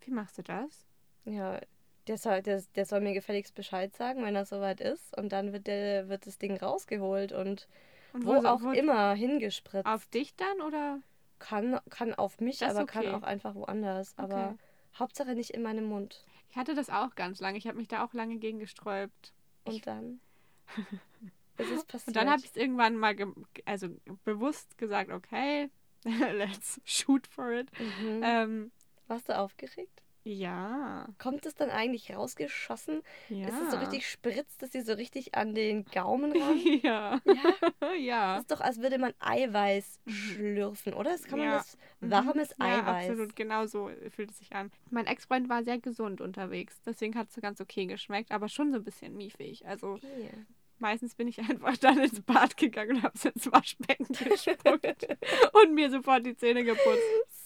Wie 0.00 0.10
machst 0.10 0.38
du 0.38 0.42
das? 0.42 0.86
Ja, 1.24 1.60
der 2.06 2.18
soll, 2.18 2.42
der, 2.42 2.62
der 2.74 2.86
soll 2.86 3.00
mir 3.00 3.14
gefälligst 3.14 3.54
Bescheid 3.54 3.94
sagen, 3.96 4.22
wenn 4.24 4.34
er 4.36 4.44
soweit 4.46 4.80
ist. 4.80 5.16
Und 5.16 5.32
dann 5.32 5.52
wird, 5.52 5.66
der, 5.66 6.08
wird 6.08 6.26
das 6.26 6.38
Ding 6.38 6.56
rausgeholt 6.56 7.32
und, 7.32 7.68
Und 8.12 8.24
wo, 8.26 8.40
so- 8.40 8.48
auch 8.48 8.62
wo- 8.62 8.70
immer 8.72 9.14
hingespritzt. 9.14 9.86
Auf 9.86 10.06
dich 10.06 10.34
dann 10.36 10.60
oder? 10.60 11.00
Kann, 11.44 11.78
kann 11.90 12.14
auf 12.14 12.40
mich, 12.40 12.58
Das 12.58 12.74
aber 12.74 12.86
kann 12.86 13.04
okay. 13.04 13.14
auch 13.14 13.22
einfach 13.22 13.54
woanders. 13.54 14.16
Aber 14.16 14.50
Okay. 14.50 14.58
Hauptsache 14.98 15.34
nicht 15.34 15.50
in 15.50 15.62
meinem 15.62 15.84
Mund. 15.84 16.24
Ich 16.50 16.56
hatte 16.56 16.74
das 16.74 16.88
auch 16.88 17.14
ganz 17.16 17.38
lange. 17.40 17.58
Ich 17.58 17.66
habe 17.66 17.76
mich 17.76 17.88
da 17.88 18.02
auch 18.02 18.14
lange 18.14 18.36
gegen 18.38 18.58
gesträubt. 18.60 19.34
Und 19.64 19.86
dann 19.86 20.20
ist 21.58 21.70
es 21.70 21.84
passiert. 21.84 22.08
Und 22.08 22.16
dann 22.16 22.30
habe 22.30 22.40
ich 22.40 22.50
es 22.50 22.56
irgendwann 22.56 22.96
mal 22.96 23.14
ge 23.14 23.26
also 23.66 23.88
bewusst 24.24 24.78
gesagt, 24.78 25.10
okay, 25.10 25.68
let's 26.04 26.80
shoot 26.84 27.26
for 27.26 27.50
it. 27.50 27.68
Mhm. 27.78 28.20
Ähm, 28.24 28.72
Warst 29.06 29.28
du 29.28 29.36
aufgeregt? 29.36 30.02
Ja. 30.26 31.06
Kommt 31.18 31.44
es 31.44 31.54
dann 31.54 31.68
eigentlich 31.70 32.14
rausgeschossen? 32.16 33.02
Ja. 33.28 33.48
Ist 33.48 33.60
es 33.62 33.70
so 33.70 33.76
richtig 33.76 34.08
spritzt, 34.08 34.62
dass 34.62 34.72
sie 34.72 34.80
so 34.80 34.94
richtig 34.94 35.34
an 35.34 35.54
den 35.54 35.84
Gaumen 35.84 36.32
ran? 36.40 36.58
ja. 36.82 37.20
Ja? 37.26 37.92
ja. 37.94 38.32
Das 38.34 38.40
ist 38.44 38.50
doch, 38.50 38.60
als 38.62 38.80
würde 38.80 38.98
man 38.98 39.12
Eiweiß 39.20 40.00
schlürfen, 40.06 40.94
oder? 40.94 41.10
Das 41.12 41.24
kann 41.24 41.38
man 41.38 41.48
Ja. 41.48 41.58
das 41.58 41.76
warmes 42.00 42.56
Mhm. 42.58 42.64
Ja, 42.64 42.78
Eiweiß. 42.80 43.10
absolut, 43.10 43.36
genau 43.36 43.66
so 43.66 43.90
fühlt 44.10 44.30
es 44.30 44.38
sich 44.38 44.52
an. 44.54 44.70
Mein 44.90 45.06
Ex-Freund 45.06 45.48
war 45.48 45.62
sehr 45.62 45.78
gesund 45.78 46.20
unterwegs, 46.22 46.80
deswegen 46.86 47.14
hat 47.16 47.28
es 47.28 47.34
so 47.34 47.40
ganz 47.42 47.60
okay 47.60 47.86
geschmeckt, 47.86 48.32
aber 48.32 48.48
schon 48.48 48.70
so 48.72 48.78
ein 48.78 48.84
bisschen 48.84 49.14
miefig. 49.16 49.66
Also 49.66 49.94
Okay. 49.94 50.30
meistens 50.78 51.14
bin 51.14 51.28
ich 51.28 51.38
einfach 51.50 51.76
dann 51.76 51.98
ins 51.98 52.22
Bad 52.22 52.56
gegangen 52.56 52.96
und 52.96 53.02
habe 53.02 53.14
es 53.14 53.24
ins 53.26 53.52
Waschbecken 53.52 54.06
gespuckt 54.28 55.06
und 55.52 55.74
mir 55.74 55.90
sofort 55.90 56.24
die 56.24 56.34
Zähne 56.36 56.64
geputzt. 56.64 57.02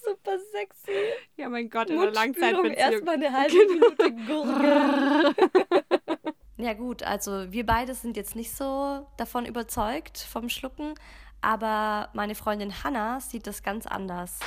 Super 0.08 0.38
sexy. 0.52 0.92
Ja, 1.36 1.48
mein 1.48 1.68
Gott, 1.68 1.90
in 1.90 2.00
der 2.00 2.10
Langzeitbeziehung. 2.12 2.74
erstmal 2.74 3.14
eine 3.14 3.32
halbe 3.32 3.54
Minute 3.54 4.12
gurgeln. 4.26 5.34
Ja 6.60 6.72
gut, 6.74 7.04
also 7.04 7.52
wir 7.52 7.64
beide 7.64 7.94
sind 7.94 8.16
jetzt 8.16 8.34
nicht 8.34 8.50
so 8.50 9.06
davon 9.16 9.46
überzeugt 9.46 10.18
vom 10.18 10.48
Schlucken, 10.48 10.94
Aber 11.40 12.08
meine 12.14 12.34
Freundin 12.34 12.82
Hannah 12.82 13.20
sieht 13.20 13.46
das 13.46 13.62
ganz 13.62 13.86
anders. 13.86 14.40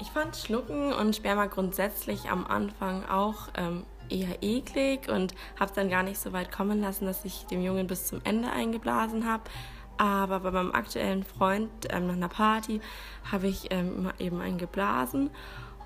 Ich 0.00 0.10
fand 0.10 0.36
Schlucken 0.36 0.92
und 0.92 1.16
Sperma 1.16 1.46
grundsätzlich 1.46 2.30
am 2.30 2.46
Anfang 2.46 3.04
auch 3.06 3.48
ähm, 3.56 3.84
eher 4.08 4.42
eklig 4.42 5.08
und 5.08 5.34
habe 5.58 5.72
dann 5.74 5.90
gar 5.90 6.02
nicht 6.02 6.18
so 6.18 6.32
weit 6.32 6.52
kommen 6.52 6.80
lassen, 6.80 7.06
dass 7.06 7.24
ich 7.24 7.46
dem 7.46 7.62
Jungen 7.62 7.86
bis 7.86 8.06
zum 8.06 8.20
Ende 8.24 8.50
eingeblasen 8.50 9.26
habe. 9.30 9.44
Aber 9.98 10.40
bei 10.40 10.50
meinem 10.50 10.72
aktuellen 10.72 11.24
Freund 11.24 11.70
ähm, 11.90 12.06
nach 12.06 12.14
einer 12.14 12.28
Party 12.28 12.80
habe 13.30 13.48
ich 13.48 13.68
ähm, 13.70 14.10
eben 14.18 14.40
einen 14.40 14.58
geblasen 14.58 15.30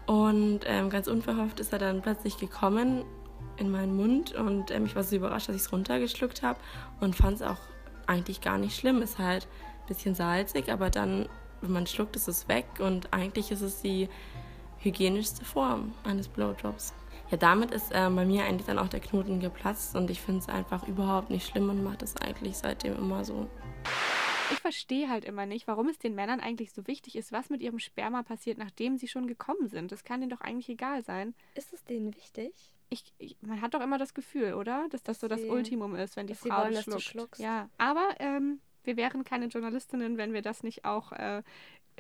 und 0.07 0.61
ähm, 0.67 0.91
ganz 0.91 1.07
unverhofft 1.07 1.61
ist 1.61 1.73
er 1.73 1.79
dann 1.79 2.03
plötzlich 2.03 2.37
gekommen 2.37 3.05
in 3.59 3.71
meinen 3.71 3.95
Mund 3.95 4.33
und 4.35 4.73
ähm, 4.73 4.87
ich 4.87 4.97
war 4.97 5.05
so 5.05 5.15
überrascht, 5.15 5.49
dass 5.49 5.55
ich 5.55 5.63
es 5.63 5.73
runtergeschluckt 5.73 6.43
habe 6.43 6.59
und 6.99 7.15
fand 7.15 7.37
es 7.37 7.43
auch 7.43 7.59
eigentlich 8.07 8.41
gar 8.41 8.59
nicht 8.59 8.77
schlimm. 8.77 9.03
Ist 9.03 9.19
halt 9.19 9.47
ein 9.83 9.87
bisschen 9.87 10.15
salzig, 10.17 10.73
aber 10.73 10.91
dann, 10.91 11.29
wenn 11.61 11.73
man 11.73 11.87
schluckt, 11.87 12.17
ist 12.17 12.27
es 12.27 12.49
weg 12.49 12.67
und 12.81 13.13
eigentlich 13.13 13.53
ist 13.53 13.61
es 13.61 13.83
die 13.83 14.09
hygienischste 14.79 15.45
Form 15.45 15.93
eines 16.03 16.27
Blowjobs. 16.27 16.93
Ja, 17.31 17.37
damit 17.37 17.71
ist 17.71 17.93
äh, 17.93 18.11
bei 18.11 18.25
mir 18.25 18.45
eigentlich 18.45 18.67
dann 18.67 18.81
auch 18.81 18.89
der 18.89 18.99
Knoten 18.99 19.39
geplatzt 19.39 19.95
und 19.95 20.11
ich 20.11 20.21
finde 20.21 20.41
es 20.41 20.49
einfach 20.49 20.89
überhaupt 20.89 21.31
nicht 21.31 21.47
schlimm 21.47 21.71
und 21.71 21.85
mache 21.85 21.99
das 21.99 22.17
eigentlich 22.17 22.57
seitdem 22.57 22.97
immer 22.97 23.25
so. 23.25 23.47
Ich 24.53 24.59
verstehe 24.59 25.09
halt 25.09 25.25
immer 25.25 25.47
nicht, 25.47 25.69
warum 25.69 25.89
es 25.89 25.99
den 25.99 26.15
Männern 26.15 26.41
eigentlich 26.41 26.73
so 26.73 26.87
wichtig 26.87 27.17
ist, 27.17 27.31
was 27.33 27.51
mit 27.51 27.63
ihrem 27.63 27.79
Sperma 27.79 28.23
passiert, 28.23 28.59
nachdem 28.59 28.97
sie 28.97 29.07
schon 29.09 29.27
gekommen 29.27 29.69
sind. 29.69 29.93
Das 29.93 30.03
kann 30.05 30.21
denen 30.21 30.31
doch 30.31 30.41
eigentlich 30.41 30.69
egal 30.69 31.03
sein. 31.05 31.35
Ist 31.55 31.73
es 31.73 31.85
denen 31.85 32.15
wichtig? 32.17 32.53
Ich, 32.89 33.05
ich, 33.19 33.37
man 33.43 33.61
hat 33.61 33.75
doch 33.75 33.81
immer 33.81 33.99
das 33.99 34.15
Gefühl, 34.15 34.55
oder? 34.55 34.89
Dass 34.91 35.05
das 35.05 35.21
so 35.21 35.29
das 35.29 35.45
Ultimum 35.45 35.95
ist, 35.95 36.17
wenn 36.17 36.27
die 36.27 36.33
dass 36.33 36.43
sie 36.43 36.49
Frau 36.49 36.63
wollen, 36.63 36.75
das 36.75 36.87
dass 36.87 36.95
du 36.95 37.01
schluckt. 37.01 37.37
schluckst. 37.37 37.41
Ja, 37.41 37.71
aber 37.79 38.17
ähm, 38.19 38.61
wir 38.83 38.97
wären 38.97 39.25
keine 39.25 39.47
Journalistinnen, 39.47 40.19
wenn 40.19 40.33
wir 40.33 40.43
das 40.43 40.65
nicht 40.65 40.85
auch 40.85 41.13
äh, 41.13 41.43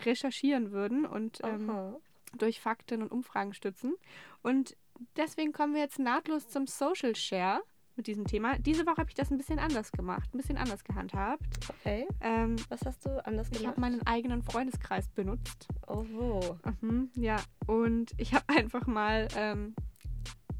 recherchieren 0.00 0.72
würden 0.72 1.06
und 1.06 1.38
ähm, 1.44 1.96
durch 2.36 2.60
Fakten 2.60 3.02
und 3.02 3.12
Umfragen 3.12 3.54
stützen. 3.54 3.94
Und 4.42 4.76
deswegen 5.16 5.52
kommen 5.52 5.74
wir 5.74 5.82
jetzt 5.82 5.98
nahtlos 5.98 6.48
zum 6.48 6.66
Social 6.66 7.14
Share 7.14 7.62
mit 8.00 8.06
diesem 8.06 8.26
Thema. 8.26 8.58
Diese 8.58 8.86
Woche 8.86 8.96
habe 8.96 9.10
ich 9.10 9.14
das 9.14 9.30
ein 9.30 9.36
bisschen 9.36 9.58
anders 9.58 9.92
gemacht, 9.92 10.30
ein 10.34 10.38
bisschen 10.38 10.56
anders 10.56 10.84
gehandhabt. 10.84 11.44
Okay. 11.68 12.08
Ähm, 12.22 12.56
Was 12.70 12.80
hast 12.86 13.04
du 13.04 13.22
anders 13.26 13.48
ich 13.50 13.58
gemacht? 13.58 13.72
habe 13.72 13.80
meinen 13.82 14.06
eigenen 14.06 14.42
Freundeskreis 14.42 15.06
benutzt. 15.10 15.68
Oh, 15.86 16.02
wo? 16.10 16.56
Mhm, 16.80 17.10
ja, 17.14 17.36
und 17.66 18.12
ich 18.16 18.32
habe 18.32 18.44
einfach 18.56 18.86
mal 18.86 19.28
ähm, 19.36 19.74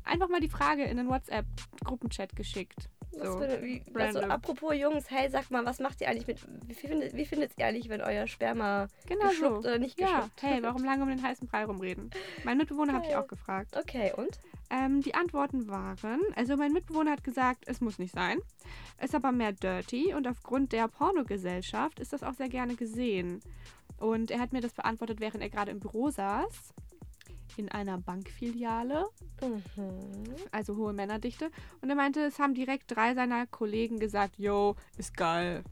einfach 0.05 0.29
mal 0.29 0.41
die 0.41 0.51
Frage 0.51 0.85
in 0.85 0.99
den 0.99 1.09
WhatsApp-Gruppenchat 1.09 2.37
geschickt. 2.37 2.91
Was 3.13 3.27
So, 3.33 3.39
für, 3.39 3.63
wie, 3.63 3.83
also, 3.95 4.21
apropos 4.21 4.75
Jungs, 4.77 5.11
hey, 5.11 5.29
sag 5.31 5.51
mal, 5.51 5.65
was 5.65 5.81
macht 5.81 6.01
ihr 6.03 6.09
eigentlich 6.09 6.27
mit. 6.29 6.47
Wie 6.69 6.75
findet, 6.75 7.17
wie 7.17 7.25
findet 7.25 7.53
ihr 7.59 7.67
eigentlich, 7.67 7.89
wenn 7.89 8.03
euer 8.03 8.27
Sperma 8.29 8.87
Genau 9.07 9.29
geschluckt 9.29 9.63
so. 9.63 9.69
oder 9.69 9.79
nicht 9.79 9.99
ja, 9.99 10.07
geschluckt 10.09 10.43
hey, 10.43 10.63
warum 10.63 10.85
lange 10.85 11.03
um 11.03 11.09
den 11.09 11.23
heißen 11.23 11.49
Brei 11.49 11.65
rumreden? 11.65 12.11
Mein 12.45 12.59
Mitbewohner 12.59 12.93
habe 12.93 13.07
ich 13.07 13.17
auch 13.17 13.27
gefragt. 13.27 13.75
Okay, 13.77 14.13
und? 14.17 14.39
Ähm, 14.71 15.01
die 15.03 15.15
Antworten 15.15 15.67
waren, 15.69 16.21
also 16.37 16.57
mein 16.57 16.73
Mitbewohner 16.73 17.11
hat 17.11 17.25
gesagt, 17.25 17.65
es 17.67 17.81
muss 17.81 17.99
nicht 17.99 18.15
sein, 18.15 18.39
ist 19.03 19.15
aber 19.15 19.33
mehr 19.33 19.53
dirty 19.53 20.15
und 20.15 20.29
aufgrund 20.29 20.73
der 20.73 20.87
Pornogesellschaft 20.87 21.99
ist 21.99 22.13
das 22.13 22.23
auch 22.23 22.35
sehr 22.35 22.49
gerne 22.49 22.77
gesehen. 22.77 23.41
Und 23.99 24.31
er 24.31 24.39
hat 24.41 24.53
mir 24.53 24.61
das 24.61 24.73
beantwortet, 24.73 25.21
während 25.21 25.43
er 25.43 25.51
gerade 25.51 25.73
im 25.73 25.81
Büro 25.81 26.11
saß, 26.11 26.73
in 27.57 27.69
einer 27.69 27.99
Bankfiliale, 27.99 29.07
Mhm. 29.43 30.25
also 30.53 30.77
hohe 30.77 30.93
Männerdichte. 30.93 31.51
Und 31.83 31.91
er 31.91 31.97
meinte, 31.97 32.21
es 32.21 32.39
haben 32.39 32.55
direkt 32.55 32.85
drei 32.95 33.15
seiner 33.15 33.47
Kollegen 33.49 33.99
gesagt, 33.99 34.39
yo, 34.39 34.77
ist 34.97 35.17
geil. 35.17 35.65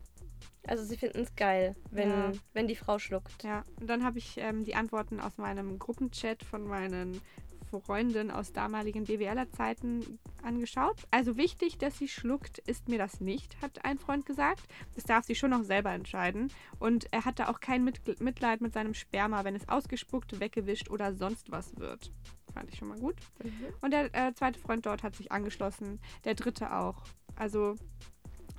Also 0.67 0.85
sie 0.85 0.97
finden 0.99 1.21
es 1.21 1.35
geil, 1.37 1.77
wenn, 1.91 2.11
Ja. 2.11 2.33
wenn 2.53 2.67
die 2.69 2.75
Frau 2.77 2.99
schluckt. 2.99 3.43
Ja, 3.43 3.63
und 3.81 3.89
dann 3.89 4.05
habe 4.05 4.19
ich 4.19 4.37
ähm, 4.39 4.65
die 4.65 4.75
Antworten 4.75 5.21
aus 5.21 5.39
meinem 5.39 5.79
Gruppenchat 5.79 6.43
von 6.43 6.67
meinen 6.67 7.21
Freundinnen 7.69 8.31
aus 8.31 8.53
damaligen 8.53 9.05
BWLer-Zeiten 9.05 10.19
angeschaut. 10.43 11.07
Also 11.11 11.37
wichtig, 11.37 11.79
dass 11.79 11.99
sie 11.99 12.09
schluckt, 12.09 12.59
ist 12.59 12.89
mir 12.89 12.99
das 12.99 13.21
nicht, 13.21 13.61
hat 13.63 13.85
ein 13.85 13.99
Freund 13.99 14.27
gesagt. 14.27 14.63
Das 14.95 15.05
darf 15.05 15.25
sie 15.25 15.35
schon 15.35 15.51
noch 15.51 15.63
selber 15.63 15.93
entscheiden. 15.93 16.53
Und 16.79 17.13
er 17.13 17.25
hatte 17.25 17.49
auch 17.49 17.61
kein 17.61 17.85
Mit 17.85 18.21
Mitleid 18.21 18.61
mit 18.61 18.73
seinem 18.73 18.95
Sperma, 18.95 19.45
wenn 19.45 19.55
es 19.55 19.69
ausgespuckt, 19.69 20.41
weggewischt 20.41 20.91
oder 20.91 21.15
sonst 21.15 21.51
was 21.51 21.77
wird. 21.77 22.13
Fand 22.53 22.71
ich 22.71 22.79
schon 22.79 22.89
mal 22.89 22.99
gut. 22.99 23.17
Und 23.81 23.93
der 23.93 24.15
äh, 24.15 24.35
zweite 24.35 24.59
Freund 24.59 24.87
dort 24.87 25.03
hat 25.03 25.15
sich 25.15 25.31
angeschlossen, 25.31 26.01
der 26.25 26.35
dritte 26.35 26.75
auch. 26.75 27.05
Also 27.37 27.77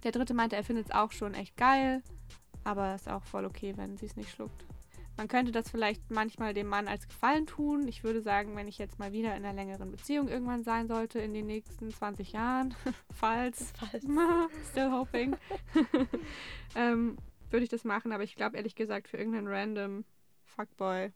der 0.03 0.11
dritte 0.11 0.33
meinte, 0.33 0.55
er 0.55 0.63
findet 0.63 0.85
es 0.85 0.91
auch 0.91 1.11
schon 1.11 1.33
echt 1.33 1.57
geil, 1.57 2.01
aber 2.63 2.95
ist 2.95 3.09
auch 3.09 3.23
voll 3.23 3.45
okay, 3.45 3.73
wenn 3.75 3.97
sie 3.97 4.05
es 4.05 4.15
nicht 4.15 4.29
schluckt. 4.29 4.68
Man 5.19 5.27
könnte 5.27 5.51
das 5.51 5.69
vielleicht 5.69 6.10
manchmal 6.12 6.53
dem 6.53 6.67
Mann 6.67 6.88
als 6.88 7.05
Gefallen 7.05 7.45
tun. 7.45 7.89
Ich 7.89 8.05
würde 8.05 8.21
sagen, 8.21 8.55
wenn 8.55 8.69
ich 8.69 8.77
jetzt 8.77 8.99
mal 8.99 9.12
wieder 9.12 9.36
in 9.36 9.43
einer 9.43 9.51
längeren 9.51 9.91
Beziehung 9.91 10.29
irgendwann 10.29 10.63
sein 10.63 10.88
sollte 10.88 11.19
in 11.19 11.34
den 11.34 11.45
nächsten 11.45 11.91
20 11.91 12.32
Jahren, 12.32 12.73
falls, 13.13 13.73
still 14.71 14.89
hoping, 14.89 15.36
ähm, 16.75 17.17
würde 17.49 17.65
ich 17.65 17.69
das 17.69 17.84
machen. 17.84 18.13
Aber 18.13 18.23
ich 18.23 18.38
glaube 18.38 18.55
ehrlich 18.55 18.75
gesagt 18.75 19.10
für 19.10 19.17
irgendeinen 19.17 19.49
random 19.49 20.05
Fuckboy, 20.45 21.12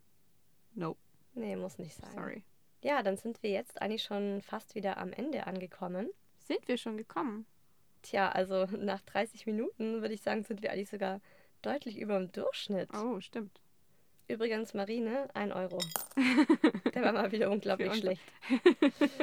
no. 0.75 0.97
Nee, 1.33 1.55
muss 1.55 1.77
nicht 1.77 1.95
sein. 1.95 2.11
Sorry. 2.13 2.43
Ja, 2.81 3.03
dann 3.03 3.15
sind 3.15 3.41
wir 3.41 3.51
jetzt 3.51 3.81
eigentlich 3.81 4.03
schon 4.03 4.41
fast 4.41 4.75
wieder 4.75 4.97
am 4.97 5.13
Ende 5.13 5.47
angekommen. 5.47 6.09
Sind 6.39 6.67
wir 6.67 6.75
schon 6.75 6.97
gekommen? 6.97 7.45
Tja, 8.01 8.27
also 8.27 8.65
nach 8.65 8.99
30 8.99 9.45
Minuten 9.45 10.01
würde 10.01 10.13
ich 10.13 10.21
sagen, 10.23 10.43
sind 10.43 10.61
wir 10.61 10.73
eigentlich 10.73 10.89
sogar 10.89 11.21
deutlich 11.61 11.97
über 11.97 12.19
dem 12.19 12.33
Durchschnitt. 12.33 12.89
Oh, 12.93 13.21
stimmt. 13.21 13.62
Übrigens, 14.33 14.73
Marine, 14.73 15.29
ein 15.35 15.51
Euro. 15.51 15.77
Der 16.95 17.03
war 17.03 17.11
mal 17.13 17.31
wieder 17.31 17.51
unglaublich 17.51 17.93
schlecht. 17.93 18.23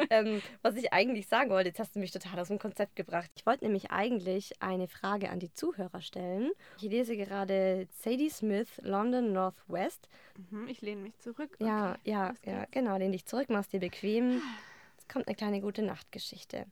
ähm, 0.09 0.41
was 0.63 0.77
ich 0.77 0.93
eigentlich 0.93 1.27
sagen 1.27 1.51
wollte, 1.51 1.71
jetzt 1.71 1.81
hast 1.81 1.97
du 1.97 1.99
mich 1.99 2.13
total 2.13 2.39
aus 2.39 2.47
dem 2.47 2.61
Konzept 2.61 2.95
gebracht. 2.95 3.29
Ich 3.35 3.45
wollte 3.45 3.65
nämlich 3.65 3.91
eigentlich 3.91 4.63
eine 4.63 4.87
Frage 4.87 5.31
an 5.31 5.41
die 5.41 5.53
Zuhörer 5.53 6.01
stellen. 6.01 6.53
Ich 6.77 6.85
lese 6.85 7.17
gerade 7.17 7.89
Sadie 7.91 8.31
Smith, 8.31 8.69
London 8.83 9.33
Northwest. 9.33 10.09
Mhm, 10.51 10.69
ich 10.69 10.81
lehne 10.81 11.03
mich 11.03 11.19
zurück. 11.19 11.57
Ja, 11.59 11.95
Okay, 11.95 12.01
ja, 12.05 12.35
ja, 12.45 12.61
geht's. 12.61 12.71
genau. 12.71 12.97
Lehn 12.97 13.11
dich 13.11 13.27
zurück, 13.27 13.51
machst 13.51 13.73
dir 13.73 13.81
bequem. 13.81 14.41
Jetzt 14.97 15.09
kommt 15.13 15.27
eine 15.27 15.35
kleine 15.35 15.61
gute 15.61 15.83
Nachtgeschichte. 15.83 16.67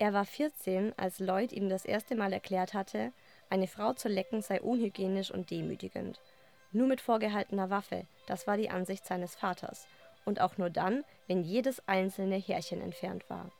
Er 0.00 0.12
war 0.12 0.24
14, 0.24 0.92
als 0.96 1.18
Lloyd 1.18 1.52
ihm 1.52 1.68
das 1.68 1.84
erste 1.84 2.14
Mal 2.16 2.32
erklärt 2.32 2.72
hatte, 2.74 3.12
eine 3.50 3.66
Frau 3.66 3.92
zu 3.92 4.08
lecken 4.08 4.42
sei 4.42 4.60
unhygienisch 4.60 5.30
und 5.30 5.50
demütigend. 5.50 6.20
Nur 6.72 6.86
mit 6.86 7.00
vorgehaltener 7.00 7.70
Waffe, 7.70 8.06
das 8.26 8.46
war 8.46 8.56
die 8.56 8.70
Ansicht 8.70 9.06
seines 9.06 9.34
Vaters. 9.34 9.86
Und 10.24 10.40
auch 10.40 10.58
nur 10.58 10.68
dann, 10.68 11.04
wenn 11.26 11.42
jedes 11.42 11.86
einzelne 11.88 12.36
Härchen 12.36 12.82
entfernt 12.82 13.28
war. 13.30 13.50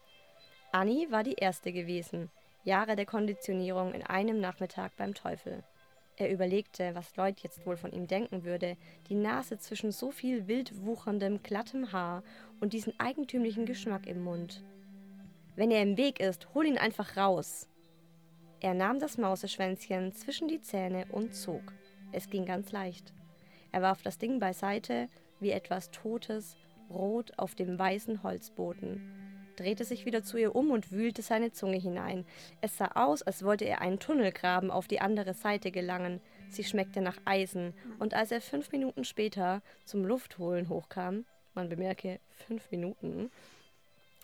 Annie 0.73 1.11
war 1.11 1.23
die 1.23 1.35
erste 1.35 1.73
gewesen. 1.73 2.31
Jahre 2.65 2.97
der 2.97 3.07
Konditionierung 3.07 3.95
in 3.95 4.03
einem 4.03 4.41
Nachmittag 4.41 4.95
beim 4.99 5.15
Teufel. 5.15 5.65
Er 6.19 6.31
überlegte, 6.31 6.95
was 6.95 7.17
Lloyd 7.17 7.41
jetzt 7.41 7.65
wohl 7.65 7.77
von 7.77 7.93
ihm 7.93 8.09
denken 8.09 8.45
würde, 8.45 8.77
die 9.09 9.15
Nase 9.15 9.59
zwischen 9.59 9.93
so 9.93 10.11
viel 10.11 10.49
wild 10.49 10.85
wucherndem, 10.85 11.43
glattem 11.43 11.93
Haar 11.93 12.25
und 12.61 12.73
diesen 12.73 12.99
eigentümlichen 12.99 13.65
Geschmack 13.65 14.07
im 14.07 14.23
Mund. 14.23 14.63
Wenn 15.55 15.71
er 15.71 15.83
im 15.83 15.97
Weg 15.97 16.21
ist, 16.21 16.53
hol 16.55 16.67
ihn 16.67 16.77
einfach 16.77 17.17
raus. 17.17 17.69
Er 18.61 18.75
nahm 18.75 18.99
das 18.99 19.19
Mauseschwänzchen 19.19 20.13
zwischen 20.13 20.49
die 20.49 20.61
Zähne 20.61 21.07
und 21.11 21.35
zog. 21.35 21.73
Es 22.11 22.29
ging 22.29 22.45
ganz 22.45 22.73
leicht. 22.73 23.13
Er 23.71 23.83
warf 23.83 24.03
das 24.03 24.19
Ding 24.19 24.41
beiseite, 24.41 25.09
wie 25.41 25.51
etwas 25.51 25.91
Totes, 25.91 26.57
rot 26.91 27.33
auf 27.37 27.55
dem 27.55 27.79
weißen 27.79 28.23
Holzboden, 28.23 29.01
drehte 29.57 29.85
sich 29.85 30.07
wieder 30.07 30.23
zu 30.23 30.39
ihr 30.39 30.57
um 30.57 30.71
und 30.71 30.91
wühlte 30.91 31.23
seine 31.23 31.53
Zunge 31.53 31.77
hinein. 31.77 32.25
Es 32.61 32.77
sah 32.79 32.93
aus, 32.95 33.23
als 33.23 33.45
wollte 33.45 33.65
er 33.65 33.81
einen 33.81 33.99
Tunnel 33.99 34.33
graben, 34.33 34.71
auf 34.71 34.89
die 34.89 35.01
andere 35.01 35.35
Seite 35.35 35.71
gelangen. 35.71 36.21
Sie 36.49 36.65
schmeckte 36.65 37.01
nach 37.01 37.19
Eisen, 37.25 37.75
und 37.99 38.15
als 38.15 38.33
er 38.33 38.41
fünf 38.41 38.73
Minuten 38.73 39.05
später 39.05 39.63
zum 39.85 40.05
Luftholen 40.05 40.69
hochkam, 40.69 41.25
man 41.55 41.69
bemerke 41.69 42.21
fünf 42.47 42.71
Minuten, 42.71 43.31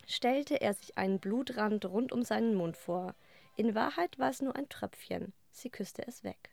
stellte 0.07 0.61
er 0.61 0.75
sich 0.75 0.97
einen 0.97 1.19
Blutrand 1.19 1.85
rund 1.85 2.13
um 2.13 2.23
seinen 2.23 2.55
Mund 2.55 2.77
vor. 2.77 3.15
In 3.57 3.75
Wahrheit 3.75 4.19
war 4.19 4.31
es 4.31 4.43
nur 4.43 4.57
ein 4.57 4.69
Tröpfchen. 4.69 5.33
Sie 5.51 5.71
küsste 5.71 6.07
es 6.07 6.25
weg. 6.25 6.51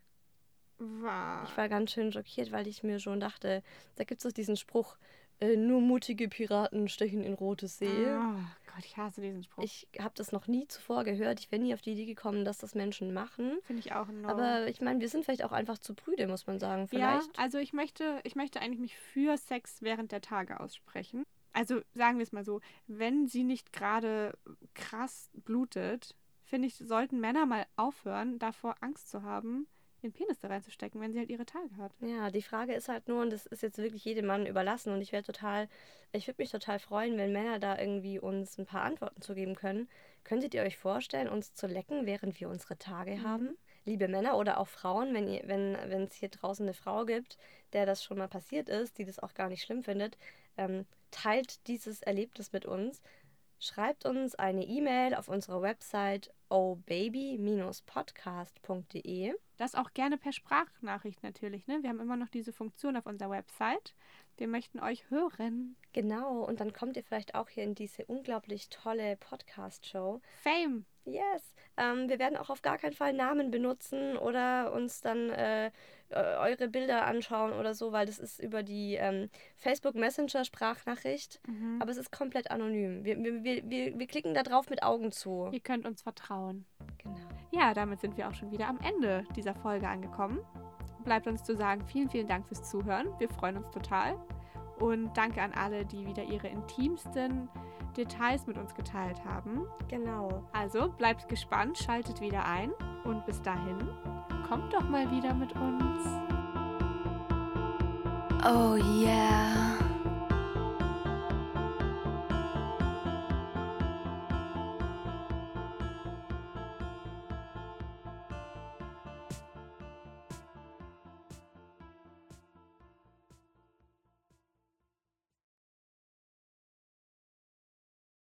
Wow. 0.78 1.48
Ich 1.48 1.58
war 1.58 1.70
ganz 1.70 1.92
schön 1.92 2.12
schockiert, 2.12 2.52
weil 2.52 2.68
ich 2.68 2.84
mir 2.84 3.00
schon 3.00 3.20
dachte, 3.20 3.64
da 3.96 4.04
gibt 4.04 4.24
es 4.24 4.30
doch 4.30 4.36
diesen 4.36 4.58
Spruch, 4.58 4.98
äh, 5.40 5.56
nur 5.56 5.82
mutige 5.82 6.28
Piraten 6.28 6.88
stechen 6.88 7.24
in 7.24 7.34
rote 7.34 7.68
See. 7.68 7.88
Oh 7.88 8.40
Gott, 8.74 8.86
ich 8.86 8.98
hasse 8.98 9.22
diesen 9.22 9.44
Spruch. 9.44 9.64
Ich 9.64 9.88
habe 10.00 10.14
das 10.16 10.32
noch 10.32 10.48
nie 10.48 10.68
zuvor 10.68 11.04
gehört. 11.04 11.40
Ich 11.40 11.52
wäre 11.52 11.62
nie 11.62 11.74
auf 11.74 11.82
die 11.82 11.94
Idee 11.94 12.06
gekommen, 12.06 12.46
dass 12.46 12.60
das 12.60 12.76
Menschen 12.76 13.14
machen. 13.14 13.58
Finde 13.64 13.80
ich 13.80 13.94
auch 13.94 14.08
No. 14.08 14.30
Aber 14.30 14.68
ich 14.68 14.82
meine, 14.82 15.00
wir 15.00 15.10
sind 15.10 15.26
vielleicht 15.26 15.44
auch 15.44 15.52
einfach 15.52 15.80
zu 15.80 15.94
prüde, 15.96 16.28
muss 16.28 16.46
man 16.46 16.60
sagen. 16.60 16.88
Vielleicht. 16.88 17.38
Ja, 17.38 17.44
also 17.44 17.58
ich 17.58 17.74
möchte, 17.74 18.20
ich 18.24 18.36
möchte 18.36 18.62
eigentlich 18.62 18.80
mich 18.80 18.96
für 18.96 19.38
Sex 19.38 19.82
während 19.82 20.12
der 20.12 20.22
Tage 20.22 20.60
aussprechen. 20.60 21.24
Also 21.54 21.82
sagen 21.94 22.18
wir 22.18 22.24
es 22.24 22.32
mal 22.32 22.46
so, 22.46 22.62
wenn 22.88 23.28
sie 23.28 23.44
nicht 23.44 23.74
gerade 23.74 24.38
krass 24.74 25.30
blutet, 25.34 26.16
finde 26.52 26.68
ich, 26.68 26.76
sollten 26.76 27.20
Männer 27.20 27.46
mal 27.46 27.66
aufhören, 27.78 28.38
davor 28.38 28.76
Angst 28.82 29.10
zu 29.10 29.24
haben, 29.24 29.68
ihren 30.02 30.12
Penis 30.14 30.40
da 30.40 30.50
reinzustecken, 30.50 31.00
wenn 31.00 31.14
sie 31.14 31.20
halt 31.20 31.30
ihre 31.30 31.46
Tage 31.46 31.76
hat. 31.78 31.94
Ja, 32.02 32.30
die 32.30 32.42
Frage 32.42 32.74
ist 32.74 32.90
halt 32.90 33.08
nur, 33.08 33.22
und 33.22 33.32
das 33.32 33.46
ist 33.46 33.64
jetzt 33.64 33.78
wirklich 33.78 34.04
jedem 34.04 34.26
Mann 34.26 34.46
überlassen, 34.46 34.92
und 34.94 35.02
ich 35.02 35.12
wäre 35.12 35.24
total, 35.24 35.70
ich 36.12 36.28
würde 36.28 36.42
mich 36.42 36.52
total 36.52 36.80
freuen, 36.80 37.18
wenn 37.18 37.32
Männer 37.32 37.58
da 37.60 37.80
irgendwie 37.80 38.20
uns 38.20 38.58
ein 38.58 38.66
paar 38.66 38.82
Antworten 38.82 39.22
zu 39.22 39.34
geben 39.34 39.56
können. 39.56 39.88
Könntet 40.24 40.54
ihr 40.54 40.62
euch 40.64 40.78
vorstellen, 40.78 41.30
uns 41.30 41.54
zu 41.54 41.68
lecken, 41.68 42.06
während 42.06 42.40
wir 42.40 42.50
unsere 42.50 42.78
Tage 42.78 43.12
Mhm. 43.16 43.24
haben? 43.24 43.58
Liebe 43.86 44.08
Männer 44.08 44.38
oder 44.38 44.60
auch 44.60 44.68
Frauen, 44.68 45.14
wenn 45.14 45.28
ihr, 45.28 45.42
wenn 45.46 45.76
wenn 45.88 46.04
es 46.04 46.14
hier 46.16 46.30
draußen 46.30 46.66
eine 46.66 46.74
Frau 46.76 47.06
gibt, 47.06 47.38
der 47.74 47.86
das 47.88 48.04
schon 48.04 48.18
mal 48.20 48.28
passiert 48.28 48.70
ist, 48.70 48.98
die 48.98 49.06
das 49.06 49.18
auch 49.20 49.34
gar 49.34 49.50
nicht 49.50 49.64
schlimm 49.64 49.82
findet, 49.84 50.18
ähm, 50.58 50.86
teilt 51.10 51.66
dieses 51.68 52.02
Erlebnis 52.02 52.52
mit 52.52 52.66
uns. 52.66 53.02
Schreibt 53.60 54.06
uns 54.06 54.36
eine 54.36 54.66
E-Mail 54.66 55.16
auf 55.16 55.28
unserer 55.30 55.62
Website 55.62 56.32
obaby-podcast.de. 56.52 59.34
Das 59.58 59.76
auch 59.76 59.94
gerne 59.94 60.18
per 60.18 60.34
Sprachnachricht 60.34 61.22
natürlich. 61.24 61.68
Ne? 61.68 61.82
Wir 61.82 61.90
haben 61.90 62.00
immer 62.00 62.18
noch 62.18 62.30
diese 62.30 62.52
Funktion 62.52 62.98
auf 62.98 63.06
unserer 63.06 63.30
Website. 63.32 63.94
Wir 64.38 64.48
möchten 64.48 64.80
euch 64.80 65.08
hören. 65.10 65.76
Genau, 65.94 66.44
und 66.44 66.60
dann 66.60 66.74
kommt 66.74 66.98
ihr 66.98 67.04
vielleicht 67.04 67.36
auch 67.36 67.50
hier 67.50 67.64
in 67.64 67.76
diese 67.76 68.06
unglaublich 68.06 68.70
tolle 68.70 69.18
Podcast-Show. 69.18 70.22
Fame. 70.42 70.86
Yes. 71.06 71.54
Ähm, 71.78 72.10
wir 72.10 72.20
werden 72.20 72.38
auch 72.38 72.50
auf 72.50 72.62
gar 72.62 72.78
keinen 72.78 72.94
Fall 72.94 73.14
Namen 73.14 73.50
benutzen 73.52 74.18
oder 74.18 74.72
uns 74.74 75.02
dann 75.02 75.30
äh, 75.30 75.72
eure 76.10 76.68
Bilder 76.68 77.06
anschauen 77.06 77.54
oder 77.54 77.74
so, 77.74 77.92
weil 77.92 78.06
das 78.06 78.20
ist 78.20 78.40
über 78.40 78.64
die 78.64 78.96
ähm, 78.96 79.30
Facebook 79.56 79.96
Messenger 79.96 80.44
Sprachnachricht, 80.44 81.40
Mhm. 81.48 81.82
aber 81.82 81.90
es 81.92 81.98
ist 81.98 82.12
komplett 82.12 82.52
anonym. 82.52 83.04
Wir, 83.06 83.18
wir, 83.24 83.44
wir, 83.44 83.70
wir, 83.70 83.98
wir 83.98 84.08
klicken 84.08 84.34
da 84.34 84.44
drauf 84.44 84.70
mit 84.70 84.84
Augen 84.84 85.12
zu. 85.12 85.50
Ihr 85.52 85.62
könnt 85.62 85.86
uns 85.88 86.02
vertrauen. 86.02 86.66
Genau. 86.98 87.16
Ja, 87.52 87.74
damit 87.74 88.02
sind 88.02 88.18
wir 88.18 88.28
auch 88.28 88.34
schon 88.34 88.52
wieder 88.52 88.68
am 88.68 88.80
Ende 88.82 89.24
dieser 89.36 89.56
Folge 89.56 89.88
angekommen. 89.88 90.40
Bleibt 91.06 91.28
uns 91.28 91.44
zu 91.44 91.56
sagen, 91.56 91.84
vielen, 91.86 92.10
vielen 92.10 92.28
Dank 92.28 92.46
fürs 92.48 92.70
Zuhören. 92.70 93.08
Wir 93.18 93.30
freuen 93.30 93.58
uns 93.58 93.72
total. 93.72 94.16
Und 94.80 95.16
danke 95.16 95.42
an 95.42 95.54
alle, 95.54 95.86
die 95.86 96.06
wieder 96.06 96.24
ihre 96.24 96.48
intimsten 96.48 97.50
Details 97.94 98.48
mit 98.48 98.58
uns 98.58 98.74
geteilt 98.74 99.24
haben. 99.26 99.66
Genau. 99.88 100.44
Also 100.54 100.90
bleibt 100.90 101.28
gespannt, 101.30 101.78
schaltet 101.78 102.22
wieder 102.22 102.46
ein 102.46 102.72
und 103.04 103.26
bis 103.26 103.42
dahin, 103.42 103.78
kommt 104.48 104.74
doch 104.74 104.88
mal 104.90 105.10
wieder 105.12 105.34
mit 105.34 105.54
uns. 105.54 106.08
Oh 108.44 108.76
yeah. 108.76 109.71